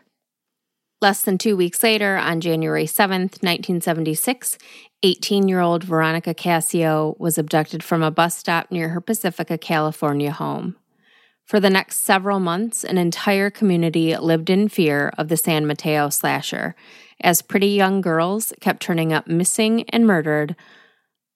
Less 1.04 1.20
than 1.20 1.36
two 1.36 1.54
weeks 1.54 1.82
later, 1.82 2.16
on 2.16 2.40
January 2.40 2.86
7th, 2.86 3.42
1976, 3.42 4.56
18 5.02 5.48
year 5.48 5.60
old 5.60 5.84
Veronica 5.84 6.32
Cascio 6.32 7.14
was 7.20 7.36
abducted 7.36 7.82
from 7.82 8.02
a 8.02 8.10
bus 8.10 8.38
stop 8.38 8.70
near 8.70 8.88
her 8.88 9.02
Pacifica, 9.02 9.58
California 9.58 10.32
home. 10.32 10.76
For 11.44 11.60
the 11.60 11.68
next 11.68 11.98
several 11.98 12.40
months, 12.40 12.84
an 12.84 12.96
entire 12.96 13.50
community 13.50 14.16
lived 14.16 14.48
in 14.48 14.70
fear 14.70 15.12
of 15.18 15.28
the 15.28 15.36
San 15.36 15.66
Mateo 15.66 16.08
slasher, 16.08 16.74
as 17.20 17.42
pretty 17.42 17.68
young 17.68 18.00
girls 18.00 18.54
kept 18.62 18.80
turning 18.80 19.12
up 19.12 19.26
missing 19.26 19.84
and 19.90 20.06
murdered 20.06 20.56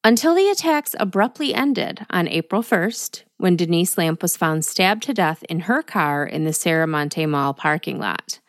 until 0.03 0.35
the 0.35 0.49
attacks 0.49 0.97
abruptly 0.99 1.53
ended 1.53 2.07
on 2.09 2.27
April 2.27 2.62
1st 2.62 3.25
when 3.37 3.55
Denise 3.55 3.97
Lampe 3.97 4.23
was 4.23 4.35
found 4.35 4.64
stabbed 4.64 5.03
to 5.03 5.12
death 5.12 5.43
in 5.43 5.61
her 5.61 5.83
car 5.83 6.25
in 6.25 6.45
the 6.45 6.53
Serramonte 6.53 7.29
Mall 7.29 7.53
parking 7.53 7.99
lot. 7.99 8.41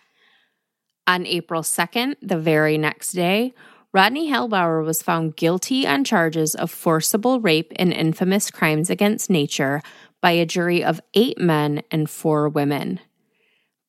On 1.09 1.25
April 1.25 1.63
2nd, 1.63 2.17
the 2.21 2.37
very 2.37 2.77
next 2.77 3.13
day, 3.13 3.55
Rodney 3.91 4.29
Halbower 4.29 4.83
was 4.83 5.01
found 5.01 5.35
guilty 5.35 5.87
on 5.87 6.03
charges 6.03 6.53
of 6.53 6.69
forcible 6.69 7.41
rape 7.41 7.73
and 7.77 7.91
infamous 7.91 8.51
crimes 8.51 8.91
against 8.91 9.27
nature 9.27 9.81
by 10.21 10.33
a 10.33 10.45
jury 10.45 10.83
of 10.83 11.01
eight 11.15 11.39
men 11.39 11.81
and 11.89 12.07
four 12.07 12.47
women. 12.47 12.99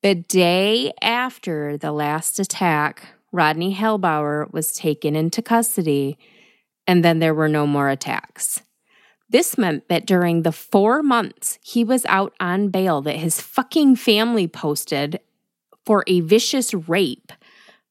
The 0.03 0.14
day 0.14 0.95
after 1.03 1.77
the 1.77 1.93
last 1.93 2.39
attack, 2.39 3.09
Rodney 3.33 3.73
Halbower 3.73 4.49
was 4.51 4.73
taken 4.73 5.14
into 5.14 5.43
custody, 5.43 6.16
and 6.87 7.05
then 7.05 7.18
there 7.18 7.35
were 7.35 7.51
no 7.51 7.66
more 7.66 7.91
attacks. 7.91 8.62
This 9.29 9.59
meant 9.59 9.89
that 9.91 10.07
during 10.07 10.41
the 10.41 10.53
four 10.53 11.03
months 11.03 11.59
he 11.62 11.85
was 11.85 12.07
out 12.07 12.33
on 12.41 12.71
bail 12.71 13.03
that 13.03 13.16
his 13.16 13.43
fucking 13.43 13.97
family 13.97 14.49
posted 14.49 15.21
for 15.91 16.05
a 16.07 16.20
vicious 16.20 16.72
rape. 16.72 17.32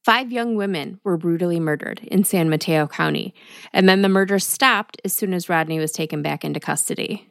Five 0.06 0.32
young 0.32 0.54
women 0.54 0.98
were 1.04 1.18
brutally 1.18 1.60
murdered 1.60 2.00
in 2.10 2.24
San 2.24 2.48
Mateo 2.48 2.86
County, 2.86 3.34
and 3.74 3.86
then 3.86 4.00
the 4.00 4.08
murder 4.08 4.38
stopped 4.38 4.98
as 5.04 5.12
soon 5.12 5.34
as 5.34 5.50
Rodney 5.50 5.78
was 5.78 5.92
taken 5.92 6.22
back 6.22 6.42
into 6.42 6.60
custody. 6.60 7.28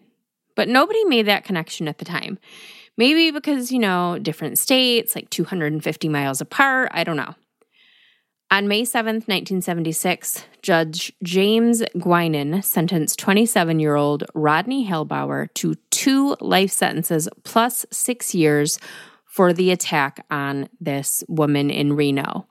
but 0.55 0.67
nobody 0.67 1.03
made 1.05 1.25
that 1.25 1.43
connection 1.43 1.87
at 1.87 1.97
the 1.97 2.05
time. 2.05 2.37
Maybe 2.97 3.31
because, 3.31 3.71
you 3.71 3.79
know, 3.79 4.19
different 4.21 4.59
states, 4.59 5.15
like 5.15 5.31
250 5.31 6.07
miles 6.07 6.39
apart. 6.39 6.89
I 6.93 7.03
don't 7.03 7.17
know. 7.17 7.33
On 8.51 8.67
May 8.67 8.83
7th, 8.83 9.25
1976, 9.27 10.45
Judge 10.61 11.13
James 11.23 11.81
Guinan 11.95 12.63
sentenced 12.63 13.17
27 13.17 13.79
year 13.79 13.95
old 13.95 14.25
Rodney 14.35 14.85
Halbower 14.85 15.51
to 15.55 15.75
two 15.89 16.35
life 16.41 16.71
sentences 16.71 17.27
plus 17.43 17.87
six 17.91 18.35
years 18.35 18.77
for 19.39 19.53
the 19.53 19.71
attack 19.71 20.25
on 20.29 20.67
this 20.81 21.23
woman 21.29 21.69
in 21.69 21.93
Reno. 21.93 22.45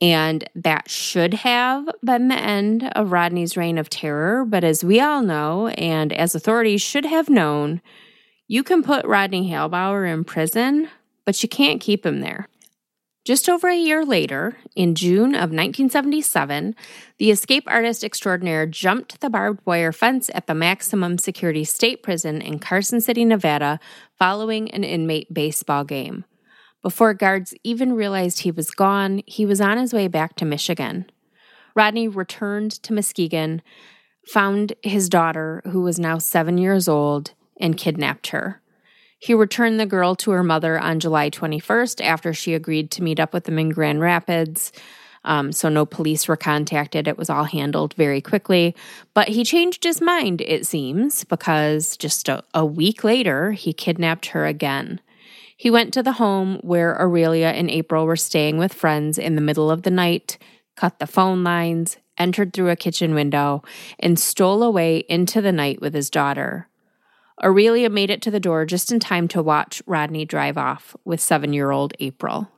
And 0.00 0.42
that 0.56 0.90
should 0.90 1.34
have 1.34 1.88
been 2.04 2.26
the 2.26 2.34
end 2.34 2.82
of 2.96 3.12
Rodney's 3.12 3.56
reign 3.56 3.78
of 3.78 3.88
terror. 3.88 4.44
But 4.44 4.64
as 4.64 4.82
we 4.82 4.98
all 4.98 5.22
know, 5.22 5.68
and 5.68 6.12
as 6.12 6.34
authorities 6.34 6.82
should 6.82 7.04
have 7.04 7.30
known, 7.30 7.80
you 8.48 8.64
can 8.64 8.82
put 8.82 9.06
Rodney 9.06 9.48
Halbower 9.52 10.04
in 10.04 10.24
prison, 10.24 10.88
but 11.24 11.40
you 11.44 11.48
can't 11.48 11.80
keep 11.80 12.04
him 12.04 12.18
there. 12.22 12.48
Just 13.26 13.48
over 13.48 13.68
a 13.68 13.76
year 13.76 14.04
later, 14.04 14.56
in 14.76 14.94
June 14.94 15.34
of 15.34 15.50
1977, 15.50 16.76
the 17.18 17.32
escape 17.32 17.64
artist 17.66 18.04
extraordinaire 18.04 18.66
jumped 18.66 19.20
the 19.20 19.28
barbed 19.28 19.60
wire 19.64 19.90
fence 19.90 20.30
at 20.32 20.46
the 20.46 20.54
maximum 20.54 21.18
security 21.18 21.64
state 21.64 22.04
prison 22.04 22.40
in 22.40 22.60
Carson 22.60 23.00
City, 23.00 23.24
Nevada, 23.24 23.80
following 24.18 24.70
an 24.70 24.84
inmate 24.84 25.32
baseball 25.32 25.84
game. 25.84 26.24
Before 26.82 27.14
guards 27.14 27.54
even 27.64 27.94
realized 27.94 28.40
he 28.40 28.50
was 28.50 28.70
gone, 28.70 29.22
he 29.26 29.44
was 29.44 29.60
on 29.60 29.78
his 29.78 29.92
way 29.92 30.08
back 30.08 30.36
to 30.36 30.44
Michigan. 30.44 31.10
Rodney 31.74 32.08
returned 32.08 32.70
to 32.82 32.92
Muskegon, 32.92 33.60
found 34.26 34.72
his 34.82 35.08
daughter, 35.08 35.62
who 35.66 35.82
was 35.82 35.98
now 35.98 36.18
seven 36.18 36.58
years 36.58 36.88
old, 36.88 37.32
and 37.60 37.76
kidnapped 37.76 38.28
her. 38.28 38.62
He 39.18 39.34
returned 39.34 39.80
the 39.80 39.86
girl 39.86 40.14
to 40.16 40.30
her 40.32 40.42
mother 40.42 40.78
on 40.78 41.00
July 41.00 41.30
21st 41.30 42.04
after 42.04 42.32
she 42.32 42.54
agreed 42.54 42.90
to 42.92 43.02
meet 43.02 43.18
up 43.18 43.32
with 43.32 43.48
him 43.48 43.58
in 43.58 43.70
Grand 43.70 44.00
Rapids. 44.00 44.72
Um, 45.26 45.52
so 45.52 45.68
no 45.68 45.84
police 45.84 46.28
were 46.28 46.36
contacted. 46.36 47.06
It 47.06 47.18
was 47.18 47.28
all 47.28 47.44
handled 47.44 47.94
very 47.94 48.20
quickly. 48.20 48.74
But 49.12 49.28
he 49.28 49.44
changed 49.44 49.84
his 49.84 50.00
mind, 50.00 50.40
it 50.40 50.66
seems, 50.66 51.24
because 51.24 51.96
just 51.96 52.28
a, 52.28 52.42
a 52.54 52.64
week 52.64 53.04
later, 53.04 53.52
he 53.52 53.72
kidnapped 53.72 54.26
her 54.26 54.46
again. 54.46 55.00
He 55.56 55.70
went 55.70 55.92
to 55.94 56.02
the 56.02 56.12
home 56.12 56.60
where 56.62 57.00
Aurelia 57.00 57.48
and 57.48 57.70
April 57.70 58.06
were 58.06 58.16
staying 58.16 58.56
with 58.56 58.72
friends 58.72 59.18
in 59.18 59.34
the 59.34 59.40
middle 59.40 59.70
of 59.70 59.82
the 59.82 59.90
night, 59.90 60.38
cut 60.76 60.98
the 60.98 61.06
phone 61.06 61.42
lines, 61.42 61.96
entered 62.18 62.52
through 62.52 62.70
a 62.70 62.76
kitchen 62.76 63.14
window, 63.14 63.62
and 63.98 64.18
stole 64.18 64.62
away 64.62 64.98
into 65.08 65.40
the 65.40 65.52
night 65.52 65.80
with 65.80 65.94
his 65.94 66.08
daughter. 66.08 66.68
Aurelia 67.42 67.90
made 67.90 68.10
it 68.10 68.22
to 68.22 68.30
the 68.30 68.40
door 68.40 68.64
just 68.64 68.92
in 68.92 69.00
time 69.00 69.28
to 69.28 69.42
watch 69.42 69.82
Rodney 69.86 70.24
drive 70.24 70.56
off 70.56 70.96
with 71.04 71.20
seven 71.20 71.52
year 71.52 71.70
old 71.70 71.92
April. 72.00 72.50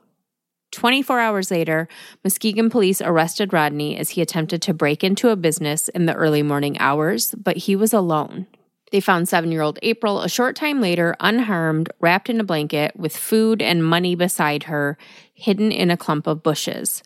24 0.71 1.19
hours 1.19 1.51
later, 1.51 1.87
Muskegon 2.23 2.69
police 2.69 3.01
arrested 3.01 3.53
Rodney 3.53 3.97
as 3.97 4.11
he 4.11 4.21
attempted 4.21 4.61
to 4.63 4.73
break 4.73 5.03
into 5.03 5.29
a 5.29 5.35
business 5.35 5.89
in 5.89 6.05
the 6.05 6.13
early 6.13 6.43
morning 6.43 6.77
hours, 6.79 7.33
but 7.35 7.57
he 7.57 7.75
was 7.75 7.93
alone. 7.93 8.45
They 8.91 8.99
found 8.99 9.29
seven 9.29 9.51
year 9.51 9.61
old 9.61 9.79
April 9.83 10.21
a 10.21 10.29
short 10.29 10.55
time 10.55 10.81
later, 10.81 11.15
unharmed, 11.19 11.89
wrapped 11.99 12.29
in 12.29 12.39
a 12.39 12.43
blanket, 12.43 12.95
with 12.95 13.15
food 13.15 13.61
and 13.61 13.85
money 13.85 14.15
beside 14.15 14.63
her, 14.63 14.97
hidden 15.33 15.71
in 15.71 15.91
a 15.91 15.97
clump 15.97 16.27
of 16.27 16.43
bushes. 16.43 17.03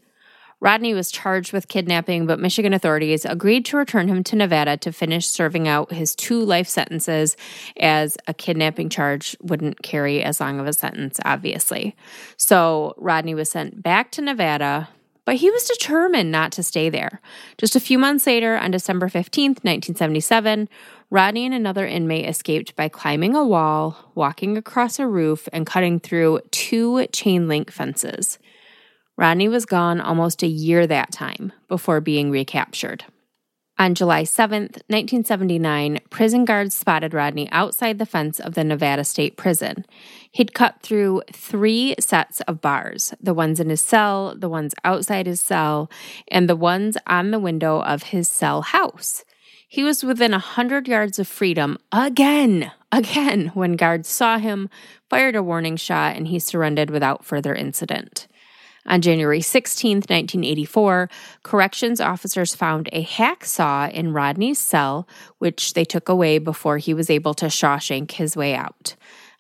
Rodney 0.64 0.94
was 0.94 1.12
charged 1.12 1.52
with 1.52 1.68
kidnapping, 1.68 2.26
but 2.26 2.40
Michigan 2.40 2.72
authorities 2.72 3.26
agreed 3.26 3.66
to 3.66 3.76
return 3.76 4.08
him 4.08 4.24
to 4.24 4.38
Nevada 4.38 4.78
to 4.78 4.94
finish 4.94 5.28
serving 5.28 5.68
out 5.68 5.92
his 5.92 6.16
two 6.16 6.40
life 6.40 6.70
sentences, 6.70 7.36
as 7.78 8.18
a 8.28 8.34
kidnapping 8.34 8.88
charge 8.88 9.36
wouldn't 9.42 9.84
carry 9.84 10.24
as 10.24 10.40
long 10.40 10.62
of 10.62 10.66
a 10.66 10.72
sentence, 10.72 11.20
obviously. 11.26 11.98
So 12.38 12.94
Rodney 12.96 13.36
was 13.36 13.52
sent 13.52 13.84
back 13.84 14.10
to 14.14 14.22
Nevada, 14.22 14.88
but 15.26 15.36
he 15.36 15.52
was 15.52 15.66
determined 15.66 16.32
not 16.32 16.54
to 16.54 16.64
stay 16.64 16.88
there. 16.88 17.20
Just 17.58 17.76
a 17.76 17.82
few 17.82 18.00
months 18.00 18.26
later, 18.26 18.58
on 18.58 18.72
December 18.72 19.08
15th, 19.08 19.66
1977, 19.66 20.70
Rodney 21.10 21.46
and 21.46 21.54
another 21.54 21.86
inmate 21.86 22.30
escaped 22.30 22.74
by 22.78 22.88
climbing 22.88 23.36
a 23.36 23.44
wall, 23.44 23.98
walking 24.16 24.56
across 24.56 24.98
a 24.98 25.08
roof, 25.08 25.50
and 25.52 25.68
cutting 25.68 26.00
through 26.00 26.40
two 26.52 27.06
chain 27.08 27.50
link 27.50 27.70
fences. 27.70 28.40
Rodney 29.18 29.48
was 29.48 29.66
gone 29.66 30.02
almost 30.02 30.42
a 30.42 30.48
year 30.48 30.88
that 30.88 31.12
time 31.12 31.54
before 31.68 32.02
being 32.02 32.32
recaptured. 32.32 33.06
On 33.80 33.96
July 33.96 34.24
7th, 34.24 34.82
1979, 34.88 36.00
prison 36.12 36.46
guards 36.46 36.76
spotted 36.76 37.14
Rodney 37.14 37.50
outside 37.52 37.98
the 37.98 38.06
fence 38.06 38.40
of 38.40 38.54
the 38.54 38.64
Nevada 38.64 39.04
State 39.04 39.36
Prison. 39.36 39.84
He'd 40.32 40.54
cut 40.54 40.82
through 40.82 41.24
three 41.32 41.96
sets 42.00 42.42
of 42.42 42.62
bars 42.62 43.16
the 43.20 43.34
ones 43.34 43.60
in 43.60 43.70
his 43.70 43.82
cell, 43.82 44.36
the 44.38 44.50
ones 44.50 44.76
outside 44.84 45.26
his 45.26 45.42
cell, 45.42 45.90
and 46.28 46.48
the 46.48 46.56
ones 46.56 46.98
on 47.08 47.32
the 47.32 47.40
window 47.40 47.82
of 47.82 48.04
his 48.04 48.30
cell 48.30 48.62
house. 48.62 49.26
He 49.68 49.84
was 49.84 50.04
within 50.04 50.36
a 50.36 50.40
hundred 50.40 50.88
yards 50.88 51.18
of 51.18 51.28
freedom 51.28 51.80
again, 51.92 52.72
again, 52.92 53.48
when 53.56 53.76
guards 53.76 54.08
saw 54.08 54.38
him, 54.38 54.70
fired 55.10 55.36
a 55.36 55.42
warning 55.42 55.78
shot, 55.78 56.16
and 56.16 56.28
he 56.28 56.38
surrendered 56.38 56.92
without 56.92 57.26
further 57.26 57.56
incident. 57.56 58.28
On 58.86 59.02
January 59.02 59.42
16, 59.42 59.98
1984, 59.98 61.10
corrections 61.44 62.02
officers 62.02 62.54
found 62.54 62.90
a 62.92 63.04
hacksaw 63.04 63.92
in 63.92 64.14
Rodney's 64.14 64.60
cell, 64.60 65.08
which 65.38 65.74
they 65.74 65.86
took 65.86 66.10
away 66.10 66.38
before 66.38 66.78
he 66.78 66.94
was 66.94 67.10
able 67.10 67.34
to 67.36 67.46
Shawshank 67.46 68.12
his 68.12 68.36
way 68.36 68.56
out. 68.56 68.96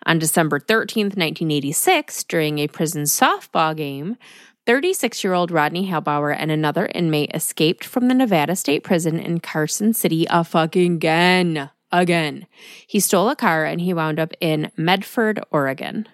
On 0.05 0.19
December 0.19 0.59
13, 0.59 1.05
1986, 1.05 2.23
during 2.25 2.59
a 2.59 2.67
prison 2.67 3.03
softball 3.03 3.75
game, 3.75 4.17
36 4.65 5.23
year 5.23 5.33
old 5.33 5.51
Rodney 5.51 5.87
Halbower 5.87 6.31
and 6.31 6.49
another 6.49 6.89
inmate 6.93 7.31
escaped 7.33 7.83
from 7.83 8.07
the 8.07 8.13
Nevada 8.13 8.55
State 8.55 8.83
Prison 8.83 9.19
in 9.19 9.39
Carson 9.39 9.93
City 9.93 10.25
a 10.29 10.43
fucking 10.43 10.95
again. 10.95 11.69
Again. 11.91 12.47
He 12.87 12.99
stole 12.99 13.29
a 13.29 13.35
car 13.35 13.65
and 13.65 13.79
he 13.79 13.93
wound 13.93 14.19
up 14.19 14.33
in 14.39 14.71
Medford, 14.75 15.43
Oregon. 15.51 16.07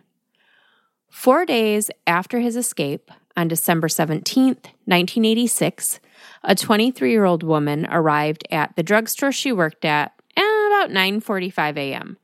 Four 1.10 1.46
days 1.46 1.90
after 2.06 2.40
his 2.40 2.56
escape, 2.56 3.12
on 3.40 3.48
December 3.48 3.88
17th, 3.88 4.66
1986, 4.86 6.02
a 6.44 6.56
23 6.56 7.10
year 7.10 7.24
old 7.24 7.42
woman 7.42 7.88
arrived 7.90 8.46
at 8.52 8.76
the 8.76 8.84
drugstore 8.84 9.32
she 9.32 9.54
worked 9.54 9.86
at 9.86 10.12
at 10.36 10.68
about 10.68 10.90
9.45 10.90 11.78
a.m. 11.78 12.18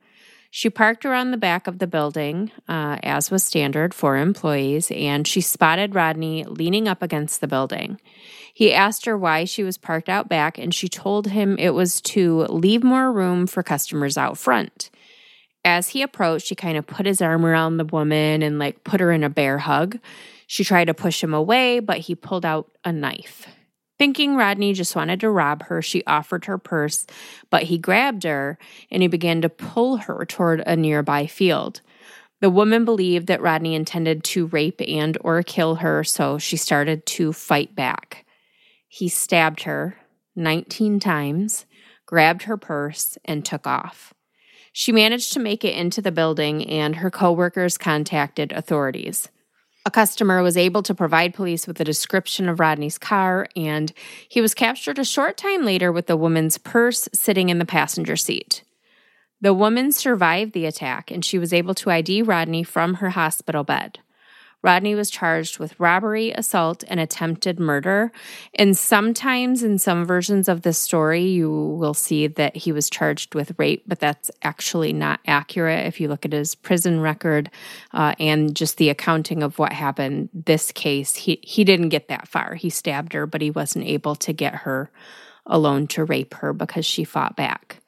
She 0.50 0.68
parked 0.68 1.06
around 1.06 1.30
the 1.30 1.38
back 1.38 1.66
of 1.66 1.78
the 1.78 1.86
building, 1.86 2.50
uh, 2.68 2.98
as 3.02 3.30
was 3.30 3.42
standard 3.42 3.94
for 3.94 4.18
employees, 4.18 4.90
and 4.90 5.26
she 5.26 5.40
spotted 5.40 5.94
Rodney 5.94 6.44
leaning 6.44 6.86
up 6.86 7.02
against 7.02 7.40
the 7.40 7.48
building. 7.48 7.98
He 8.52 8.72
asked 8.72 9.06
her 9.06 9.16
why 9.16 9.44
she 9.44 9.64
was 9.64 9.78
parked 9.78 10.10
out 10.10 10.28
back, 10.28 10.58
and 10.58 10.74
she 10.74 10.88
told 10.88 11.28
him 11.28 11.56
it 11.58 11.70
was 11.70 12.00
to 12.02 12.42
leave 12.44 12.84
more 12.84 13.10
room 13.10 13.46
for 13.46 13.62
customers 13.62 14.18
out 14.18 14.36
front 14.36 14.90
as 15.66 15.88
he 15.88 16.02
approached, 16.02 16.48
he 16.48 16.54
kind 16.54 16.78
of 16.78 16.86
put 16.86 17.06
his 17.06 17.20
arm 17.20 17.44
around 17.44 17.76
the 17.76 17.84
woman 17.84 18.40
and 18.40 18.56
like 18.56 18.84
put 18.84 19.00
her 19.00 19.10
in 19.10 19.24
a 19.24 19.28
bear 19.28 19.58
hug. 19.58 19.98
She 20.46 20.64
tried 20.64 20.86
to 20.86 20.94
push 20.94 21.22
him 21.22 21.34
away, 21.34 21.80
but 21.80 21.98
he 21.98 22.14
pulled 22.14 22.44
out 22.44 22.70
a 22.84 22.92
knife. 22.92 23.46
Thinking 23.98 24.36
Rodney 24.36 24.74
just 24.74 24.94
wanted 24.94 25.20
to 25.20 25.30
rob 25.30 25.64
her, 25.64 25.80
she 25.80 26.04
offered 26.06 26.44
her 26.44 26.58
purse, 26.58 27.06
but 27.50 27.64
he 27.64 27.78
grabbed 27.78 28.24
her 28.24 28.58
and 28.90 29.02
he 29.02 29.08
began 29.08 29.40
to 29.40 29.48
pull 29.48 29.96
her 29.96 30.26
toward 30.26 30.62
a 30.66 30.76
nearby 30.76 31.26
field. 31.26 31.80
The 32.40 32.50
woman 32.50 32.84
believed 32.84 33.26
that 33.28 33.40
Rodney 33.40 33.74
intended 33.74 34.22
to 34.24 34.46
rape 34.46 34.82
and 34.86 35.16
or 35.22 35.42
kill 35.42 35.76
her, 35.76 36.04
so 36.04 36.36
she 36.36 36.58
started 36.58 37.06
to 37.06 37.32
fight 37.32 37.74
back. 37.74 38.26
He 38.86 39.08
stabbed 39.08 39.62
her 39.62 39.96
19 40.36 41.00
times, 41.00 41.64
grabbed 42.04 42.42
her 42.42 42.58
purse, 42.58 43.16
and 43.24 43.42
took 43.44 43.66
off. 43.66 44.12
She 44.72 44.92
managed 44.92 45.32
to 45.32 45.40
make 45.40 45.64
it 45.64 45.74
into 45.74 46.02
the 46.02 46.12
building, 46.12 46.62
and 46.68 46.96
her 46.96 47.10
coworkers 47.10 47.78
contacted 47.78 48.52
authorities. 48.52 49.30
A 49.86 49.90
customer 49.90 50.42
was 50.42 50.56
able 50.56 50.82
to 50.82 50.96
provide 50.96 51.32
police 51.32 51.68
with 51.68 51.80
a 51.80 51.84
description 51.84 52.48
of 52.48 52.58
Rodney's 52.58 52.98
car, 52.98 53.46
and 53.54 53.92
he 54.28 54.40
was 54.40 54.52
captured 54.52 54.98
a 54.98 55.04
short 55.04 55.36
time 55.36 55.64
later 55.64 55.92
with 55.92 56.08
the 56.08 56.16
woman's 56.16 56.58
purse 56.58 57.08
sitting 57.14 57.50
in 57.50 57.60
the 57.60 57.64
passenger 57.64 58.16
seat. 58.16 58.64
The 59.40 59.54
woman 59.54 59.92
survived 59.92 60.54
the 60.54 60.66
attack, 60.66 61.12
and 61.12 61.24
she 61.24 61.38
was 61.38 61.52
able 61.52 61.72
to 61.74 61.90
ID 61.90 62.22
Rodney 62.22 62.64
from 62.64 62.94
her 62.94 63.10
hospital 63.10 63.62
bed. 63.62 64.00
Rodney 64.66 64.96
was 64.96 65.10
charged 65.10 65.60
with 65.60 65.78
robbery, 65.78 66.32
assault, 66.32 66.82
and 66.88 66.98
attempted 66.98 67.60
murder. 67.60 68.10
And 68.56 68.76
sometimes 68.76 69.62
in 69.62 69.78
some 69.78 70.04
versions 70.04 70.48
of 70.48 70.62
this 70.62 70.76
story, 70.76 71.22
you 71.22 71.48
will 71.48 71.94
see 71.94 72.26
that 72.26 72.56
he 72.56 72.72
was 72.72 72.90
charged 72.90 73.36
with 73.36 73.56
rape, 73.58 73.84
but 73.86 74.00
that's 74.00 74.28
actually 74.42 74.92
not 74.92 75.20
accurate. 75.24 75.86
If 75.86 76.00
you 76.00 76.08
look 76.08 76.24
at 76.24 76.32
his 76.32 76.56
prison 76.56 76.98
record 76.98 77.48
uh, 77.92 78.16
and 78.18 78.56
just 78.56 78.76
the 78.78 78.88
accounting 78.88 79.44
of 79.44 79.56
what 79.60 79.72
happened, 79.72 80.30
this 80.34 80.72
case, 80.72 81.14
he, 81.14 81.38
he 81.44 81.62
didn't 81.62 81.90
get 81.90 82.08
that 82.08 82.26
far. 82.26 82.56
He 82.56 82.68
stabbed 82.68 83.12
her, 83.12 83.24
but 83.24 83.42
he 83.42 83.52
wasn't 83.52 83.84
able 83.84 84.16
to 84.16 84.32
get 84.32 84.52
her 84.56 84.90
alone 85.46 85.86
to 85.86 86.04
rape 86.04 86.34
her 86.34 86.52
because 86.52 86.84
she 86.84 87.04
fought 87.04 87.36
back. 87.36 87.82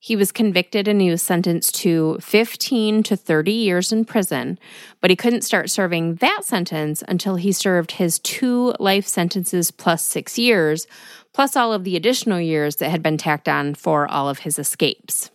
He 0.00 0.14
was 0.14 0.30
convicted 0.30 0.86
and 0.86 1.00
he 1.00 1.10
was 1.10 1.22
sentenced 1.22 1.74
to 1.76 2.18
15 2.20 3.02
to 3.02 3.16
30 3.16 3.50
years 3.50 3.90
in 3.90 4.04
prison, 4.04 4.58
but 5.00 5.10
he 5.10 5.16
couldn't 5.16 5.42
start 5.42 5.70
serving 5.70 6.16
that 6.16 6.44
sentence 6.44 7.02
until 7.08 7.34
he 7.34 7.50
served 7.50 7.92
his 7.92 8.20
two 8.20 8.74
life 8.78 9.06
sentences 9.08 9.72
plus 9.72 10.04
six 10.04 10.38
years, 10.38 10.86
plus 11.32 11.56
all 11.56 11.72
of 11.72 11.82
the 11.82 11.96
additional 11.96 12.40
years 12.40 12.76
that 12.76 12.90
had 12.90 13.02
been 13.02 13.18
tacked 13.18 13.48
on 13.48 13.74
for 13.74 14.08
all 14.08 14.28
of 14.28 14.40
his 14.40 14.58
escapes. 14.58 15.30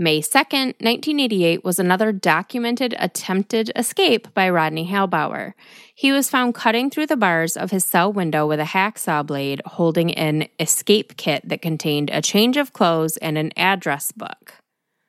May 0.00 0.20
2nd, 0.20 0.78
1988 0.78 1.64
was 1.64 1.80
another 1.80 2.12
documented 2.12 2.94
attempted 3.00 3.72
escape 3.74 4.32
by 4.32 4.48
Rodney 4.48 4.84
Halbower. 4.86 5.54
He 5.92 6.12
was 6.12 6.30
found 6.30 6.54
cutting 6.54 6.88
through 6.88 7.06
the 7.06 7.16
bars 7.16 7.56
of 7.56 7.72
his 7.72 7.84
cell 7.84 8.12
window 8.12 8.46
with 8.46 8.60
a 8.60 8.64
hacksaw 8.64 9.26
blade 9.26 9.60
holding 9.66 10.14
an 10.14 10.46
escape 10.60 11.16
kit 11.16 11.48
that 11.48 11.62
contained 11.62 12.10
a 12.12 12.22
change 12.22 12.56
of 12.56 12.72
clothes 12.72 13.16
and 13.16 13.36
an 13.36 13.50
address 13.56 14.12
book. 14.12 14.54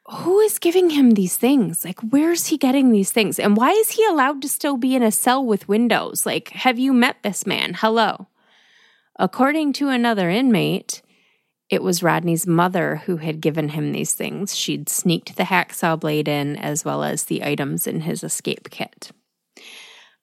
Who 0.07 0.39
is 0.39 0.57
giving 0.57 0.89
him 0.89 1.11
these 1.11 1.37
things? 1.37 1.85
Like, 1.85 1.99
where's 1.99 2.47
he 2.47 2.57
getting 2.57 2.91
these 2.91 3.11
things? 3.11 3.37
And 3.37 3.55
why 3.55 3.69
is 3.69 3.91
he 3.91 4.03
allowed 4.07 4.41
to 4.41 4.49
still 4.49 4.75
be 4.75 4.95
in 4.95 5.03
a 5.03 5.11
cell 5.11 5.45
with 5.45 5.67
windows? 5.67 6.25
Like, 6.25 6.49
have 6.49 6.79
you 6.79 6.93
met 6.93 7.17
this 7.21 7.45
man? 7.45 7.75
Hello. 7.75 8.25
According 9.19 9.73
to 9.73 9.89
another 9.89 10.31
inmate, 10.31 11.03
it 11.69 11.83
was 11.83 12.01
Rodney's 12.01 12.47
mother 12.47 12.97
who 13.05 13.17
had 13.17 13.41
given 13.41 13.69
him 13.69 13.91
these 13.91 14.13
things. 14.13 14.55
She'd 14.55 14.89
sneaked 14.89 15.35
the 15.35 15.43
hacksaw 15.43 15.99
blade 15.99 16.27
in 16.27 16.55
as 16.55 16.83
well 16.83 17.03
as 17.03 17.25
the 17.25 17.43
items 17.43 17.85
in 17.85 18.01
his 18.01 18.23
escape 18.23 18.69
kit. 18.69 19.11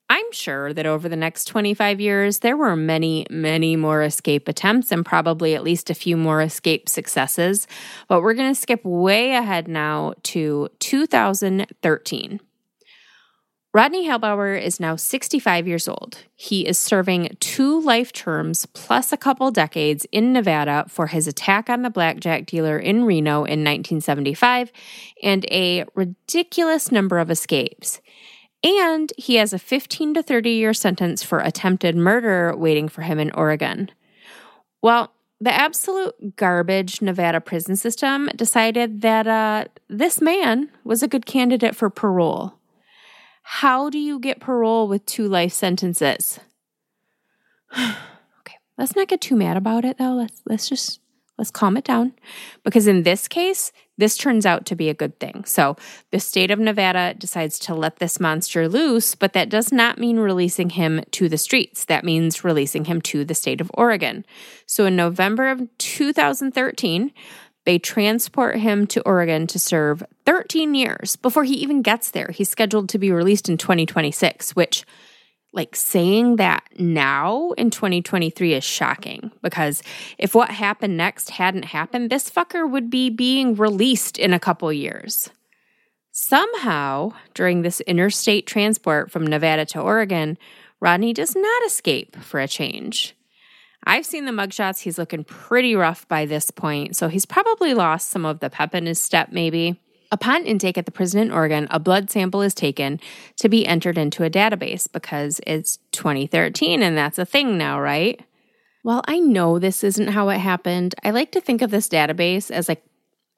I'm 0.09 0.31
sure 0.31 0.73
that 0.73 0.87
over 0.87 1.09
the 1.09 1.17
next 1.17 1.47
25 1.47 2.01
years, 2.01 2.39
there 2.39 2.57
were 2.57 2.77
many, 2.77 3.27
many 3.29 3.75
more 3.75 4.03
escape 4.03 4.47
attempts 4.47 4.93
and 4.93 5.05
probably 5.05 5.55
at 5.55 5.65
least 5.65 5.91
a 5.91 5.95
few 5.95 6.17
more 6.17 6.43
escape 6.43 6.89
successes. 6.89 7.67
But 8.07 8.23
we're 8.23 8.35
going 8.35 8.53
to 8.53 8.61
skip 8.61 8.85
way 8.85 9.33
ahead 9.33 9.67
now 9.67 10.15
to 10.25 10.69
2013. 10.79 12.41
Rodney 13.77 14.09
Halbower 14.09 14.57
is 14.57 14.81
now 14.81 14.97
65 14.97 15.69
years 15.69 15.87
old. 15.87 16.25
He 16.35 16.67
is 16.67 16.79
serving 16.79 17.37
two 17.41 17.79
life 17.83 18.11
terms 18.11 18.65
plus 18.65 19.13
a 19.13 19.19
couple 19.19 19.51
decades 19.51 20.07
in 20.11 20.33
Nevada 20.33 20.87
for 20.89 21.09
his 21.09 21.29
attack 21.29 21.69
on 21.69 21.83
the 21.83 21.91
blackjack 21.91 22.47
dealer 22.47 22.79
in 22.79 23.05
Reno 23.05 23.45
in 23.45 23.63
1975 23.63 24.73
and 25.23 25.45
a 25.51 25.85
ridiculous 25.95 26.91
number 26.91 27.19
of 27.19 27.31
escapes. 27.31 28.01
And 28.65 29.13
he 29.19 29.35
has 29.35 29.53
a 29.53 29.59
15 29.59 30.15
to 30.15 30.23
30 30.23 30.51
year 30.53 30.73
sentence 30.73 31.23
for 31.23 31.41
attempted 31.41 31.97
murder 31.97 32.57
waiting 32.57 32.89
for 32.89 33.03
him 33.03 33.19
in 33.19 33.31
Oregon. 33.33 33.91
Well, 34.81 35.13
the 35.39 35.53
absolute 35.53 36.37
garbage 36.37 37.03
Nevada 37.03 37.43
prison 37.43 37.77
system 37.77 38.31
decided 38.37 39.03
that 39.03 39.27
uh, 39.27 39.67
this 39.91 40.23
man 40.23 40.71
was 40.83 41.03
a 41.03 41.09
good 41.09 41.27
candidate 41.27 41.77
for 41.77 41.91
parole. 41.91 42.56
How 43.49 43.91
do 43.91 43.99
you 43.99 44.19
get 44.19 44.41
parole 44.41 44.89
with 44.89 45.07
two 45.07 45.29
life 45.29 45.53
sentences? 45.53 46.41
okay, 47.79 48.57
let's 48.77 48.97
not 48.97 49.07
get 49.07 49.21
too 49.21 49.37
mad 49.37 49.57
about 49.57 49.85
it 49.85 49.99
though. 49.99 50.15
Let's 50.15 50.43
let's 50.47 50.69
just 50.69 50.99
let's 51.39 51.53
calm 51.53 51.77
it 51.77 51.85
down 51.85 52.15
because 52.65 52.89
in 52.89 53.05
this 53.05 53.29
case, 53.29 53.71
this 53.99 54.17
turns 54.17 54.47
out 54.47 54.67
to 54.67 54.75
be 54.75 54.89
a 54.89 54.95
good 54.95 55.21
thing. 55.21 55.45
So, 55.45 55.77
the 56.11 56.19
state 56.19 56.51
of 56.51 56.59
Nevada 56.59 57.15
decides 57.15 57.61
to 57.61 57.75
let 57.75 58.01
this 58.01 58.19
monster 58.19 58.69
loose, 58.69 59.15
but 59.15 59.33
that 59.35 59.49
does 59.49 59.73
not 59.73 59.97
mean 59.97 60.19
releasing 60.19 60.71
him 60.71 61.03
to 61.13 61.29
the 61.29 61.39
streets. 61.39 61.85
That 61.85 62.05
means 62.05 62.43
releasing 62.43 62.87
him 62.87 63.01
to 63.03 63.25
the 63.25 63.35
state 63.35 63.61
of 63.61 63.71
Oregon. 63.75 64.27
So, 64.67 64.87
in 64.87 64.97
November 64.97 65.49
of 65.49 65.69
2013, 65.79 67.13
they 67.67 67.79
transport 67.79 68.57
him 68.57 68.87
to 68.87 69.03
Oregon 69.03 69.47
to 69.49 69.59
serve 69.59 70.03
13 70.25 70.75
years 70.75 71.17
before 71.17 71.43
he 71.45 71.55
even 71.55 71.83
gets 71.83 72.13
there. 72.13 72.31
He's 72.33 72.49
scheduled 72.49 72.89
to 72.91 72.99
be 72.99 73.11
released 73.11 73.49
in 73.49 73.59
2026, 73.59 74.55
which, 74.55 74.85
like, 75.53 75.75
saying 75.75 76.37
that 76.37 76.63
now 76.79 77.51
in 77.59 77.71
2023 77.71 78.55
is 78.55 78.63
shocking 78.63 79.33
because 79.43 79.83
if 80.17 80.33
what 80.33 80.51
happened 80.51 80.97
next 80.97 81.31
hadn't 81.31 81.65
happened, 81.65 82.09
this 82.09 82.31
fucker 82.31 82.71
would 82.71 82.89
be 82.89 83.11
being 83.11 83.57
released 83.57 84.17
in 84.17 84.33
a 84.33 84.41
couple 84.41 84.73
years. 84.73 85.29
Somehow, 86.13 87.15
during 87.35 87.63
this 87.63 87.81
interstate 87.81 88.47
transport 88.47 89.11
from 89.11 89.27
Nevada 89.27 89.67
to 89.67 89.81
Oregon, 89.81 90.39
Rodney 90.79 91.13
does 91.13 91.35
not 91.35 91.67
escape 91.67 92.17
for 92.17 92.39
a 92.39 92.47
change. 92.47 93.16
I've 93.87 94.05
seen 94.05 94.25
the 94.25 94.33
mugshots. 94.33 94.81
He's 94.81 94.99
looking 94.99 95.23
pretty 95.23 95.77
rough 95.77 96.09
by 96.09 96.27
this 96.27 96.51
point, 96.51 96.97
so 96.97 97.09
he's 97.09 97.25
probably 97.25 97.73
lost 97.73 98.09
some 98.09 98.27
of 98.27 98.41
the 98.41 98.51
pep 98.51 98.75
in 98.75 98.87
his 98.87 99.01
step, 99.01 99.31
maybe. 99.31 99.81
Upon 100.11 100.45
intake 100.45 100.77
at 100.77 100.87
the 100.87 100.93
prison 100.93 101.21
in 101.21 101.33
Oregon, 101.33 101.69
a 101.71 101.79
blood 101.79 102.11
sample 102.11 102.43
is 102.43 102.55
taken 102.55 103.01
to 103.37 103.49
be 103.49 103.67
entered 103.67 103.97
into 103.97 104.25
a 104.25 104.31
database 104.31 104.91
because 104.91 105.41
it's 105.47 105.79
2013 105.93 106.83
and 106.83 106.97
that's 106.97 107.19
a 107.19 107.25
thing 107.25 107.57
now, 107.57 107.81
right? 107.81 108.21
Well, 108.85 109.03
I 109.07 109.19
know 109.19 109.59
this 109.59 109.83
isn't 109.83 110.09
how 110.09 110.29
it 110.29 110.39
happened. 110.39 110.95
I 111.03 111.11
like 111.11 111.33
to 111.33 111.41
think 111.41 111.63
of 111.63 111.71
this 111.71 111.89
database 111.89 112.51
as 112.51 112.69
like 112.69 112.85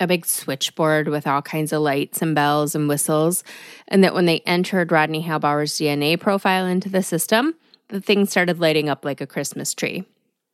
a 0.00 0.06
big 0.06 0.26
switchboard 0.26 1.08
with 1.08 1.26
all 1.26 1.42
kinds 1.42 1.72
of 1.72 1.82
lights 1.82 2.22
and 2.22 2.34
bells 2.34 2.74
and 2.74 2.88
whistles, 2.88 3.42
and 3.88 4.04
that 4.04 4.14
when 4.14 4.26
they 4.26 4.40
entered 4.40 4.92
Rodney 4.92 5.22
Halbower's 5.22 5.72
DNA 5.72 6.20
profile 6.20 6.66
into 6.66 6.88
the 6.88 7.02
system, 7.02 7.54
the 7.88 8.00
thing 8.00 8.26
started 8.26 8.60
lighting 8.60 8.88
up 8.88 9.04
like 9.04 9.20
a 9.20 9.26
Christmas 9.26 9.74
tree. 9.74 10.04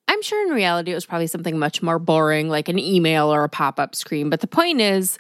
I'm 0.08 0.22
sure 0.22 0.46
in 0.46 0.52
reality 0.52 0.92
it 0.92 0.94
was 0.94 1.06
probably 1.06 1.26
something 1.26 1.58
much 1.58 1.82
more 1.82 1.98
boring, 1.98 2.48
like 2.48 2.68
an 2.68 2.78
email 2.78 3.32
or 3.32 3.44
a 3.44 3.48
pop 3.48 3.80
up 3.80 3.94
screen. 3.94 4.30
But 4.30 4.40
the 4.40 4.46
point 4.46 4.80
is, 4.80 5.18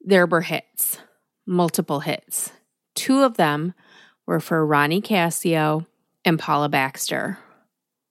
there 0.00 0.26
were 0.26 0.40
hits, 0.40 0.98
multiple 1.46 2.00
hits. 2.00 2.50
Two 2.94 3.22
of 3.22 3.36
them 3.36 3.74
were 4.26 4.40
for 4.40 4.66
Ronnie 4.66 5.02
Cascio 5.02 5.86
and 6.24 6.38
Paula 6.38 6.68
Baxter. 6.68 7.38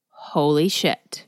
Holy 0.10 0.70
shit. 0.70 1.26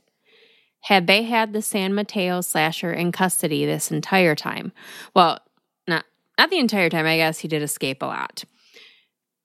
Had 0.82 1.06
they 1.06 1.22
had 1.22 1.52
the 1.52 1.62
San 1.62 1.94
Mateo 1.94 2.40
slasher 2.40 2.92
in 2.92 3.10
custody 3.10 3.64
this 3.64 3.90
entire 3.90 4.34
time? 4.34 4.72
Well, 5.14 5.38
not 5.88 6.04
not 6.38 6.50
the 6.50 6.58
entire 6.58 6.90
time, 6.90 7.06
I 7.06 7.16
guess 7.16 7.38
he 7.38 7.48
did 7.48 7.62
escape 7.62 8.02
a 8.02 8.06
lot. 8.06 8.44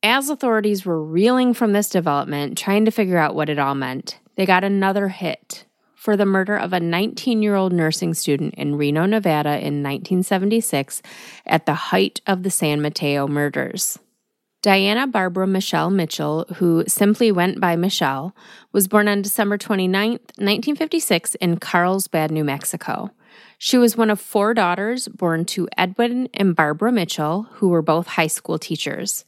As 0.04 0.30
authorities 0.30 0.86
were 0.86 1.04
reeling 1.04 1.54
from 1.54 1.74
this 1.74 1.89
development, 1.89 2.58
trying 2.58 2.86
to 2.86 2.91
figure 2.91 3.18
out 3.18 3.36
what 3.36 3.50
it 3.50 3.60
all 3.60 3.76
meant, 3.76 4.20
they 4.40 4.46
got 4.46 4.64
another 4.64 5.10
hit 5.10 5.66
for 5.96 6.16
the 6.16 6.26
murder 6.26 6.56
of 6.56 6.72
a 6.72 6.80
19 6.80 7.44
year 7.44 7.56
old 7.56 7.74
nursing 7.74 8.14
student 8.14 8.54
in 8.54 8.78
Reno, 8.78 9.06
Nevada 9.06 9.58
in 9.58 9.84
1976 9.84 11.02
at 11.46 11.66
the 11.66 11.74
height 11.74 12.22
of 12.26 12.44
the 12.44 12.50
San 12.50 12.82
Mateo 12.82 13.28
murders. 13.28 14.00
Diana 14.62 15.08
Barbara 15.08 15.46
Michelle 15.46 15.90
Mitchell, 15.90 16.46
who 16.56 16.86
simply 16.88 17.34
went 17.34 17.60
by 17.60 17.76
Michelle, 17.76 18.34
was 18.72 18.88
born 18.88 19.10
on 19.10 19.22
December 19.22 19.58
29, 19.58 20.12
1956, 20.12 21.36
in 21.36 21.58
Carlsbad, 21.58 22.32
New 22.32 22.46
Mexico. 22.46 23.10
She 23.58 23.78
was 23.78 23.98
one 23.98 24.10
of 24.10 24.22
four 24.22 24.54
daughters 24.54 25.10
born 25.10 25.44
to 25.48 25.68
Edwin 25.78 26.30
and 26.34 26.56
Barbara 26.56 26.94
Mitchell, 26.94 27.44
who 27.56 27.68
were 27.68 27.82
both 27.82 28.08
high 28.08 28.28
school 28.28 28.58
teachers. 28.58 29.26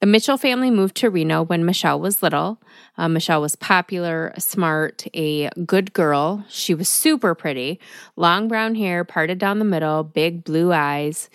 The 0.00 0.06
Mitchell 0.06 0.36
family 0.36 0.70
moved 0.70 0.96
to 0.98 1.10
Reno 1.10 1.42
when 1.42 1.64
Michelle 1.64 1.98
was 1.98 2.22
little. 2.22 2.60
Uh, 2.96 3.08
Michelle 3.08 3.40
was 3.40 3.56
popular, 3.56 4.32
smart, 4.38 5.06
a 5.14 5.48
good 5.66 5.92
girl. 5.92 6.44
She 6.48 6.74
was 6.74 6.88
super 6.88 7.34
pretty, 7.34 7.80
long 8.16 8.46
brown 8.48 8.74
hair 8.74 9.04
parted 9.04 9.38
down 9.38 9.58
the 9.58 9.64
middle, 9.64 10.04
big 10.04 10.44
blue 10.44 10.72
eyes. 10.72 11.28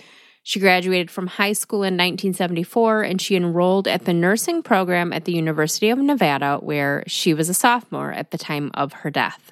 She 0.43 0.60
graduated 0.60 1.12
from 1.12 1.28
high 1.28 1.53
school 1.53 1.84
in 1.84 1.93
1974 1.93 3.03
and 3.03 3.22
she 3.22 3.36
enrolled 3.36 3.88
at 3.88 4.05
the 4.05 4.14
nursing 4.14 4.64
program 4.64 5.14
at 5.14 5.26
the 5.26 5.34
University 5.34 5.89
of 5.89 5.99
Nevada, 5.99 6.57
where 6.62 7.03
she 7.07 7.34
was 7.34 7.49
a 7.49 7.53
sophomore 7.53 8.12
at 8.12 8.32
the 8.32 8.38
time 8.38 8.72
of 8.74 8.93
her 8.93 9.12
death. 9.12 9.51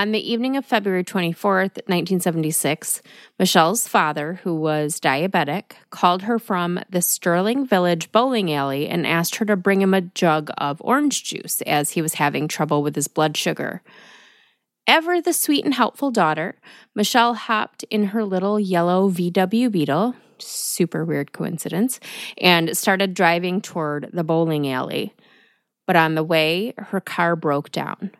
On 0.00 0.12
the 0.12 0.32
evening 0.32 0.56
of 0.56 0.64
February 0.64 1.04
24th, 1.04 1.76
1976, 1.86 3.02
Michelle's 3.38 3.86
father, 3.86 4.40
who 4.44 4.54
was 4.54 4.98
diabetic, 4.98 5.72
called 5.90 6.22
her 6.22 6.38
from 6.38 6.80
the 6.88 7.02
Sterling 7.02 7.66
Village 7.66 8.10
bowling 8.10 8.50
alley 8.50 8.88
and 8.88 9.06
asked 9.06 9.34
her 9.34 9.44
to 9.44 9.56
bring 9.56 9.82
him 9.82 9.92
a 9.92 10.00
jug 10.00 10.50
of 10.56 10.80
orange 10.80 11.24
juice 11.24 11.60
as 11.66 11.90
he 11.90 12.00
was 12.00 12.14
having 12.14 12.48
trouble 12.48 12.82
with 12.82 12.94
his 12.94 13.08
blood 13.08 13.36
sugar. 13.36 13.82
Ever 14.86 15.20
the 15.20 15.34
sweet 15.34 15.66
and 15.66 15.74
helpful 15.74 16.10
daughter, 16.10 16.56
Michelle 16.94 17.34
hopped 17.34 17.82
in 17.90 18.04
her 18.04 18.24
little 18.24 18.58
yellow 18.58 19.10
VW 19.10 19.70
Beetle, 19.70 20.14
super 20.38 21.04
weird 21.04 21.32
coincidence, 21.32 22.00
and 22.38 22.74
started 22.74 23.12
driving 23.12 23.60
toward 23.60 24.08
the 24.14 24.24
bowling 24.24 24.66
alley. 24.66 25.12
But 25.86 25.96
on 25.96 26.14
the 26.14 26.24
way, 26.24 26.72
her 26.78 27.02
car 27.02 27.36
broke 27.36 27.70
down. 27.70 28.12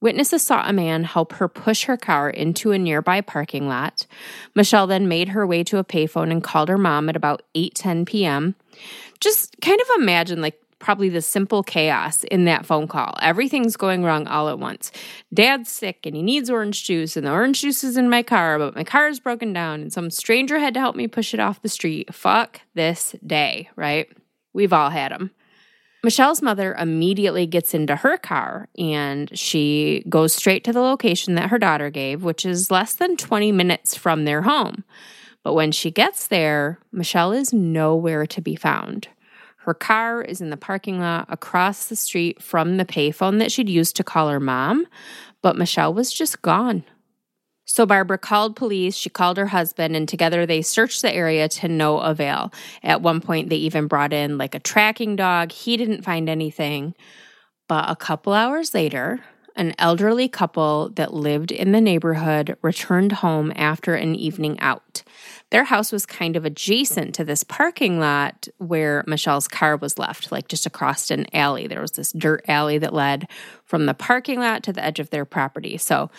Witnesses 0.00 0.42
saw 0.42 0.66
a 0.66 0.72
man 0.72 1.04
help 1.04 1.32
her 1.34 1.48
push 1.48 1.84
her 1.84 1.96
car 1.96 2.30
into 2.30 2.72
a 2.72 2.78
nearby 2.78 3.20
parking 3.20 3.68
lot. 3.68 4.06
Michelle 4.54 4.86
then 4.86 5.08
made 5.08 5.28
her 5.28 5.46
way 5.46 5.62
to 5.64 5.78
a 5.78 5.84
payphone 5.84 6.30
and 6.30 6.42
called 6.42 6.68
her 6.68 6.78
mom 6.78 7.08
at 7.08 7.16
about 7.16 7.42
8:10 7.54 8.06
p.m. 8.06 8.54
Just 9.20 9.56
kind 9.60 9.80
of 9.80 9.86
imagine 9.98 10.40
like 10.40 10.58
probably 10.78 11.10
the 11.10 11.20
simple 11.20 11.62
chaos 11.62 12.24
in 12.24 12.46
that 12.46 12.64
phone 12.64 12.88
call. 12.88 13.14
Everything's 13.20 13.76
going 13.76 14.02
wrong 14.02 14.26
all 14.26 14.48
at 14.48 14.58
once. 14.58 14.90
Dad's 15.32 15.70
sick 15.70 16.06
and 16.06 16.16
he 16.16 16.22
needs 16.22 16.50
orange 16.50 16.84
juice, 16.84 17.16
and 17.16 17.26
the 17.26 17.30
orange 17.30 17.60
juice 17.60 17.84
is 17.84 17.96
in 17.96 18.08
my 18.08 18.22
car, 18.22 18.58
but 18.58 18.74
my 18.74 18.82
car 18.82 19.06
is 19.06 19.20
broken 19.20 19.52
down, 19.52 19.82
and 19.82 19.92
some 19.92 20.10
stranger 20.10 20.58
had 20.58 20.74
to 20.74 20.80
help 20.80 20.96
me 20.96 21.06
push 21.06 21.34
it 21.34 21.40
off 21.40 21.62
the 21.62 21.68
street. 21.68 22.12
Fuck 22.12 22.62
this 22.74 23.14
day, 23.24 23.68
right? 23.76 24.10
We've 24.52 24.72
all 24.72 24.90
had 24.90 25.12
them. 25.12 25.30
Michelle's 26.02 26.40
mother 26.40 26.74
immediately 26.74 27.46
gets 27.46 27.74
into 27.74 27.96
her 27.96 28.16
car 28.16 28.68
and 28.78 29.36
she 29.38 30.02
goes 30.08 30.32
straight 30.32 30.64
to 30.64 30.72
the 30.72 30.80
location 30.80 31.34
that 31.34 31.50
her 31.50 31.58
daughter 31.58 31.90
gave, 31.90 32.22
which 32.22 32.46
is 32.46 32.70
less 32.70 32.94
than 32.94 33.16
20 33.16 33.52
minutes 33.52 33.94
from 33.96 34.24
their 34.24 34.42
home. 34.42 34.84
But 35.42 35.54
when 35.54 35.72
she 35.72 35.90
gets 35.90 36.26
there, 36.26 36.78
Michelle 36.90 37.32
is 37.32 37.52
nowhere 37.52 38.26
to 38.26 38.40
be 38.40 38.56
found. 38.56 39.08
Her 39.64 39.74
car 39.74 40.22
is 40.22 40.40
in 40.40 40.48
the 40.48 40.56
parking 40.56 41.00
lot 41.00 41.26
across 41.28 41.88
the 41.88 41.96
street 41.96 42.42
from 42.42 42.78
the 42.78 42.86
payphone 42.86 43.38
that 43.38 43.52
she'd 43.52 43.68
used 43.68 43.94
to 43.96 44.04
call 44.04 44.28
her 44.28 44.40
mom, 44.40 44.86
but 45.42 45.56
Michelle 45.56 45.92
was 45.92 46.12
just 46.12 46.40
gone. 46.40 46.82
So 47.72 47.86
Barbara 47.86 48.18
called 48.18 48.56
police, 48.56 48.96
she 48.96 49.10
called 49.10 49.36
her 49.36 49.46
husband, 49.46 49.94
and 49.94 50.08
together 50.08 50.44
they 50.44 50.60
searched 50.60 51.02
the 51.02 51.14
area 51.14 51.48
to 51.50 51.68
no 51.68 52.00
avail. 52.00 52.52
At 52.82 53.00
one 53.00 53.20
point, 53.20 53.48
they 53.48 53.56
even 53.58 53.86
brought 53.86 54.12
in 54.12 54.38
like 54.38 54.56
a 54.56 54.58
tracking 54.58 55.14
dog. 55.14 55.52
He 55.52 55.76
didn't 55.76 56.02
find 56.02 56.28
anything. 56.28 56.96
But 57.68 57.88
a 57.88 57.94
couple 57.94 58.32
hours 58.32 58.74
later, 58.74 59.20
an 59.54 59.72
elderly 59.78 60.28
couple 60.28 60.90
that 60.96 61.14
lived 61.14 61.52
in 61.52 61.70
the 61.70 61.80
neighborhood 61.80 62.56
returned 62.60 63.12
home 63.12 63.52
after 63.54 63.94
an 63.94 64.16
evening 64.16 64.58
out. 64.58 65.04
Their 65.52 65.62
house 65.62 65.92
was 65.92 66.04
kind 66.06 66.34
of 66.34 66.44
adjacent 66.44 67.14
to 67.14 67.24
this 67.24 67.44
parking 67.44 68.00
lot 68.00 68.48
where 68.58 69.04
Michelle's 69.06 69.46
car 69.46 69.76
was 69.76 69.96
left, 69.96 70.32
like 70.32 70.48
just 70.48 70.66
across 70.66 71.08
an 71.12 71.26
alley. 71.32 71.68
There 71.68 71.80
was 71.80 71.92
this 71.92 72.10
dirt 72.10 72.44
alley 72.48 72.78
that 72.78 72.92
led 72.92 73.28
from 73.64 73.86
the 73.86 73.94
parking 73.94 74.40
lot 74.40 74.64
to 74.64 74.72
the 74.72 74.84
edge 74.84 74.98
of 74.98 75.10
their 75.10 75.24
property. 75.24 75.76
So 75.76 76.10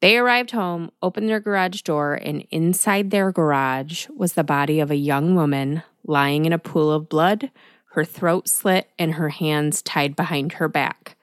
they 0.00 0.16
arrived 0.16 0.52
home, 0.52 0.90
opened 1.02 1.28
their 1.28 1.40
garage 1.40 1.82
door, 1.82 2.14
and 2.14 2.46
inside 2.50 3.10
their 3.10 3.30
garage 3.32 4.08
was 4.08 4.32
the 4.32 4.44
body 4.44 4.80
of 4.80 4.90
a 4.90 4.96
young 4.96 5.34
woman 5.34 5.82
lying 6.04 6.44
in 6.44 6.52
a 6.52 6.58
pool 6.58 6.90
of 6.90 7.08
blood, 7.08 7.50
her 7.92 8.04
throat 8.04 8.48
slit, 8.48 8.90
and 8.98 9.14
her 9.14 9.28
hands 9.28 9.82
tied 9.82 10.16
behind 10.16 10.54
her 10.54 10.68
back. 10.68 11.16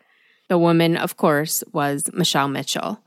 The 0.47 0.57
woman, 0.57 0.95
of 0.95 1.17
course, 1.17 1.63
was 1.73 2.09
Michelle 2.13 2.47
Mitchell. 2.47 3.01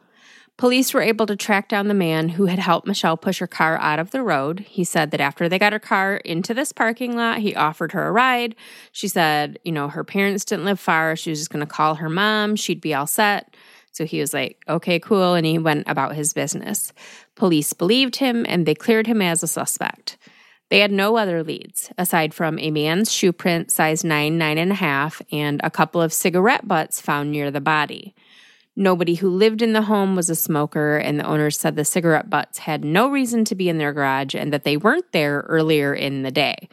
Police 0.56 0.92
were 0.92 1.00
able 1.00 1.24
to 1.24 1.36
track 1.36 1.70
down 1.70 1.88
the 1.88 1.94
man 1.94 2.28
who 2.28 2.44
had 2.44 2.58
helped 2.58 2.86
Michelle 2.86 3.16
push 3.16 3.38
her 3.38 3.46
car 3.46 3.78
out 3.78 3.98
of 3.98 4.10
the 4.10 4.22
road. 4.22 4.60
He 4.60 4.84
said 4.84 5.10
that 5.10 5.20
after 5.20 5.48
they 5.48 5.58
got 5.58 5.72
her 5.72 5.78
car 5.78 6.16
into 6.16 6.52
this 6.52 6.70
parking 6.70 7.16
lot, 7.16 7.38
he 7.38 7.56
offered 7.56 7.92
her 7.92 8.06
a 8.06 8.12
ride. 8.12 8.54
She 8.92 9.08
said, 9.08 9.58
you 9.64 9.72
know, 9.72 9.88
her 9.88 10.04
parents 10.04 10.44
didn't 10.44 10.66
live 10.66 10.78
far. 10.78 11.16
She 11.16 11.30
was 11.30 11.38
just 11.38 11.50
going 11.50 11.64
to 11.64 11.72
call 11.72 11.94
her 11.94 12.10
mom. 12.10 12.56
She'd 12.56 12.82
be 12.82 12.92
all 12.92 13.06
set. 13.06 13.54
So 13.92 14.04
he 14.04 14.20
was 14.20 14.32
like, 14.32 14.62
okay, 14.68 14.98
cool. 14.98 15.34
And 15.34 15.44
he 15.44 15.58
went 15.58 15.84
about 15.88 16.14
his 16.14 16.32
business. 16.32 16.92
Police 17.34 17.72
believed 17.72 18.16
him 18.16 18.46
and 18.48 18.64
they 18.64 18.74
cleared 18.74 19.06
him 19.06 19.20
as 19.20 19.42
a 19.42 19.48
suspect. 19.48 20.16
They 20.70 20.78
had 20.78 20.92
no 20.92 21.16
other 21.16 21.42
leads 21.42 21.90
aside 21.98 22.32
from 22.32 22.58
a 22.58 22.70
man's 22.70 23.12
shoe 23.12 23.32
print, 23.32 23.72
size 23.72 24.04
nine, 24.04 24.38
nine 24.38 24.56
and 24.56 24.70
a 24.70 24.76
half, 24.76 25.20
and 25.32 25.60
a 25.64 25.70
couple 25.70 26.00
of 26.00 26.12
cigarette 26.12 26.68
butts 26.68 27.00
found 27.00 27.32
near 27.32 27.50
the 27.50 27.60
body. 27.60 28.14
Nobody 28.76 29.16
who 29.16 29.28
lived 29.28 29.62
in 29.62 29.72
the 29.72 29.82
home 29.82 30.14
was 30.14 30.30
a 30.30 30.36
smoker, 30.36 30.96
and 30.96 31.18
the 31.18 31.26
owners 31.26 31.58
said 31.58 31.74
the 31.74 31.84
cigarette 31.84 32.30
butts 32.30 32.58
had 32.58 32.84
no 32.84 33.10
reason 33.10 33.44
to 33.46 33.56
be 33.56 33.68
in 33.68 33.78
their 33.78 33.92
garage 33.92 34.36
and 34.36 34.52
that 34.52 34.62
they 34.62 34.76
weren't 34.76 35.10
there 35.10 35.44
earlier 35.48 35.92
in 35.92 36.22
the 36.22 36.30
day. 36.30 36.68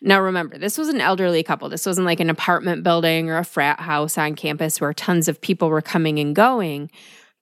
Now, 0.00 0.20
remember, 0.20 0.58
this 0.58 0.76
was 0.78 0.88
an 0.88 1.00
elderly 1.00 1.42
couple. 1.42 1.68
This 1.68 1.86
wasn't 1.86 2.06
like 2.06 2.20
an 2.20 2.30
apartment 2.30 2.82
building 2.82 3.30
or 3.30 3.38
a 3.38 3.44
frat 3.44 3.80
house 3.80 4.18
on 4.18 4.34
campus 4.34 4.80
where 4.80 4.92
tons 4.92 5.28
of 5.28 5.40
people 5.40 5.68
were 5.68 5.82
coming 5.82 6.18
and 6.18 6.34
going. 6.34 6.90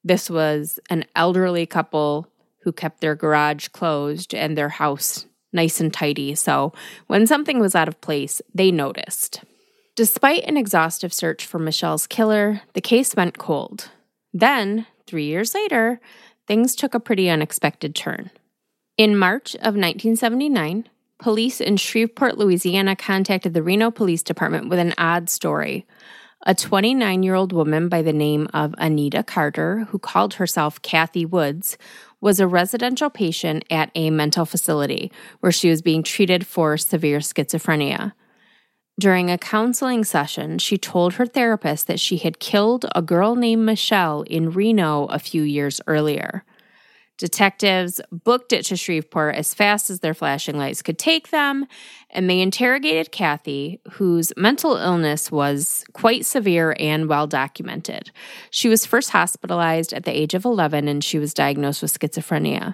This 0.03 0.29
was 0.29 0.79
an 0.89 1.05
elderly 1.15 1.65
couple 1.65 2.27
who 2.63 2.71
kept 2.71 3.01
their 3.01 3.15
garage 3.15 3.67
closed 3.69 4.33
and 4.33 4.57
their 4.57 4.69
house 4.69 5.25
nice 5.53 5.79
and 5.79 5.93
tidy. 5.93 6.35
So 6.35 6.73
when 7.07 7.27
something 7.27 7.59
was 7.59 7.75
out 7.75 7.87
of 7.87 8.01
place, 8.01 8.41
they 8.53 8.71
noticed. 8.71 9.43
Despite 9.95 10.43
an 10.45 10.57
exhaustive 10.57 11.13
search 11.13 11.45
for 11.45 11.59
Michelle's 11.59 12.07
killer, 12.07 12.61
the 12.73 12.81
case 12.81 13.15
went 13.15 13.37
cold. 13.37 13.91
Then, 14.33 14.87
three 15.05 15.25
years 15.25 15.53
later, 15.53 16.01
things 16.47 16.75
took 16.75 16.95
a 16.95 16.99
pretty 16.99 17.29
unexpected 17.29 17.93
turn. 17.93 18.31
In 18.97 19.15
March 19.15 19.53
of 19.55 19.75
1979, 19.75 20.89
police 21.23 21.61
in 21.61 21.77
Shreveport, 21.77 22.37
Louisiana 22.37 22.97
contacted 22.97 23.53
the 23.53 23.63
Reno 23.63 23.89
Police 23.89 24.23
Department 24.23 24.67
with 24.67 24.77
an 24.77 24.93
odd 24.97 25.29
story. 25.29 25.87
A 26.45 26.53
29 26.53 27.23
year 27.23 27.33
old 27.33 27.53
woman 27.53 27.87
by 27.87 28.01
the 28.01 28.11
name 28.11 28.49
of 28.53 28.75
Anita 28.77 29.23
Carter, 29.23 29.85
who 29.89 29.99
called 29.99 30.33
herself 30.33 30.81
Kathy 30.81 31.25
Woods, 31.25 31.77
was 32.19 32.41
a 32.41 32.47
residential 32.47 33.09
patient 33.09 33.63
at 33.69 33.89
a 33.95 34.09
mental 34.09 34.45
facility 34.45 35.13
where 35.39 35.53
she 35.53 35.69
was 35.69 35.81
being 35.81 36.03
treated 36.03 36.45
for 36.45 36.75
severe 36.75 37.19
schizophrenia. 37.19 38.11
During 38.99 39.31
a 39.31 39.37
counseling 39.37 40.03
session, 40.03 40.57
she 40.57 40.77
told 40.77 41.13
her 41.13 41.25
therapist 41.25 41.87
that 41.87 42.01
she 42.01 42.17
had 42.17 42.39
killed 42.39 42.85
a 42.93 43.01
girl 43.01 43.37
named 43.37 43.65
Michelle 43.65 44.23
in 44.23 44.51
Reno 44.51 45.05
a 45.05 45.19
few 45.19 45.43
years 45.43 45.79
earlier. 45.87 46.43
Detectives 47.19 48.01
booked 48.11 48.53
it 48.53 48.65
to 48.65 48.75
Shreveport 48.75 49.35
as 49.35 49.53
fast 49.53 49.91
as 49.91 49.99
their 49.99 50.15
flashing 50.15 50.57
lights 50.57 50.81
could 50.81 50.97
take 50.97 51.29
them, 51.29 51.67
and 52.09 52.27
they 52.27 52.41
interrogated 52.41 53.11
Kathy, 53.11 53.79
whose 53.91 54.33
mental 54.35 54.77
illness 54.77 55.31
was 55.31 55.85
quite 55.93 56.25
severe 56.25 56.75
and 56.79 57.07
well 57.07 57.27
documented. 57.27 58.11
She 58.49 58.67
was 58.67 58.87
first 58.87 59.11
hospitalized 59.11 59.93
at 59.93 60.05
the 60.05 60.11
age 60.11 60.33
of 60.33 60.43
11 60.43 60.87
and 60.87 61.03
she 61.03 61.19
was 61.19 61.35
diagnosed 61.35 61.83
with 61.83 61.97
schizophrenia. 61.97 62.73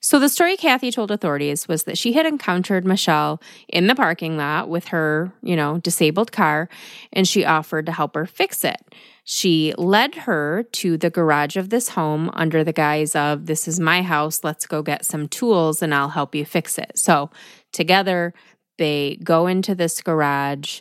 So, 0.00 0.18
the 0.18 0.28
story 0.28 0.56
Kathy 0.56 0.90
told 0.90 1.10
authorities 1.10 1.66
was 1.66 1.84
that 1.84 1.96
she 1.96 2.12
had 2.12 2.26
encountered 2.26 2.84
Michelle 2.84 3.40
in 3.68 3.86
the 3.86 3.94
parking 3.94 4.36
lot 4.36 4.68
with 4.68 4.88
her, 4.88 5.32
you 5.42 5.56
know, 5.56 5.78
disabled 5.78 6.30
car, 6.30 6.68
and 7.12 7.26
she 7.26 7.44
offered 7.44 7.86
to 7.86 7.92
help 7.92 8.14
her 8.14 8.26
fix 8.26 8.64
it. 8.64 8.82
She 9.24 9.72
led 9.78 10.14
her 10.14 10.64
to 10.72 10.98
the 10.98 11.08
garage 11.08 11.56
of 11.56 11.70
this 11.70 11.90
home 11.90 12.30
under 12.34 12.62
the 12.62 12.74
guise 12.74 13.16
of, 13.16 13.46
This 13.46 13.66
is 13.66 13.80
my 13.80 14.02
house. 14.02 14.44
Let's 14.44 14.66
go 14.66 14.82
get 14.82 15.06
some 15.06 15.28
tools 15.28 15.80
and 15.80 15.94
I'll 15.94 16.10
help 16.10 16.34
you 16.34 16.44
fix 16.44 16.78
it. 16.78 16.92
So, 16.98 17.30
together, 17.72 18.34
they 18.76 19.18
go 19.24 19.46
into 19.46 19.74
this 19.74 20.02
garage. 20.02 20.80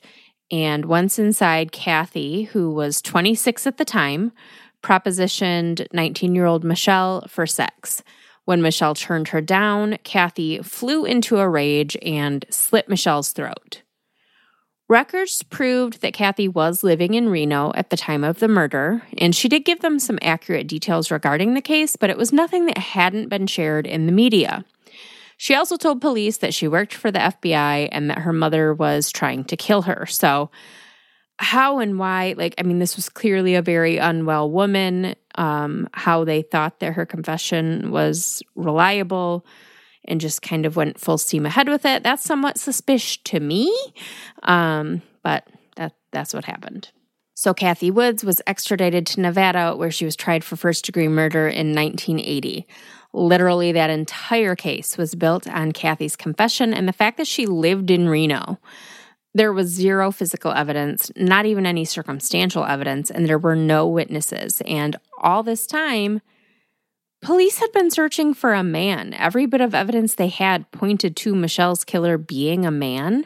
And 0.51 0.85
once 0.85 1.17
inside, 1.17 1.71
Kathy, 1.71 2.43
who 2.43 2.71
was 2.73 3.01
26 3.01 3.65
at 3.65 3.77
the 3.77 3.85
time, 3.85 4.33
propositioned 4.83 5.87
19 5.93 6.35
year 6.35 6.45
old 6.45 6.65
Michelle 6.65 7.25
for 7.29 7.47
sex. 7.47 8.03
When 8.43 8.61
Michelle 8.61 8.93
turned 8.93 9.29
her 9.29 9.39
down, 9.39 9.97
Kathy 10.03 10.61
flew 10.61 11.05
into 11.05 11.37
a 11.37 11.47
rage 11.47 11.95
and 12.01 12.45
slit 12.49 12.89
Michelle's 12.89 13.31
throat. 13.31 13.82
Records 14.89 15.43
proved 15.43 16.01
that 16.01 16.13
Kathy 16.13 16.47
was 16.47 16.83
living 16.83 17.13
in 17.13 17.29
Reno 17.29 17.71
at 17.73 17.89
the 17.89 17.97
time 17.97 18.23
of 18.23 18.39
the 18.39 18.49
murder, 18.49 19.01
and 19.17 19.33
she 19.33 19.47
did 19.47 19.63
give 19.63 19.79
them 19.79 19.97
some 19.97 20.19
accurate 20.21 20.67
details 20.67 21.09
regarding 21.09 21.53
the 21.53 21.61
case, 21.61 21.95
but 21.95 22.09
it 22.09 22.17
was 22.17 22.33
nothing 22.33 22.65
that 22.65 22.77
hadn't 22.77 23.29
been 23.29 23.47
shared 23.47 23.87
in 23.87 24.05
the 24.05 24.11
media. 24.11 24.65
She 25.37 25.55
also 25.55 25.77
told 25.77 26.01
police 26.01 26.37
that 26.37 26.53
she 26.53 26.67
worked 26.67 26.93
for 26.93 27.11
the 27.11 27.19
FBI 27.19 27.89
and 27.91 28.09
that 28.09 28.19
her 28.19 28.33
mother 28.33 28.73
was 28.73 29.11
trying 29.11 29.45
to 29.45 29.57
kill 29.57 29.83
her. 29.83 30.05
So, 30.05 30.51
how 31.37 31.79
and 31.79 31.97
why, 31.97 32.35
like, 32.37 32.53
I 32.57 32.63
mean, 32.63 32.79
this 32.79 32.95
was 32.95 33.09
clearly 33.09 33.55
a 33.55 33.61
very 33.61 33.97
unwell 33.97 34.51
woman. 34.51 35.15
Um, 35.35 35.89
how 35.93 36.25
they 36.25 36.43
thought 36.43 36.79
that 36.79 36.93
her 36.93 37.05
confession 37.05 37.89
was 37.89 38.43
reliable 38.55 39.45
and 40.05 40.21
just 40.21 40.41
kind 40.41 40.65
of 40.65 40.75
went 40.75 40.99
full 40.99 41.17
steam 41.17 41.45
ahead 41.45 41.69
with 41.69 41.85
it. 41.85 42.03
That's 42.03 42.23
somewhat 42.23 42.57
suspicious 42.57 43.17
to 43.25 43.39
me, 43.39 43.75
um, 44.43 45.01
but 45.23 45.47
that 45.75 45.93
that's 46.11 46.33
what 46.33 46.45
happened. 46.45 46.89
So 47.35 47.53
Kathy 47.53 47.91
Woods 47.91 48.23
was 48.23 48.41
extradited 48.45 49.05
to 49.07 49.21
Nevada, 49.21 49.75
where 49.75 49.91
she 49.91 50.05
was 50.05 50.15
tried 50.15 50.43
for 50.43 50.55
first 50.55 50.85
degree 50.85 51.07
murder 51.07 51.47
in 51.47 51.73
1980. 51.73 52.67
Literally, 53.11 53.71
that 53.71 53.89
entire 53.89 54.55
case 54.55 54.97
was 54.97 55.15
built 55.15 55.47
on 55.47 55.71
Kathy's 55.71 56.15
confession 56.15 56.73
and 56.73 56.87
the 56.87 56.93
fact 56.93 57.17
that 57.17 57.27
she 57.27 57.45
lived 57.45 57.91
in 57.91 58.07
Reno. 58.07 58.59
There 59.35 59.51
was 59.51 59.67
zero 59.67 60.11
physical 60.11 60.51
evidence, 60.51 61.11
not 61.15 61.45
even 61.45 61.65
any 61.65 61.85
circumstantial 61.85 62.65
evidence, 62.65 63.09
and 63.09 63.25
there 63.25 63.39
were 63.39 63.55
no 63.55 63.87
witnesses. 63.87 64.61
And 64.65 64.95
all 65.17 65.41
this 65.41 65.65
time, 65.65 66.21
Police 67.23 67.59
had 67.59 67.71
been 67.71 67.89
searching 67.89 68.33
for 68.33 68.53
a 68.53 68.63
man. 68.63 69.13
Every 69.13 69.45
bit 69.45 69.61
of 69.61 69.73
evidence 69.73 70.15
they 70.15 70.27
had 70.27 70.69
pointed 70.71 71.15
to 71.17 71.33
Michelle's 71.33 71.85
killer 71.85 72.17
being 72.17 72.65
a 72.65 72.71
man. 72.71 73.25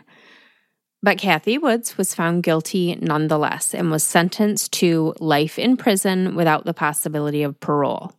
But 1.02 1.18
Kathy 1.18 1.58
Woods 1.58 1.98
was 1.98 2.14
found 2.14 2.44
guilty 2.44 2.96
nonetheless 3.02 3.74
and 3.74 3.90
was 3.90 4.04
sentenced 4.04 4.72
to 4.74 5.16
life 5.20 5.58
in 5.58 5.78
prison 5.78 6.36
without 6.36 6.66
the 6.66 6.76
possibility 6.76 7.42
of 7.42 7.60
parole. 7.60 8.14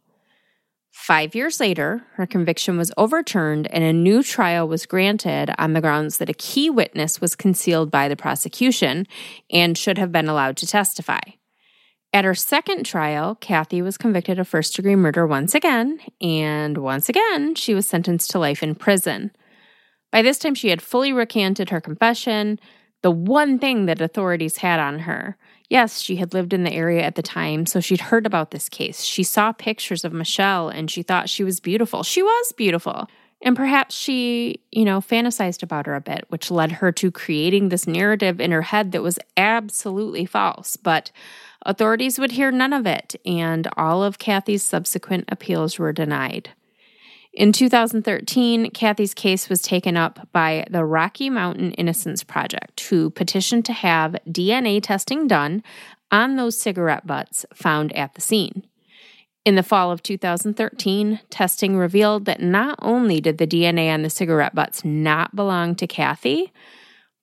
Five 0.90 1.36
years 1.36 1.60
later, 1.60 2.02
her 2.14 2.26
conviction 2.26 2.76
was 2.76 2.92
overturned 2.96 3.68
and 3.68 3.84
a 3.84 3.92
new 3.92 4.24
trial 4.24 4.66
was 4.66 4.84
granted 4.84 5.54
on 5.58 5.74
the 5.74 5.80
grounds 5.80 6.18
that 6.18 6.28
a 6.28 6.34
key 6.34 6.70
witness 6.70 7.20
was 7.20 7.36
concealed 7.36 7.88
by 7.88 8.08
the 8.08 8.16
prosecution 8.16 9.06
and 9.48 9.78
should 9.78 9.96
have 9.96 10.10
been 10.10 10.28
allowed 10.28 10.56
to 10.56 10.66
testify. 10.66 11.20
At 12.12 12.24
her 12.24 12.34
second 12.34 12.84
trial, 12.84 13.34
Kathy 13.34 13.82
was 13.82 13.98
convicted 13.98 14.38
of 14.38 14.48
first 14.48 14.74
degree 14.74 14.96
murder 14.96 15.26
once 15.26 15.54
again, 15.54 16.00
and 16.20 16.78
once 16.78 17.08
again, 17.08 17.54
she 17.54 17.74
was 17.74 17.86
sentenced 17.86 18.30
to 18.30 18.38
life 18.38 18.62
in 18.62 18.74
prison. 18.74 19.30
By 20.10 20.22
this 20.22 20.38
time, 20.38 20.54
she 20.54 20.70
had 20.70 20.80
fully 20.80 21.12
recanted 21.12 21.68
her 21.68 21.82
confession, 21.82 22.58
the 23.02 23.10
one 23.10 23.58
thing 23.58 23.86
that 23.86 24.00
authorities 24.00 24.58
had 24.58 24.80
on 24.80 25.00
her. 25.00 25.36
Yes, 25.68 26.00
she 26.00 26.16
had 26.16 26.32
lived 26.32 26.54
in 26.54 26.64
the 26.64 26.72
area 26.72 27.02
at 27.02 27.14
the 27.14 27.22
time, 27.22 27.66
so 27.66 27.78
she'd 27.78 28.00
heard 28.00 28.26
about 28.26 28.50
this 28.50 28.70
case. 28.70 29.02
She 29.02 29.22
saw 29.22 29.52
pictures 29.52 30.04
of 30.04 30.14
Michelle 30.14 30.70
and 30.70 30.90
she 30.90 31.02
thought 31.02 31.28
she 31.28 31.44
was 31.44 31.60
beautiful. 31.60 32.02
She 32.02 32.22
was 32.22 32.52
beautiful. 32.56 33.06
And 33.40 33.56
perhaps 33.56 33.94
she, 33.94 34.60
you 34.72 34.84
know, 34.84 35.00
fantasized 35.00 35.62
about 35.62 35.86
her 35.86 35.94
a 35.94 36.00
bit, 36.00 36.24
which 36.28 36.50
led 36.50 36.72
her 36.72 36.90
to 36.92 37.10
creating 37.10 37.68
this 37.68 37.86
narrative 37.86 38.40
in 38.40 38.50
her 38.50 38.62
head 38.62 38.92
that 38.92 39.02
was 39.02 39.18
absolutely 39.36 40.26
false. 40.26 40.76
But 40.76 41.12
authorities 41.62 42.18
would 42.18 42.32
hear 42.32 42.50
none 42.50 42.72
of 42.72 42.84
it, 42.84 43.14
and 43.24 43.68
all 43.76 44.02
of 44.02 44.18
Kathy's 44.18 44.64
subsequent 44.64 45.24
appeals 45.28 45.78
were 45.78 45.92
denied. 45.92 46.50
In 47.32 47.52
2013, 47.52 48.70
Kathy's 48.70 49.14
case 49.14 49.48
was 49.48 49.62
taken 49.62 49.96
up 49.96 50.26
by 50.32 50.66
the 50.68 50.84
Rocky 50.84 51.30
Mountain 51.30 51.72
Innocence 51.72 52.24
Project, 52.24 52.80
who 52.80 53.10
petitioned 53.10 53.64
to 53.66 53.72
have 53.72 54.16
DNA 54.28 54.82
testing 54.82 55.28
done 55.28 55.62
on 56.10 56.34
those 56.34 56.60
cigarette 56.60 57.06
butts 57.06 57.46
found 57.54 57.92
at 57.94 58.14
the 58.14 58.20
scene. 58.20 58.64
In 59.48 59.54
the 59.54 59.62
fall 59.62 59.90
of 59.90 60.02
2013, 60.02 61.20
testing 61.30 61.78
revealed 61.78 62.26
that 62.26 62.42
not 62.42 62.78
only 62.82 63.18
did 63.18 63.38
the 63.38 63.46
DNA 63.46 63.90
on 63.90 64.02
the 64.02 64.10
cigarette 64.10 64.54
butts 64.54 64.84
not 64.84 65.34
belong 65.34 65.74
to 65.76 65.86
Kathy, 65.86 66.52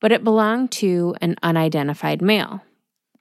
but 0.01 0.11
it 0.11 0.23
belonged 0.23 0.71
to 0.71 1.15
an 1.21 1.35
unidentified 1.43 2.23
male. 2.23 2.63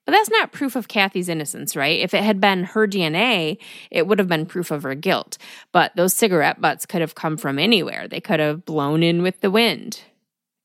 But 0.07 0.13
that's 0.13 0.31
not 0.31 0.53
proof 0.53 0.75
of 0.75 0.89
Kathy's 0.89 1.29
innocence, 1.29 1.77
right? 1.77 2.01
If 2.01 2.15
it 2.15 2.25
had 2.25 2.41
been 2.41 2.65
her 2.65 2.89
DNA, 2.89 3.59
it 3.91 4.07
would 4.07 4.19
have 4.19 4.29
been 4.29 4.47
proof 4.47 4.71
of 4.71 4.85
her 4.85 4.95
guilt. 4.95 5.37
But 5.71 5.95
those 5.97 6.15
cigarette 6.15 6.63
butts 6.63 6.87
could 6.87 7.03
have 7.03 7.15
come 7.15 7.37
from 7.37 7.59
anywhere, 7.59 8.09
they 8.09 8.23
could 8.23 8.41
have 8.41 8.65
blown 8.65 9.03
in 9.03 9.23
with 9.23 9.43
the 9.43 9.51
wind. 9.51 10.01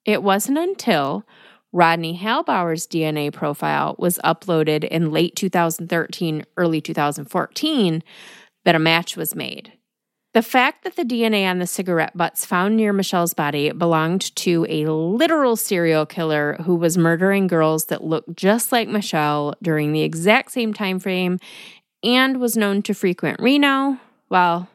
It 0.06 0.24
wasn't 0.24 0.60
until 0.60 1.26
Rodney 1.72 2.14
Halbower's 2.14 2.88
DNA 2.88 3.32
profile 3.32 3.96
was 4.00 4.20
uploaded 4.24 4.84
in 4.84 5.12
late 5.12 5.36
2013, 5.36 6.46
early 6.58 6.82
2014 6.82 8.04
that 8.66 8.76
a 8.76 8.80
match 8.80 9.16
was 9.16 9.36
made. 9.36 9.74
The 10.34 10.44
fact 10.44 10.84
that 10.84 10.96
the 10.96 11.04
DNA 11.04 11.50
on 11.50 11.58
the 11.58 11.66
cigarette 11.66 12.16
butts 12.16 12.46
found 12.46 12.78
near 12.78 12.94
Michelle's 12.94 13.34
body 13.34 13.72
belonged 13.72 14.36
to 14.38 14.66
a 14.70 14.86
literal 14.86 15.56
serial 15.56 16.06
killer 16.06 16.56
who 16.66 16.76
was 16.76 17.00
murdering 17.00 17.48
girls 17.48 17.86
that 17.86 18.04
looked 18.04 18.36
just 18.36 18.72
like 18.72 18.88
Michelle 18.88 19.56
during 19.62 19.92
the 19.92 20.04
exact 20.04 20.52
same 20.52 20.72
time 20.72 21.00
frame 21.00 21.40
and 22.04 22.40
was 22.40 22.56
known 22.56 22.84
to 22.84 22.94
frequent 22.94 23.40
Reno. 23.40 23.98
Well, 24.30 24.70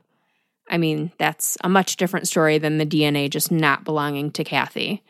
I 0.68 0.76
mean, 0.78 1.12
that's 1.18 1.56
a 1.62 1.68
much 1.68 1.96
different 1.96 2.26
story 2.26 2.58
than 2.58 2.78
the 2.78 2.86
DNA 2.86 3.30
just 3.30 3.52
not 3.52 3.84
belonging 3.84 4.32
to 4.32 4.44
Kathy. 4.44 5.04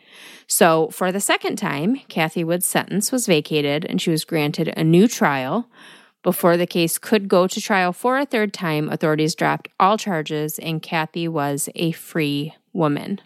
So, 0.47 0.89
for 0.89 1.11
the 1.11 1.19
second 1.19 1.55
time, 1.55 1.97
Kathy 2.07 2.43
Wood's 2.43 2.67
sentence 2.67 3.11
was 3.11 3.25
vacated 3.25 3.85
and 3.85 4.01
she 4.01 4.11
was 4.11 4.25
granted 4.25 4.73
a 4.75 4.83
new 4.83 5.07
trial 5.07 5.67
before 6.25 6.57
the 6.57 6.65
case 6.65 6.97
could 6.97 7.27
go 7.27 7.45
to 7.45 7.61
trial 7.61 7.93
for 7.93 8.17
a 8.17 8.25
third 8.25 8.51
time, 8.51 8.89
authorities 8.89 9.35
dropped 9.35 9.67
all 9.79 9.95
charges 9.95 10.57
and 10.57 10.81
Kathy 10.81 11.27
was 11.27 11.69
a 11.75 11.91
free 11.91 12.55
woman. 12.73 13.21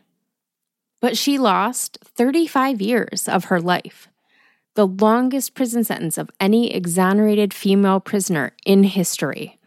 But 0.99 1.17
she 1.17 1.37
lost 1.37 1.97
35 2.03 2.81
years 2.81 3.29
of 3.29 3.45
her 3.45 3.61
life, 3.61 4.09
the 4.75 4.85
longest 4.85 5.53
prison 5.53 5.85
sentence 5.85 6.17
of 6.17 6.29
any 6.41 6.73
exonerated 6.73 7.53
female 7.53 8.01
prisoner 8.01 8.51
in 8.65 8.83
history. 8.83 9.58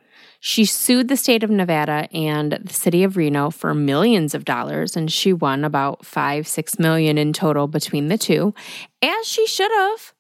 She 0.44 0.64
sued 0.64 1.06
the 1.06 1.16
state 1.16 1.44
of 1.44 1.50
Nevada 1.50 2.08
and 2.12 2.50
the 2.50 2.72
city 2.72 3.04
of 3.04 3.16
Reno 3.16 3.48
for 3.50 3.74
millions 3.74 4.34
of 4.34 4.44
dollars, 4.44 4.96
and 4.96 5.10
she 5.10 5.32
won 5.32 5.64
about 5.64 6.04
five, 6.04 6.48
six 6.48 6.80
million 6.80 7.16
in 7.16 7.32
total 7.32 7.68
between 7.68 8.08
the 8.08 8.18
two, 8.18 8.52
as 9.00 9.24
she 9.24 9.46
should 9.46 9.70
have. 9.70 10.12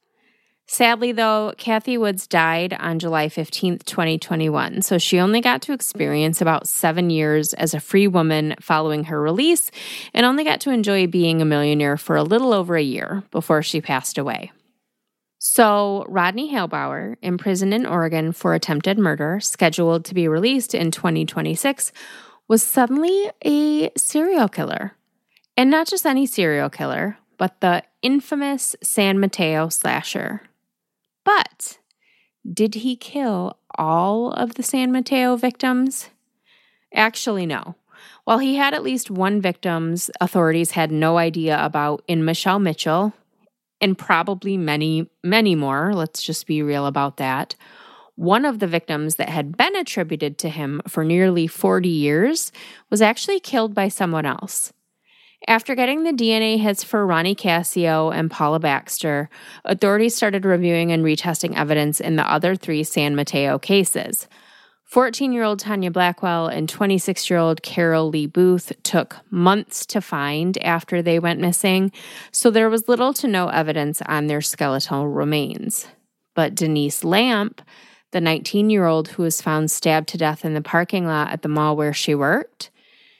Sadly, 0.68 1.10
though, 1.10 1.52
Kathy 1.58 1.98
Woods 1.98 2.28
died 2.28 2.72
on 2.74 3.00
July 3.00 3.26
15th, 3.26 3.84
2021, 3.84 4.82
so 4.82 4.96
she 4.96 5.18
only 5.18 5.40
got 5.40 5.60
to 5.62 5.72
experience 5.72 6.40
about 6.40 6.68
seven 6.68 7.10
years 7.10 7.52
as 7.54 7.74
a 7.74 7.80
free 7.80 8.06
woman 8.06 8.54
following 8.60 9.02
her 9.04 9.20
release 9.20 9.72
and 10.14 10.24
only 10.24 10.44
got 10.44 10.60
to 10.60 10.70
enjoy 10.70 11.08
being 11.08 11.42
a 11.42 11.44
millionaire 11.44 11.96
for 11.96 12.14
a 12.14 12.22
little 12.22 12.52
over 12.52 12.76
a 12.76 12.80
year 12.80 13.24
before 13.32 13.60
she 13.60 13.80
passed 13.80 14.16
away. 14.16 14.52
So, 15.44 16.06
Rodney 16.08 16.52
Halbower, 16.52 17.16
imprisoned 17.20 17.74
in 17.74 17.84
Oregon 17.84 18.30
for 18.30 18.54
attempted 18.54 18.96
murder, 18.96 19.40
scheduled 19.40 20.04
to 20.04 20.14
be 20.14 20.28
released 20.28 20.72
in 20.72 20.92
2026, 20.92 21.90
was 22.46 22.62
suddenly 22.62 23.28
a 23.44 23.90
serial 23.96 24.48
killer. 24.48 24.92
And 25.56 25.68
not 25.68 25.88
just 25.88 26.06
any 26.06 26.26
serial 26.26 26.70
killer, 26.70 27.18
but 27.38 27.60
the 27.60 27.82
infamous 28.02 28.76
San 28.84 29.18
Mateo 29.18 29.68
slasher. 29.68 30.42
But 31.24 31.78
did 32.48 32.76
he 32.76 32.94
kill 32.94 33.58
all 33.76 34.30
of 34.30 34.54
the 34.54 34.62
San 34.62 34.92
Mateo 34.92 35.34
victims? 35.34 36.10
Actually, 36.94 37.46
no. 37.46 37.74
While 38.22 38.38
he 38.38 38.54
had 38.54 38.74
at 38.74 38.84
least 38.84 39.10
one 39.10 39.40
victim, 39.40 39.96
authorities 40.20 40.70
had 40.70 40.92
no 40.92 41.18
idea 41.18 41.58
about 41.60 42.04
in 42.06 42.24
Michelle 42.24 42.60
Mitchell, 42.60 43.12
and 43.82 43.98
probably 43.98 44.56
many, 44.56 45.10
many 45.22 45.54
more. 45.54 45.92
Let's 45.92 46.22
just 46.22 46.46
be 46.46 46.62
real 46.62 46.86
about 46.86 47.18
that. 47.18 47.54
One 48.14 48.44
of 48.44 48.60
the 48.60 48.66
victims 48.66 49.16
that 49.16 49.28
had 49.28 49.56
been 49.56 49.74
attributed 49.74 50.38
to 50.38 50.48
him 50.48 50.80
for 50.86 51.04
nearly 51.04 51.46
40 51.46 51.88
years 51.88 52.52
was 52.88 53.02
actually 53.02 53.40
killed 53.40 53.74
by 53.74 53.88
someone 53.88 54.24
else. 54.24 54.72
After 55.48 55.74
getting 55.74 56.04
the 56.04 56.12
DNA 56.12 56.60
hits 56.60 56.84
for 56.84 57.04
Ronnie 57.04 57.34
Cascio 57.34 58.14
and 58.14 58.30
Paula 58.30 58.60
Baxter, 58.60 59.28
authorities 59.64 60.14
started 60.14 60.44
reviewing 60.44 60.92
and 60.92 61.04
retesting 61.04 61.56
evidence 61.56 62.00
in 62.00 62.14
the 62.14 62.30
other 62.30 62.54
three 62.54 62.84
San 62.84 63.16
Mateo 63.16 63.58
cases. 63.58 64.28
14 64.92 65.32
year 65.32 65.42
old 65.42 65.58
Tanya 65.58 65.90
Blackwell 65.90 66.48
and 66.48 66.68
26 66.68 67.30
year 67.30 67.38
old 67.38 67.62
Carol 67.62 68.10
Lee 68.10 68.26
Booth 68.26 68.74
took 68.82 69.16
months 69.30 69.86
to 69.86 70.02
find 70.02 70.62
after 70.62 71.00
they 71.00 71.18
went 71.18 71.40
missing, 71.40 71.90
so 72.30 72.50
there 72.50 72.68
was 72.68 72.90
little 72.90 73.14
to 73.14 73.26
no 73.26 73.48
evidence 73.48 74.02
on 74.02 74.26
their 74.26 74.42
skeletal 74.42 75.08
remains. 75.08 75.86
But 76.34 76.54
Denise 76.54 77.04
Lampe, 77.04 77.60
the 78.10 78.20
19 78.20 78.68
year 78.68 78.84
old 78.84 79.08
who 79.08 79.22
was 79.22 79.40
found 79.40 79.70
stabbed 79.70 80.08
to 80.10 80.18
death 80.18 80.44
in 80.44 80.52
the 80.52 80.60
parking 80.60 81.06
lot 81.06 81.30
at 81.30 81.40
the 81.40 81.48
mall 81.48 81.74
where 81.74 81.94
she 81.94 82.14
worked, 82.14 82.70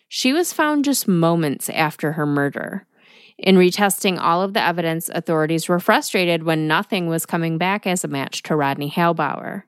she 0.08 0.34
was 0.34 0.52
found 0.52 0.84
just 0.84 1.08
moments 1.08 1.70
after 1.70 2.12
her 2.12 2.26
murder. 2.26 2.86
In 3.38 3.56
retesting 3.56 4.20
all 4.20 4.42
of 4.42 4.52
the 4.52 4.62
evidence, 4.62 5.08
authorities 5.08 5.70
were 5.70 5.80
frustrated 5.80 6.42
when 6.42 6.68
nothing 6.68 7.06
was 7.06 7.24
coming 7.24 7.56
back 7.56 7.86
as 7.86 8.04
a 8.04 8.08
match 8.08 8.42
to 8.42 8.56
Rodney 8.56 8.88
Halbower. 8.88 9.64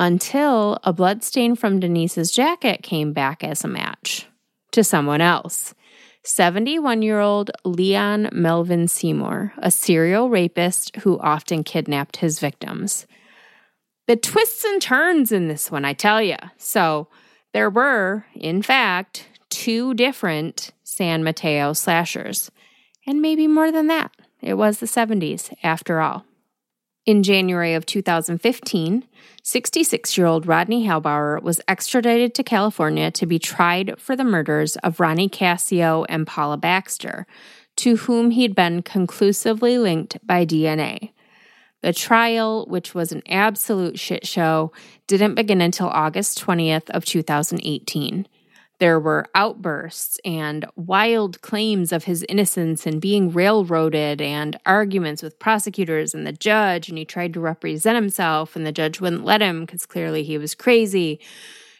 Until 0.00 0.78
a 0.82 0.94
bloodstain 0.94 1.54
from 1.56 1.78
Denise's 1.78 2.32
jacket 2.32 2.82
came 2.82 3.12
back 3.12 3.44
as 3.44 3.62
a 3.64 3.68
match 3.68 4.26
to 4.72 4.82
someone 4.82 5.20
else. 5.20 5.74
71 6.24 7.02
year 7.02 7.20
old 7.20 7.50
Leon 7.66 8.30
Melvin 8.32 8.88
Seymour, 8.88 9.52
a 9.58 9.70
serial 9.70 10.30
rapist 10.30 10.96
who 10.96 11.18
often 11.18 11.62
kidnapped 11.64 12.16
his 12.16 12.38
victims. 12.38 13.06
The 14.06 14.16
twists 14.16 14.64
and 14.64 14.80
turns 14.80 15.32
in 15.32 15.48
this 15.48 15.70
one, 15.70 15.84
I 15.84 15.92
tell 15.92 16.22
you. 16.22 16.36
So, 16.56 17.08
there 17.52 17.68
were, 17.68 18.24
in 18.34 18.62
fact, 18.62 19.28
two 19.50 19.92
different 19.92 20.70
San 20.82 21.22
Mateo 21.22 21.74
slashers, 21.74 22.50
and 23.06 23.20
maybe 23.20 23.46
more 23.46 23.70
than 23.70 23.88
that. 23.88 24.12
It 24.40 24.54
was 24.54 24.78
the 24.78 24.86
70s, 24.86 25.52
after 25.62 26.00
all. 26.00 26.24
In 27.06 27.22
January 27.22 27.72
of 27.72 27.86
2015, 27.86 29.04
66 29.42 30.18
year 30.18 30.26
old 30.26 30.46
Rodney 30.46 30.86
Halbower 30.86 31.40
was 31.42 31.60
extradited 31.66 32.34
to 32.34 32.42
California 32.42 33.10
to 33.12 33.24
be 33.24 33.38
tried 33.38 33.98
for 33.98 34.14
the 34.14 34.24
murders 34.24 34.76
of 34.76 35.00
Ronnie 35.00 35.28
Cascio 35.28 36.04
and 36.10 36.26
Paula 36.26 36.58
Baxter, 36.58 37.26
to 37.76 37.96
whom 37.96 38.32
he'd 38.32 38.54
been 38.54 38.82
conclusively 38.82 39.78
linked 39.78 40.18
by 40.26 40.44
DNA. 40.44 41.12
The 41.80 41.94
trial, 41.94 42.66
which 42.66 42.94
was 42.94 43.12
an 43.12 43.22
absolute 43.26 43.98
shit 43.98 44.26
show, 44.26 44.70
didn't 45.06 45.36
begin 45.36 45.62
until 45.62 45.88
August 45.88 46.38
20th 46.44 46.90
of 46.90 47.06
2018. 47.06 48.26
There 48.80 48.98
were 48.98 49.26
outbursts 49.34 50.18
and 50.24 50.64
wild 50.74 51.42
claims 51.42 51.92
of 51.92 52.04
his 52.04 52.24
innocence 52.30 52.86
and 52.86 52.98
being 52.98 53.30
railroaded 53.30 54.22
and 54.22 54.58
arguments 54.64 55.22
with 55.22 55.38
prosecutors 55.38 56.14
and 56.14 56.26
the 56.26 56.32
judge. 56.32 56.88
And 56.88 56.96
he 56.96 57.04
tried 57.04 57.34
to 57.34 57.40
represent 57.40 57.94
himself, 57.94 58.56
and 58.56 58.66
the 58.66 58.72
judge 58.72 58.98
wouldn't 58.98 59.24
let 59.24 59.42
him 59.42 59.66
because 59.66 59.84
clearly 59.84 60.24
he 60.24 60.38
was 60.38 60.54
crazy. 60.54 61.20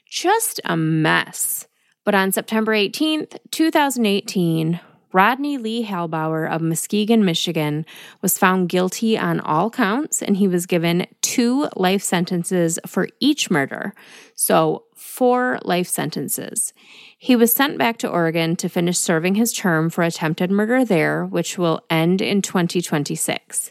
Just 0.04 0.60
a 0.66 0.76
mess. 0.76 1.66
But 2.04 2.14
on 2.14 2.32
September 2.32 2.72
18th, 2.72 3.38
2018, 3.50 4.80
Rodney 5.12 5.56
Lee 5.56 5.82
Halbower 5.82 6.46
of 6.46 6.60
Muskegon, 6.60 7.24
Michigan, 7.24 7.86
was 8.20 8.38
found 8.38 8.68
guilty 8.68 9.18
on 9.18 9.40
all 9.40 9.70
counts 9.70 10.22
and 10.22 10.36
he 10.36 10.46
was 10.46 10.66
given 10.66 11.06
two 11.22 11.68
life 11.76 12.02
sentences 12.02 12.78
for 12.86 13.08
each 13.18 13.50
murder. 13.50 13.94
So, 14.34 14.84
four 15.10 15.58
life 15.62 15.88
sentences. 15.88 16.72
He 17.18 17.34
was 17.34 17.52
sent 17.52 17.76
back 17.76 17.98
to 17.98 18.08
Oregon 18.08 18.54
to 18.56 18.68
finish 18.68 18.96
serving 18.96 19.34
his 19.34 19.52
term 19.52 19.90
for 19.90 20.02
attempted 20.02 20.50
murder 20.50 20.84
there, 20.84 21.26
which 21.26 21.58
will 21.58 21.82
end 21.90 22.22
in 22.22 22.40
2026. 22.40 23.70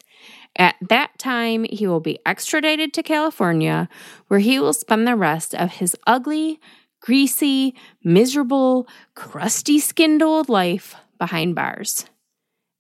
At 0.58 0.76
that 0.90 1.18
time, 1.18 1.64
he 1.64 1.88
will 1.88 2.02
be 2.02 2.20
extradited 2.26 2.94
to 2.94 3.04
California, 3.04 3.88
where 4.28 4.42
he 4.42 4.60
will 4.60 4.74
spend 4.74 5.08
the 5.08 5.16
rest 5.16 5.56
of 5.56 5.72
his 5.72 5.96
ugly, 6.06 6.60
greasy, 7.00 7.74
miserable, 8.04 8.88
crusty 9.16 9.80
skinned 9.80 10.22
old 10.22 10.50
life 10.50 10.96
behind 11.18 11.56
bars. 11.56 12.06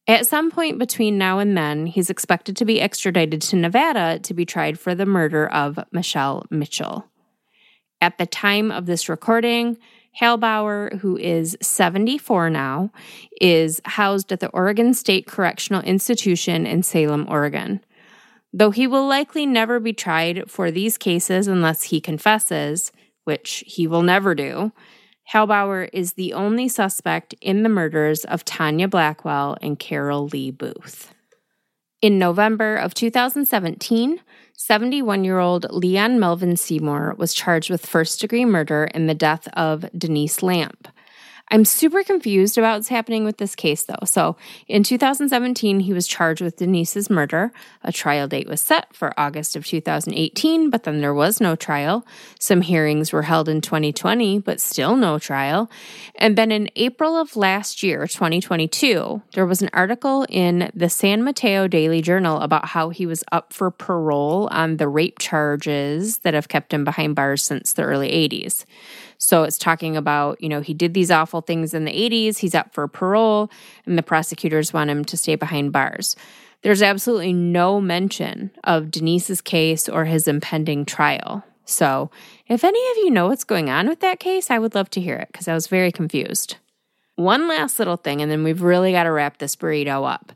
At 0.08 0.28
some 0.28 0.52
point 0.52 0.80
between 0.80 1.18
now 1.18 1.40
and 1.40 1.56
then, 1.56 1.86
he's 1.86 2.10
expected 2.10 2.58
to 2.58 2.66
be 2.66 2.82
extradited 2.82 3.42
to 3.44 3.56
Nevada 3.56 4.20
to 4.20 4.34
be 4.34 4.46
tried 4.46 4.78
for 4.78 4.94
the 4.94 5.06
murder 5.06 5.48
of 5.48 5.80
Michelle 5.92 6.46
Mitchell. 6.50 7.06
At 8.02 8.18
the 8.18 8.26
time 8.26 8.72
of 8.72 8.86
this 8.86 9.10
recording, 9.10 9.78
Halbower, 10.20 11.00
who 11.00 11.18
is 11.18 11.58
74 11.62 12.50
now, 12.50 12.92
is 13.42 13.82
housed 13.86 14.32
at 14.32 14.40
the 14.40 14.50
Oregon 14.50 14.94
State 14.94 15.28
Correctional 15.28 15.82
Institution 15.82 16.66
in 16.66 16.82
Salem, 16.82 17.26
Oregon. 17.30 17.82
Though 18.54 18.72
he 18.72 18.88
will 18.88 19.06
likely 19.06 19.46
never 19.46 19.80
be 19.80 19.94
tried 19.94 20.50
for 20.50 20.72
these 20.72 20.98
cases 20.98 21.48
unless 21.48 21.84
he 21.84 22.02
confesses, 22.02 22.92
which 23.26 23.64
he 23.68 23.86
will 23.86 24.02
never 24.02 24.34
do, 24.34 24.72
Halbower 25.34 25.90
is 25.94 26.14
the 26.14 26.34
only 26.34 26.68
suspect 26.68 27.36
in 27.42 27.64
the 27.64 27.70
murders 27.70 28.26
of 28.26 28.46
Tanya 28.46 28.88
Blackwell 28.88 29.58
and 29.62 29.78
Carol 29.78 30.28
Lee 30.28 30.52
Booth. 30.52 31.14
In 32.02 32.18
November 32.18 32.78
of 32.78 32.94
2017, 32.94 34.22
71 34.54 35.26
year 35.26 35.40
old 35.40 35.66
Leon 35.70 36.18
Melvin 36.18 36.56
Seymour 36.56 37.16
was 37.18 37.34
charged 37.34 37.70
with 37.70 37.86
first 37.86 38.22
degree 38.22 38.46
murder 38.46 38.86
in 38.94 39.08
the 39.08 39.14
death 39.14 39.50
of 39.50 39.86
Denise 39.98 40.38
Lampe. 40.38 40.88
I'm 41.52 41.66
super 41.66 42.04
confused 42.04 42.58
about 42.58 42.76
what's 42.76 42.90
happening 42.90 43.26
with 43.26 43.38
this 43.38 43.56
case, 43.56 43.84
though. 43.84 44.06
So, 44.06 44.38
in 44.68 44.84
2017, 44.84 45.80
he 45.80 45.94
was 45.94 46.06
charged 46.06 46.42
with 46.42 46.58
Denise's 46.58 47.10
murder. 47.10 47.52
A 47.84 47.92
trial 47.92 48.28
date 48.28 48.48
was 48.48 48.62
set 48.62 48.94
for 48.94 49.20
August 49.20 49.56
of 49.56 49.66
2018, 49.66 50.70
but 50.70 50.84
then 50.84 51.02
there 51.02 51.14
was 51.14 51.42
no 51.42 51.56
trial. 51.56 52.06
Some 52.40 52.62
hearings 52.62 53.12
were 53.12 53.24
held 53.24 53.50
in 53.50 53.62
2020, 53.62 54.40
but 54.40 54.62
still 54.62 54.96
no 54.96 55.18
trial. 55.18 55.72
And 56.16 56.38
then 56.38 56.52
in 56.52 56.70
April 56.76 57.18
of 57.18 57.36
last 57.36 57.82
year, 57.82 58.06
2022, 58.06 59.22
there 59.34 59.48
was 59.48 59.64
an 59.64 59.72
article 59.74 60.28
in 60.30 60.72
the 60.76 60.90
San 60.90 61.24
Mateo 61.24 61.68
Daily 61.68 62.04
Journal 62.04 62.42
about 62.42 62.66
how 62.66 62.90
he 62.90 63.08
was 63.08 63.24
up 63.32 63.54
for 63.54 63.72
parole 63.72 64.48
on 64.52 64.78
the 64.78 64.88
rape 64.88 65.18
charges 65.18 66.20
that 66.20 66.36
have 66.36 66.48
kept 66.48 66.74
him 66.74 66.84
behind 66.84 67.16
bars 67.16 67.44
since 67.44 67.74
the 67.74 67.84
early 67.84 68.10
80s. 68.10 68.66
So 69.20 69.44
it's 69.44 69.58
talking 69.58 69.98
about, 69.98 70.42
you 70.42 70.48
know, 70.48 70.62
he 70.62 70.74
did 70.74 70.94
these 70.94 71.12
awful 71.12 71.42
things 71.42 71.74
in 71.74 71.84
the 71.84 71.92
80s, 71.92 72.38
he's 72.38 72.56
up 72.56 72.74
for 72.74 72.88
parole, 72.88 73.52
and 73.86 73.98
the 73.98 74.04
prosecutors 74.04 74.74
want 74.74 74.90
him 74.90 75.04
to 75.06 75.18
stay 75.18 75.36
behind 75.36 75.74
bars. 75.74 76.16
There's 76.62 76.82
absolutely 76.82 77.34
no 77.34 77.82
mention 77.82 78.52
of 78.64 78.92
Denise's 78.92 79.42
case 79.42 79.90
or 79.90 80.06
his 80.06 80.28
impending 80.28 80.86
trial. 80.86 81.44
So, 81.66 82.10
if 82.48 82.64
any 82.64 82.80
of 82.92 82.98
you 82.98 83.12
know 83.12 83.28
what's 83.28 83.44
going 83.44 83.70
on 83.70 83.88
with 83.88 84.00
that 84.00 84.20
case, 84.20 84.50
I 84.50 84.58
would 84.58 84.74
love 84.74 84.90
to 84.92 85.02
hear 85.02 85.18
it 85.18 85.28
because 85.32 85.48
I 85.48 85.54
was 85.54 85.68
very 85.68 85.92
confused. 85.92 86.56
One 87.16 87.48
last 87.48 87.78
little 87.78 87.98
thing, 87.98 88.22
and 88.22 88.32
then 88.32 88.44
we've 88.44 88.62
really 88.62 88.94
got 88.94 89.04
to 89.04 89.12
wrap 89.12 89.38
this 89.38 89.56
burrito 89.56 90.10
up. 90.10 90.32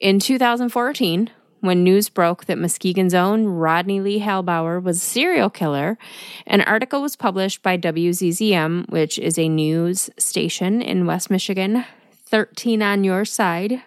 In 0.00 0.20
2014, 0.20 1.30
when 1.60 1.82
news 1.82 2.08
broke 2.08 2.44
that 2.46 2.58
Muskegon's 2.58 3.14
own 3.14 3.46
Rodney 3.46 4.00
Lee 4.00 4.20
Halbower 4.20 4.80
was 4.80 4.98
a 4.98 5.00
serial 5.00 5.50
killer, 5.50 5.98
an 6.46 6.60
article 6.62 7.02
was 7.02 7.16
published 7.16 7.62
by 7.62 7.76
WZZM, 7.76 8.88
which 8.90 9.18
is 9.18 9.38
a 9.38 9.48
news 9.48 10.10
station 10.18 10.80
in 10.80 11.06
West 11.06 11.30
Michigan, 11.30 11.84
13 12.26 12.82
on 12.82 13.04
your 13.04 13.24
side. 13.24 13.82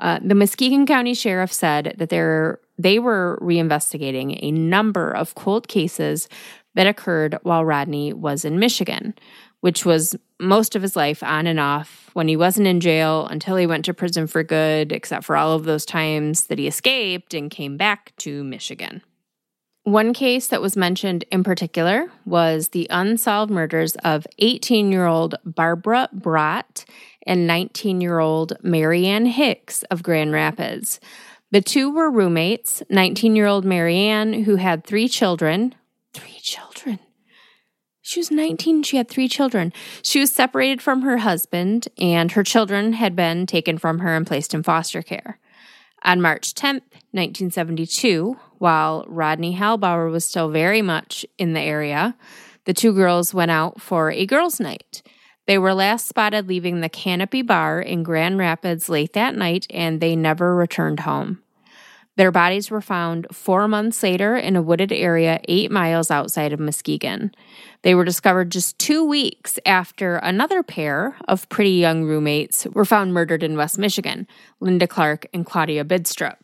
Uh, 0.00 0.20
the 0.22 0.34
Muskegon 0.34 0.86
County 0.86 1.14
Sheriff 1.14 1.52
said 1.52 1.94
that 1.98 2.08
they 2.08 2.98
were 2.98 3.38
reinvestigating 3.42 4.38
a 4.40 4.52
number 4.52 5.10
of 5.10 5.34
cold 5.34 5.68
cases 5.68 6.28
that 6.74 6.86
occurred 6.86 7.36
while 7.42 7.64
Rodney 7.64 8.12
was 8.12 8.44
in 8.44 8.58
Michigan, 8.60 9.14
which 9.60 9.84
was 9.84 10.16
most 10.40 10.76
of 10.76 10.82
his 10.82 10.94
life 10.94 11.22
on 11.22 11.46
and 11.46 11.58
off 11.58 12.10
when 12.12 12.28
he 12.28 12.36
wasn't 12.36 12.66
in 12.66 12.80
jail 12.80 13.26
until 13.26 13.56
he 13.56 13.66
went 13.66 13.84
to 13.84 13.94
prison 13.94 14.26
for 14.26 14.42
good, 14.42 14.92
except 14.92 15.24
for 15.24 15.36
all 15.36 15.52
of 15.52 15.64
those 15.64 15.84
times 15.84 16.46
that 16.46 16.58
he 16.58 16.66
escaped 16.66 17.34
and 17.34 17.50
came 17.50 17.76
back 17.76 18.12
to 18.18 18.44
Michigan. 18.44 19.02
One 19.84 20.12
case 20.12 20.48
that 20.48 20.60
was 20.60 20.76
mentioned 20.76 21.24
in 21.30 21.42
particular 21.42 22.10
was 22.26 22.68
the 22.68 22.86
unsolved 22.90 23.50
murders 23.50 23.96
of 24.04 24.26
18 24.38 24.92
year 24.92 25.06
old 25.06 25.36
Barbara 25.44 26.10
Brott 26.12 26.84
and 27.26 27.46
19 27.46 28.00
year 28.00 28.18
old 28.18 28.52
Marianne 28.62 29.26
Hicks 29.26 29.84
of 29.84 30.02
Grand 30.02 30.32
Rapids. 30.32 31.00
The 31.50 31.62
two 31.62 31.90
were 31.90 32.10
roommates 32.10 32.82
19 32.90 33.34
year 33.34 33.46
old 33.46 33.64
Marianne, 33.64 34.44
who 34.44 34.56
had 34.56 34.84
three 34.84 35.08
children. 35.08 35.74
Three 36.12 36.38
children. 36.42 36.98
She 38.08 38.20
was 38.20 38.30
19. 38.30 38.84
She 38.84 38.96
had 38.96 39.10
three 39.10 39.28
children. 39.28 39.70
She 40.00 40.18
was 40.18 40.32
separated 40.32 40.80
from 40.80 41.02
her 41.02 41.18
husband, 41.18 41.88
and 41.98 42.32
her 42.32 42.42
children 42.42 42.94
had 42.94 43.14
been 43.14 43.44
taken 43.44 43.76
from 43.76 43.98
her 43.98 44.16
and 44.16 44.26
placed 44.26 44.54
in 44.54 44.62
foster 44.62 45.02
care. 45.02 45.38
On 46.04 46.18
March 46.18 46.54
10th, 46.54 46.88
1972, 47.12 48.38
while 48.56 49.04
Rodney 49.08 49.52
Halbower 49.52 50.08
was 50.08 50.24
still 50.24 50.48
very 50.48 50.80
much 50.80 51.26
in 51.36 51.52
the 51.52 51.60
area, 51.60 52.16
the 52.64 52.72
two 52.72 52.94
girls 52.94 53.34
went 53.34 53.50
out 53.50 53.78
for 53.78 54.10
a 54.10 54.24
girls' 54.24 54.58
night. 54.58 55.02
They 55.46 55.58
were 55.58 55.74
last 55.74 56.08
spotted 56.08 56.48
leaving 56.48 56.80
the 56.80 56.88
Canopy 56.88 57.42
Bar 57.42 57.82
in 57.82 58.04
Grand 58.04 58.38
Rapids 58.38 58.88
late 58.88 59.12
that 59.12 59.34
night, 59.34 59.66
and 59.68 60.00
they 60.00 60.16
never 60.16 60.56
returned 60.56 61.00
home. 61.00 61.42
Their 62.18 62.32
bodies 62.32 62.68
were 62.68 62.80
found 62.80 63.28
four 63.30 63.68
months 63.68 64.02
later 64.02 64.36
in 64.36 64.56
a 64.56 64.62
wooded 64.62 64.90
area 64.90 65.38
eight 65.46 65.70
miles 65.70 66.10
outside 66.10 66.52
of 66.52 66.58
Muskegon. 66.58 67.30
They 67.82 67.94
were 67.94 68.04
discovered 68.04 68.50
just 68.50 68.76
two 68.80 69.04
weeks 69.04 69.60
after 69.64 70.16
another 70.16 70.64
pair 70.64 71.16
of 71.28 71.48
pretty 71.48 71.70
young 71.70 72.02
roommates 72.02 72.66
were 72.72 72.84
found 72.84 73.14
murdered 73.14 73.44
in 73.44 73.56
West 73.56 73.78
Michigan 73.78 74.26
Linda 74.58 74.88
Clark 74.88 75.28
and 75.32 75.46
Claudia 75.46 75.84
Bidstrup. 75.84 76.38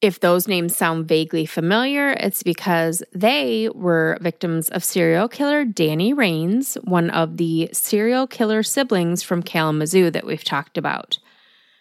If 0.00 0.20
those 0.20 0.48
names 0.48 0.74
sound 0.74 1.06
vaguely 1.06 1.44
familiar, 1.44 2.12
it's 2.12 2.42
because 2.42 3.02
they 3.12 3.68
were 3.74 4.16
victims 4.22 4.70
of 4.70 4.82
serial 4.82 5.28
killer 5.28 5.66
Danny 5.66 6.14
Rains, 6.14 6.78
one 6.84 7.10
of 7.10 7.36
the 7.36 7.68
serial 7.74 8.26
killer 8.26 8.62
siblings 8.62 9.22
from 9.22 9.42
Kalamazoo 9.42 10.10
that 10.12 10.24
we've 10.24 10.42
talked 10.42 10.78
about. 10.78 11.18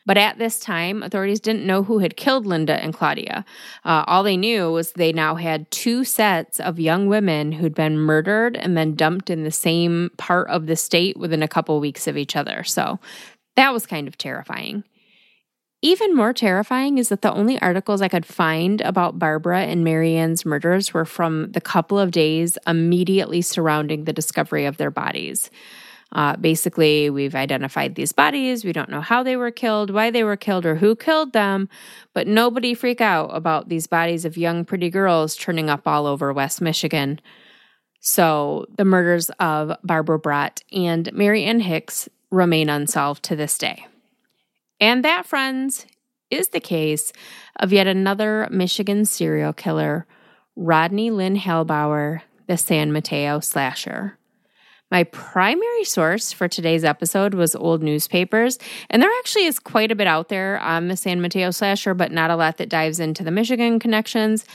But 0.06 0.18
at 0.18 0.40
this 0.40 0.60
time, 0.60 1.04
authorities 1.04 1.40
didn't 1.40 1.68
know 1.68 1.84
who 1.84 2.00
had 2.00 2.18
killed 2.18 2.46
Linda 2.46 2.82
and 2.82 2.94
Claudia. 2.94 3.46
Uh, 3.86 4.04
all 4.08 4.24
they 4.24 4.38
knew 4.38 4.72
was 4.72 4.94
they 4.94 5.12
now 5.12 5.36
had 5.36 5.70
two 5.72 6.04
sets 6.04 6.60
of 6.60 6.80
young 6.80 7.08
women 7.08 7.52
who'd 7.52 7.76
been 7.76 7.98
murdered 7.98 8.58
and 8.58 8.76
then 8.76 8.96
dumped 8.96 9.30
in 9.30 9.44
the 9.44 9.52
same 9.52 10.10
part 10.18 10.50
of 10.50 10.66
the 10.66 10.76
state 10.76 11.18
within 11.18 11.44
a 11.44 11.48
couple 11.48 11.80
weeks 11.80 12.08
of 12.08 12.18
each 12.18 12.36
other. 12.36 12.64
So 12.64 13.00
that 13.56 13.74
was 13.74 13.86
kind 13.86 14.08
of 14.08 14.18
terrifying. 14.18 14.84
Even 15.82 16.14
more 16.14 16.34
terrifying 16.34 16.98
is 16.98 17.08
that 17.08 17.22
the 17.22 17.32
only 17.32 17.58
articles 17.62 18.02
I 18.02 18.10
could 18.10 18.26
find 18.26 18.82
about 18.82 19.18
Barbara 19.18 19.62
and 19.62 19.82
Marianne's 19.82 20.46
murders 20.46 20.94
were 20.94 21.06
from 21.06 21.52
the 21.54 21.62
couple 21.62 21.98
of 21.98 22.12
days 22.12 22.58
immediately 22.68 23.42
surrounding 23.42 24.04
the 24.04 24.12
discovery 24.12 24.66
of 24.66 24.76
their 24.76 24.92
bodies. 24.92 25.50
Uh, 26.12 26.36
basically, 26.38 27.10
we've 27.10 27.36
identified 27.36 27.96
these 27.96 28.12
bodies. 28.12 28.66
We 28.66 28.74
don't 28.74 28.90
know 28.90 29.02
how 29.02 29.22
they 29.22 29.36
were 29.36 29.52
killed, 29.52 29.92
why 29.92 30.10
they 30.10 30.24
were 30.24 30.38
killed, 30.38 30.66
or 30.66 30.76
who 30.76 30.96
killed 30.96 31.34
them, 31.34 31.70
but 32.14 32.28
nobody 32.28 32.74
freak 32.74 33.00
out 33.00 33.30
about 33.36 33.70
these 33.70 33.86
bodies 33.86 34.26
of 34.26 34.38
young, 34.38 34.66
pretty 34.66 34.90
girls 34.90 35.36
turning 35.36 35.70
up 35.70 35.88
all 35.88 36.08
over 36.08 36.34
West 36.34 36.62
Michigan. 36.62 37.20
So, 38.00 38.66
the 38.76 38.86
murders 38.86 39.30
of 39.40 39.74
Barbara 39.84 40.20
Brott 40.20 40.64
and 40.72 41.12
Mary 41.14 41.44
Ann 41.44 41.60
Hicks 41.60 42.10
remain 42.32 42.70
unsolved 42.70 43.24
to 43.24 43.36
this 43.36 43.58
day. 43.58 43.86
And 44.80 45.04
that, 45.04 45.26
friends, 45.26 45.86
is 46.32 46.50
the 46.50 46.60
case 46.60 47.12
of 47.58 47.74
yet 47.74 47.88
another 47.88 48.48
Michigan 48.52 49.06
serial 49.06 49.54
killer, 49.54 50.08
Rodney 50.56 51.12
Lynn 51.12 51.36
Halbower, 51.36 52.22
the 52.48 52.58
San 52.58 52.92
Mateo 52.92 53.40
slasher. 53.40 54.19
My 54.92 55.04
primary 55.04 55.84
source 55.84 56.32
for 56.34 56.48
today's 56.48 56.84
episode 56.84 57.34
was 57.36 57.56
old 57.56 57.84
newspapers, 57.84 58.58
and 58.90 59.02
there 59.02 59.12
actually 59.20 59.46
is 59.46 59.60
quite 59.60 59.92
a 59.92 59.96
bit 59.96 60.08
out 60.08 60.30
there 60.30 60.60
on 60.60 60.88
the 60.88 60.96
San 60.98 61.22
Mateo 61.22 61.52
slasher, 61.52 61.94
but 61.94 62.12
not 62.12 62.32
a 62.32 62.36
lot 62.36 62.58
that 62.58 62.70
dives 62.70 63.00
into 63.00 63.24
the 63.24 63.32
Michigan 63.32 63.80
connections. 63.80 64.46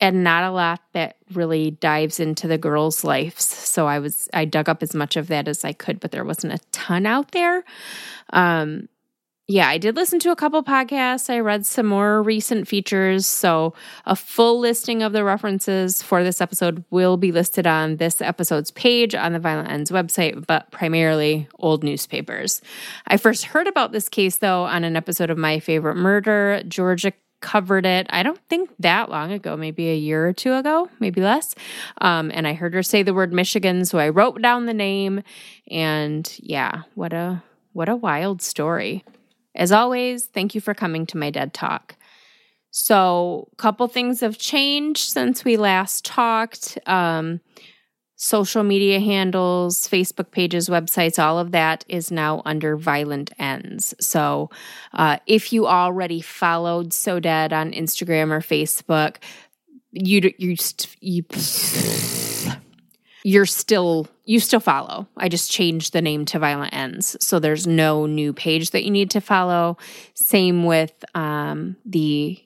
and 0.00 0.22
not 0.22 0.44
a 0.44 0.50
lot 0.50 0.80
that 0.92 1.16
really 1.32 1.72
dives 1.72 2.20
into 2.20 2.46
the 2.46 2.58
girls' 2.58 3.02
lives. 3.04 3.44
So 3.44 3.86
I 3.86 3.98
was 3.98 4.28
I 4.32 4.44
dug 4.44 4.68
up 4.68 4.82
as 4.82 4.94
much 4.94 5.16
of 5.16 5.26
that 5.28 5.48
as 5.48 5.64
I 5.64 5.72
could, 5.72 6.00
but 6.00 6.10
there 6.12 6.24
wasn't 6.24 6.54
a 6.54 6.60
ton 6.72 7.04
out 7.06 7.32
there. 7.32 7.64
Um, 8.30 8.88
yeah, 9.50 9.66
I 9.66 9.78
did 9.78 9.96
listen 9.96 10.18
to 10.20 10.30
a 10.30 10.36
couple 10.36 10.62
podcasts. 10.62 11.30
I 11.30 11.40
read 11.40 11.64
some 11.64 11.86
more 11.86 12.22
recent 12.22 12.68
features. 12.68 13.26
So, 13.26 13.72
a 14.04 14.14
full 14.14 14.60
listing 14.60 15.02
of 15.02 15.14
the 15.14 15.24
references 15.24 16.02
for 16.02 16.22
this 16.22 16.42
episode 16.42 16.84
will 16.90 17.16
be 17.16 17.32
listed 17.32 17.66
on 17.66 17.96
this 17.96 18.20
episode's 18.20 18.70
page 18.72 19.14
on 19.14 19.32
the 19.32 19.38
Violent 19.38 19.70
Ends 19.70 19.90
website, 19.90 20.46
but 20.46 20.70
primarily 20.70 21.48
old 21.58 21.82
newspapers. 21.82 22.60
I 23.06 23.16
first 23.16 23.46
heard 23.46 23.66
about 23.66 23.90
this 23.90 24.10
case, 24.10 24.36
though, 24.36 24.64
on 24.64 24.84
an 24.84 24.96
episode 24.96 25.30
of 25.30 25.38
My 25.38 25.60
Favorite 25.60 25.96
Murder. 25.96 26.62
Georgia 26.68 27.14
covered 27.40 27.86
it, 27.86 28.06
I 28.10 28.22
don't 28.22 28.40
think 28.50 28.68
that 28.80 29.08
long 29.08 29.32
ago, 29.32 29.56
maybe 29.56 29.88
a 29.88 29.96
year 29.96 30.28
or 30.28 30.34
two 30.34 30.52
ago, 30.52 30.90
maybe 31.00 31.22
less. 31.22 31.54
Um, 32.02 32.30
and 32.34 32.46
I 32.46 32.52
heard 32.52 32.74
her 32.74 32.82
say 32.82 33.02
the 33.02 33.14
word 33.14 33.32
Michigan. 33.32 33.86
So, 33.86 33.98
I 33.98 34.10
wrote 34.10 34.42
down 34.42 34.66
the 34.66 34.74
name. 34.74 35.22
And 35.70 36.30
yeah, 36.38 36.82
what 36.94 37.14
a. 37.14 37.42
What 37.74 37.88
a 37.88 37.94
wild 37.94 38.42
story. 38.42 39.04
As 39.58 39.72
always, 39.72 40.26
thank 40.26 40.54
you 40.54 40.60
for 40.60 40.72
coming 40.72 41.04
to 41.06 41.18
my 41.18 41.30
dead 41.30 41.52
talk. 41.52 41.96
So, 42.70 43.48
a 43.52 43.56
couple 43.56 43.88
things 43.88 44.20
have 44.20 44.38
changed 44.38 45.10
since 45.10 45.44
we 45.44 45.56
last 45.56 46.04
talked. 46.04 46.78
Um, 46.86 47.40
social 48.14 48.62
media 48.62 49.00
handles, 49.00 49.88
Facebook 49.88 50.30
pages, 50.30 50.68
websites, 50.68 51.22
all 51.22 51.38
of 51.38 51.50
that 51.52 51.84
is 51.88 52.10
now 52.12 52.42
under 52.44 52.76
Violent 52.76 53.32
Ends. 53.38 53.94
So, 54.00 54.50
uh, 54.92 55.18
if 55.26 55.52
you 55.52 55.66
already 55.66 56.20
followed 56.20 56.92
So 56.92 57.18
Dead 57.18 57.52
on 57.52 57.72
Instagram 57.72 58.30
or 58.30 58.40
Facebook, 58.40 59.16
you 59.90 60.32
you 60.38 60.56
you 61.00 61.22
you're 63.24 63.46
still 63.46 64.08
you 64.24 64.40
still 64.40 64.60
follow. 64.60 65.08
I 65.16 65.28
just 65.28 65.50
changed 65.50 65.92
the 65.92 66.02
name 66.02 66.24
to 66.26 66.38
Violent 66.38 66.74
Ends, 66.74 67.16
so 67.20 67.38
there's 67.38 67.66
no 67.66 68.06
new 68.06 68.32
page 68.32 68.70
that 68.70 68.84
you 68.84 68.90
need 68.90 69.10
to 69.12 69.20
follow. 69.20 69.78
Same 70.14 70.64
with 70.64 71.04
um, 71.14 71.76
the 71.84 72.42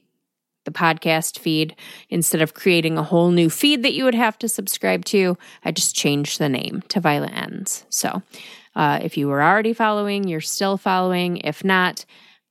the 0.64 0.70
podcast 0.70 1.38
feed. 1.38 1.74
Instead 2.08 2.40
of 2.40 2.54
creating 2.54 2.96
a 2.96 3.02
whole 3.02 3.30
new 3.30 3.50
feed 3.50 3.82
that 3.82 3.94
you 3.94 4.04
would 4.04 4.14
have 4.14 4.38
to 4.38 4.48
subscribe 4.48 5.04
to, 5.06 5.36
I 5.64 5.72
just 5.72 5.94
changed 5.94 6.38
the 6.38 6.48
name 6.48 6.82
to 6.88 7.00
Violent 7.00 7.36
Ends. 7.36 7.84
So 7.88 8.22
uh, 8.74 9.00
if 9.02 9.16
you 9.16 9.28
were 9.28 9.42
already 9.42 9.72
following, 9.72 10.28
you're 10.28 10.40
still 10.40 10.76
following. 10.76 11.38
If 11.38 11.64
not, 11.64 12.04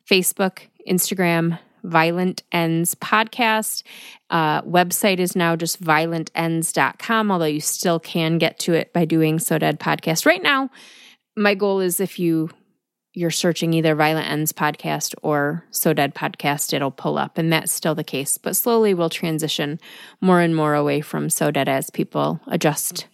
Facebook, 0.10 0.60
Instagram, 0.88 1.58
Violent 1.84 2.44
Ends 2.52 2.96
podcast. 2.96 3.84
Uh, 4.30 4.62
website 4.62 5.20
is 5.20 5.36
now 5.36 5.56
just 5.56 5.80
violentends.com, 5.80 7.32
although 7.32 7.46
you 7.46 7.62
still 7.62 8.00
can 8.00 8.38
get 8.38 8.60
to 8.60 8.74
it 8.74 8.94
by 8.94 9.06
doing 9.06 9.40
So 9.40 9.58
Dead 9.58 9.80
podcast. 9.80 10.26
Right 10.26 10.44
now, 10.44 10.70
my 11.36 11.56
goal 11.56 11.80
is 11.80 12.00
if 12.00 12.20
you 12.20 12.50
you're 13.14 13.30
searching 13.30 13.74
either 13.74 13.94
Violent 13.94 14.30
Ends 14.30 14.54
podcast 14.54 15.14
or 15.22 15.66
So 15.70 15.94
Dead 15.94 16.16
podcast, 16.16 16.74
it'll 16.74 16.92
pull 16.92 17.18
up, 17.18 17.38
and 17.38 17.52
that's 17.52 17.72
still 17.72 17.96
the 17.96 18.04
case. 18.04 18.38
But 18.38 18.56
slowly, 18.56 18.94
we'll 18.94 19.10
transition 19.10 19.80
more 20.22 20.40
and 20.40 20.56
more 20.56 20.76
away 20.76 21.02
from 21.02 21.30
So 21.30 21.52
Dead 21.52 21.68
as 21.68 21.90
people 21.90 22.40
adjust 22.48 23.08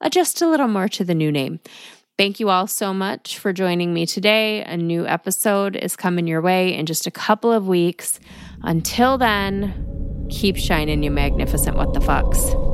adjust 0.00 0.42
a 0.42 0.48
little 0.48 0.68
more 0.68 0.88
to 0.88 1.04
the 1.04 1.14
new 1.14 1.32
name. 1.32 1.60
Thank 2.16 2.38
you 2.38 2.48
all 2.48 2.68
so 2.68 2.94
much 2.94 3.38
for 3.40 3.52
joining 3.52 3.92
me 3.92 4.06
today. 4.06 4.62
A 4.62 4.76
new 4.76 5.04
episode 5.04 5.74
is 5.74 5.96
coming 5.96 6.28
your 6.28 6.40
way 6.40 6.72
in 6.72 6.86
just 6.86 7.08
a 7.08 7.10
couple 7.10 7.50
of 7.50 7.66
weeks. 7.66 8.20
Until 8.62 9.18
then, 9.18 10.28
keep 10.30 10.56
shining, 10.56 11.02
you 11.02 11.10
magnificent 11.10 11.76
what 11.76 11.92
the 11.92 11.98
fucks. 11.98 12.73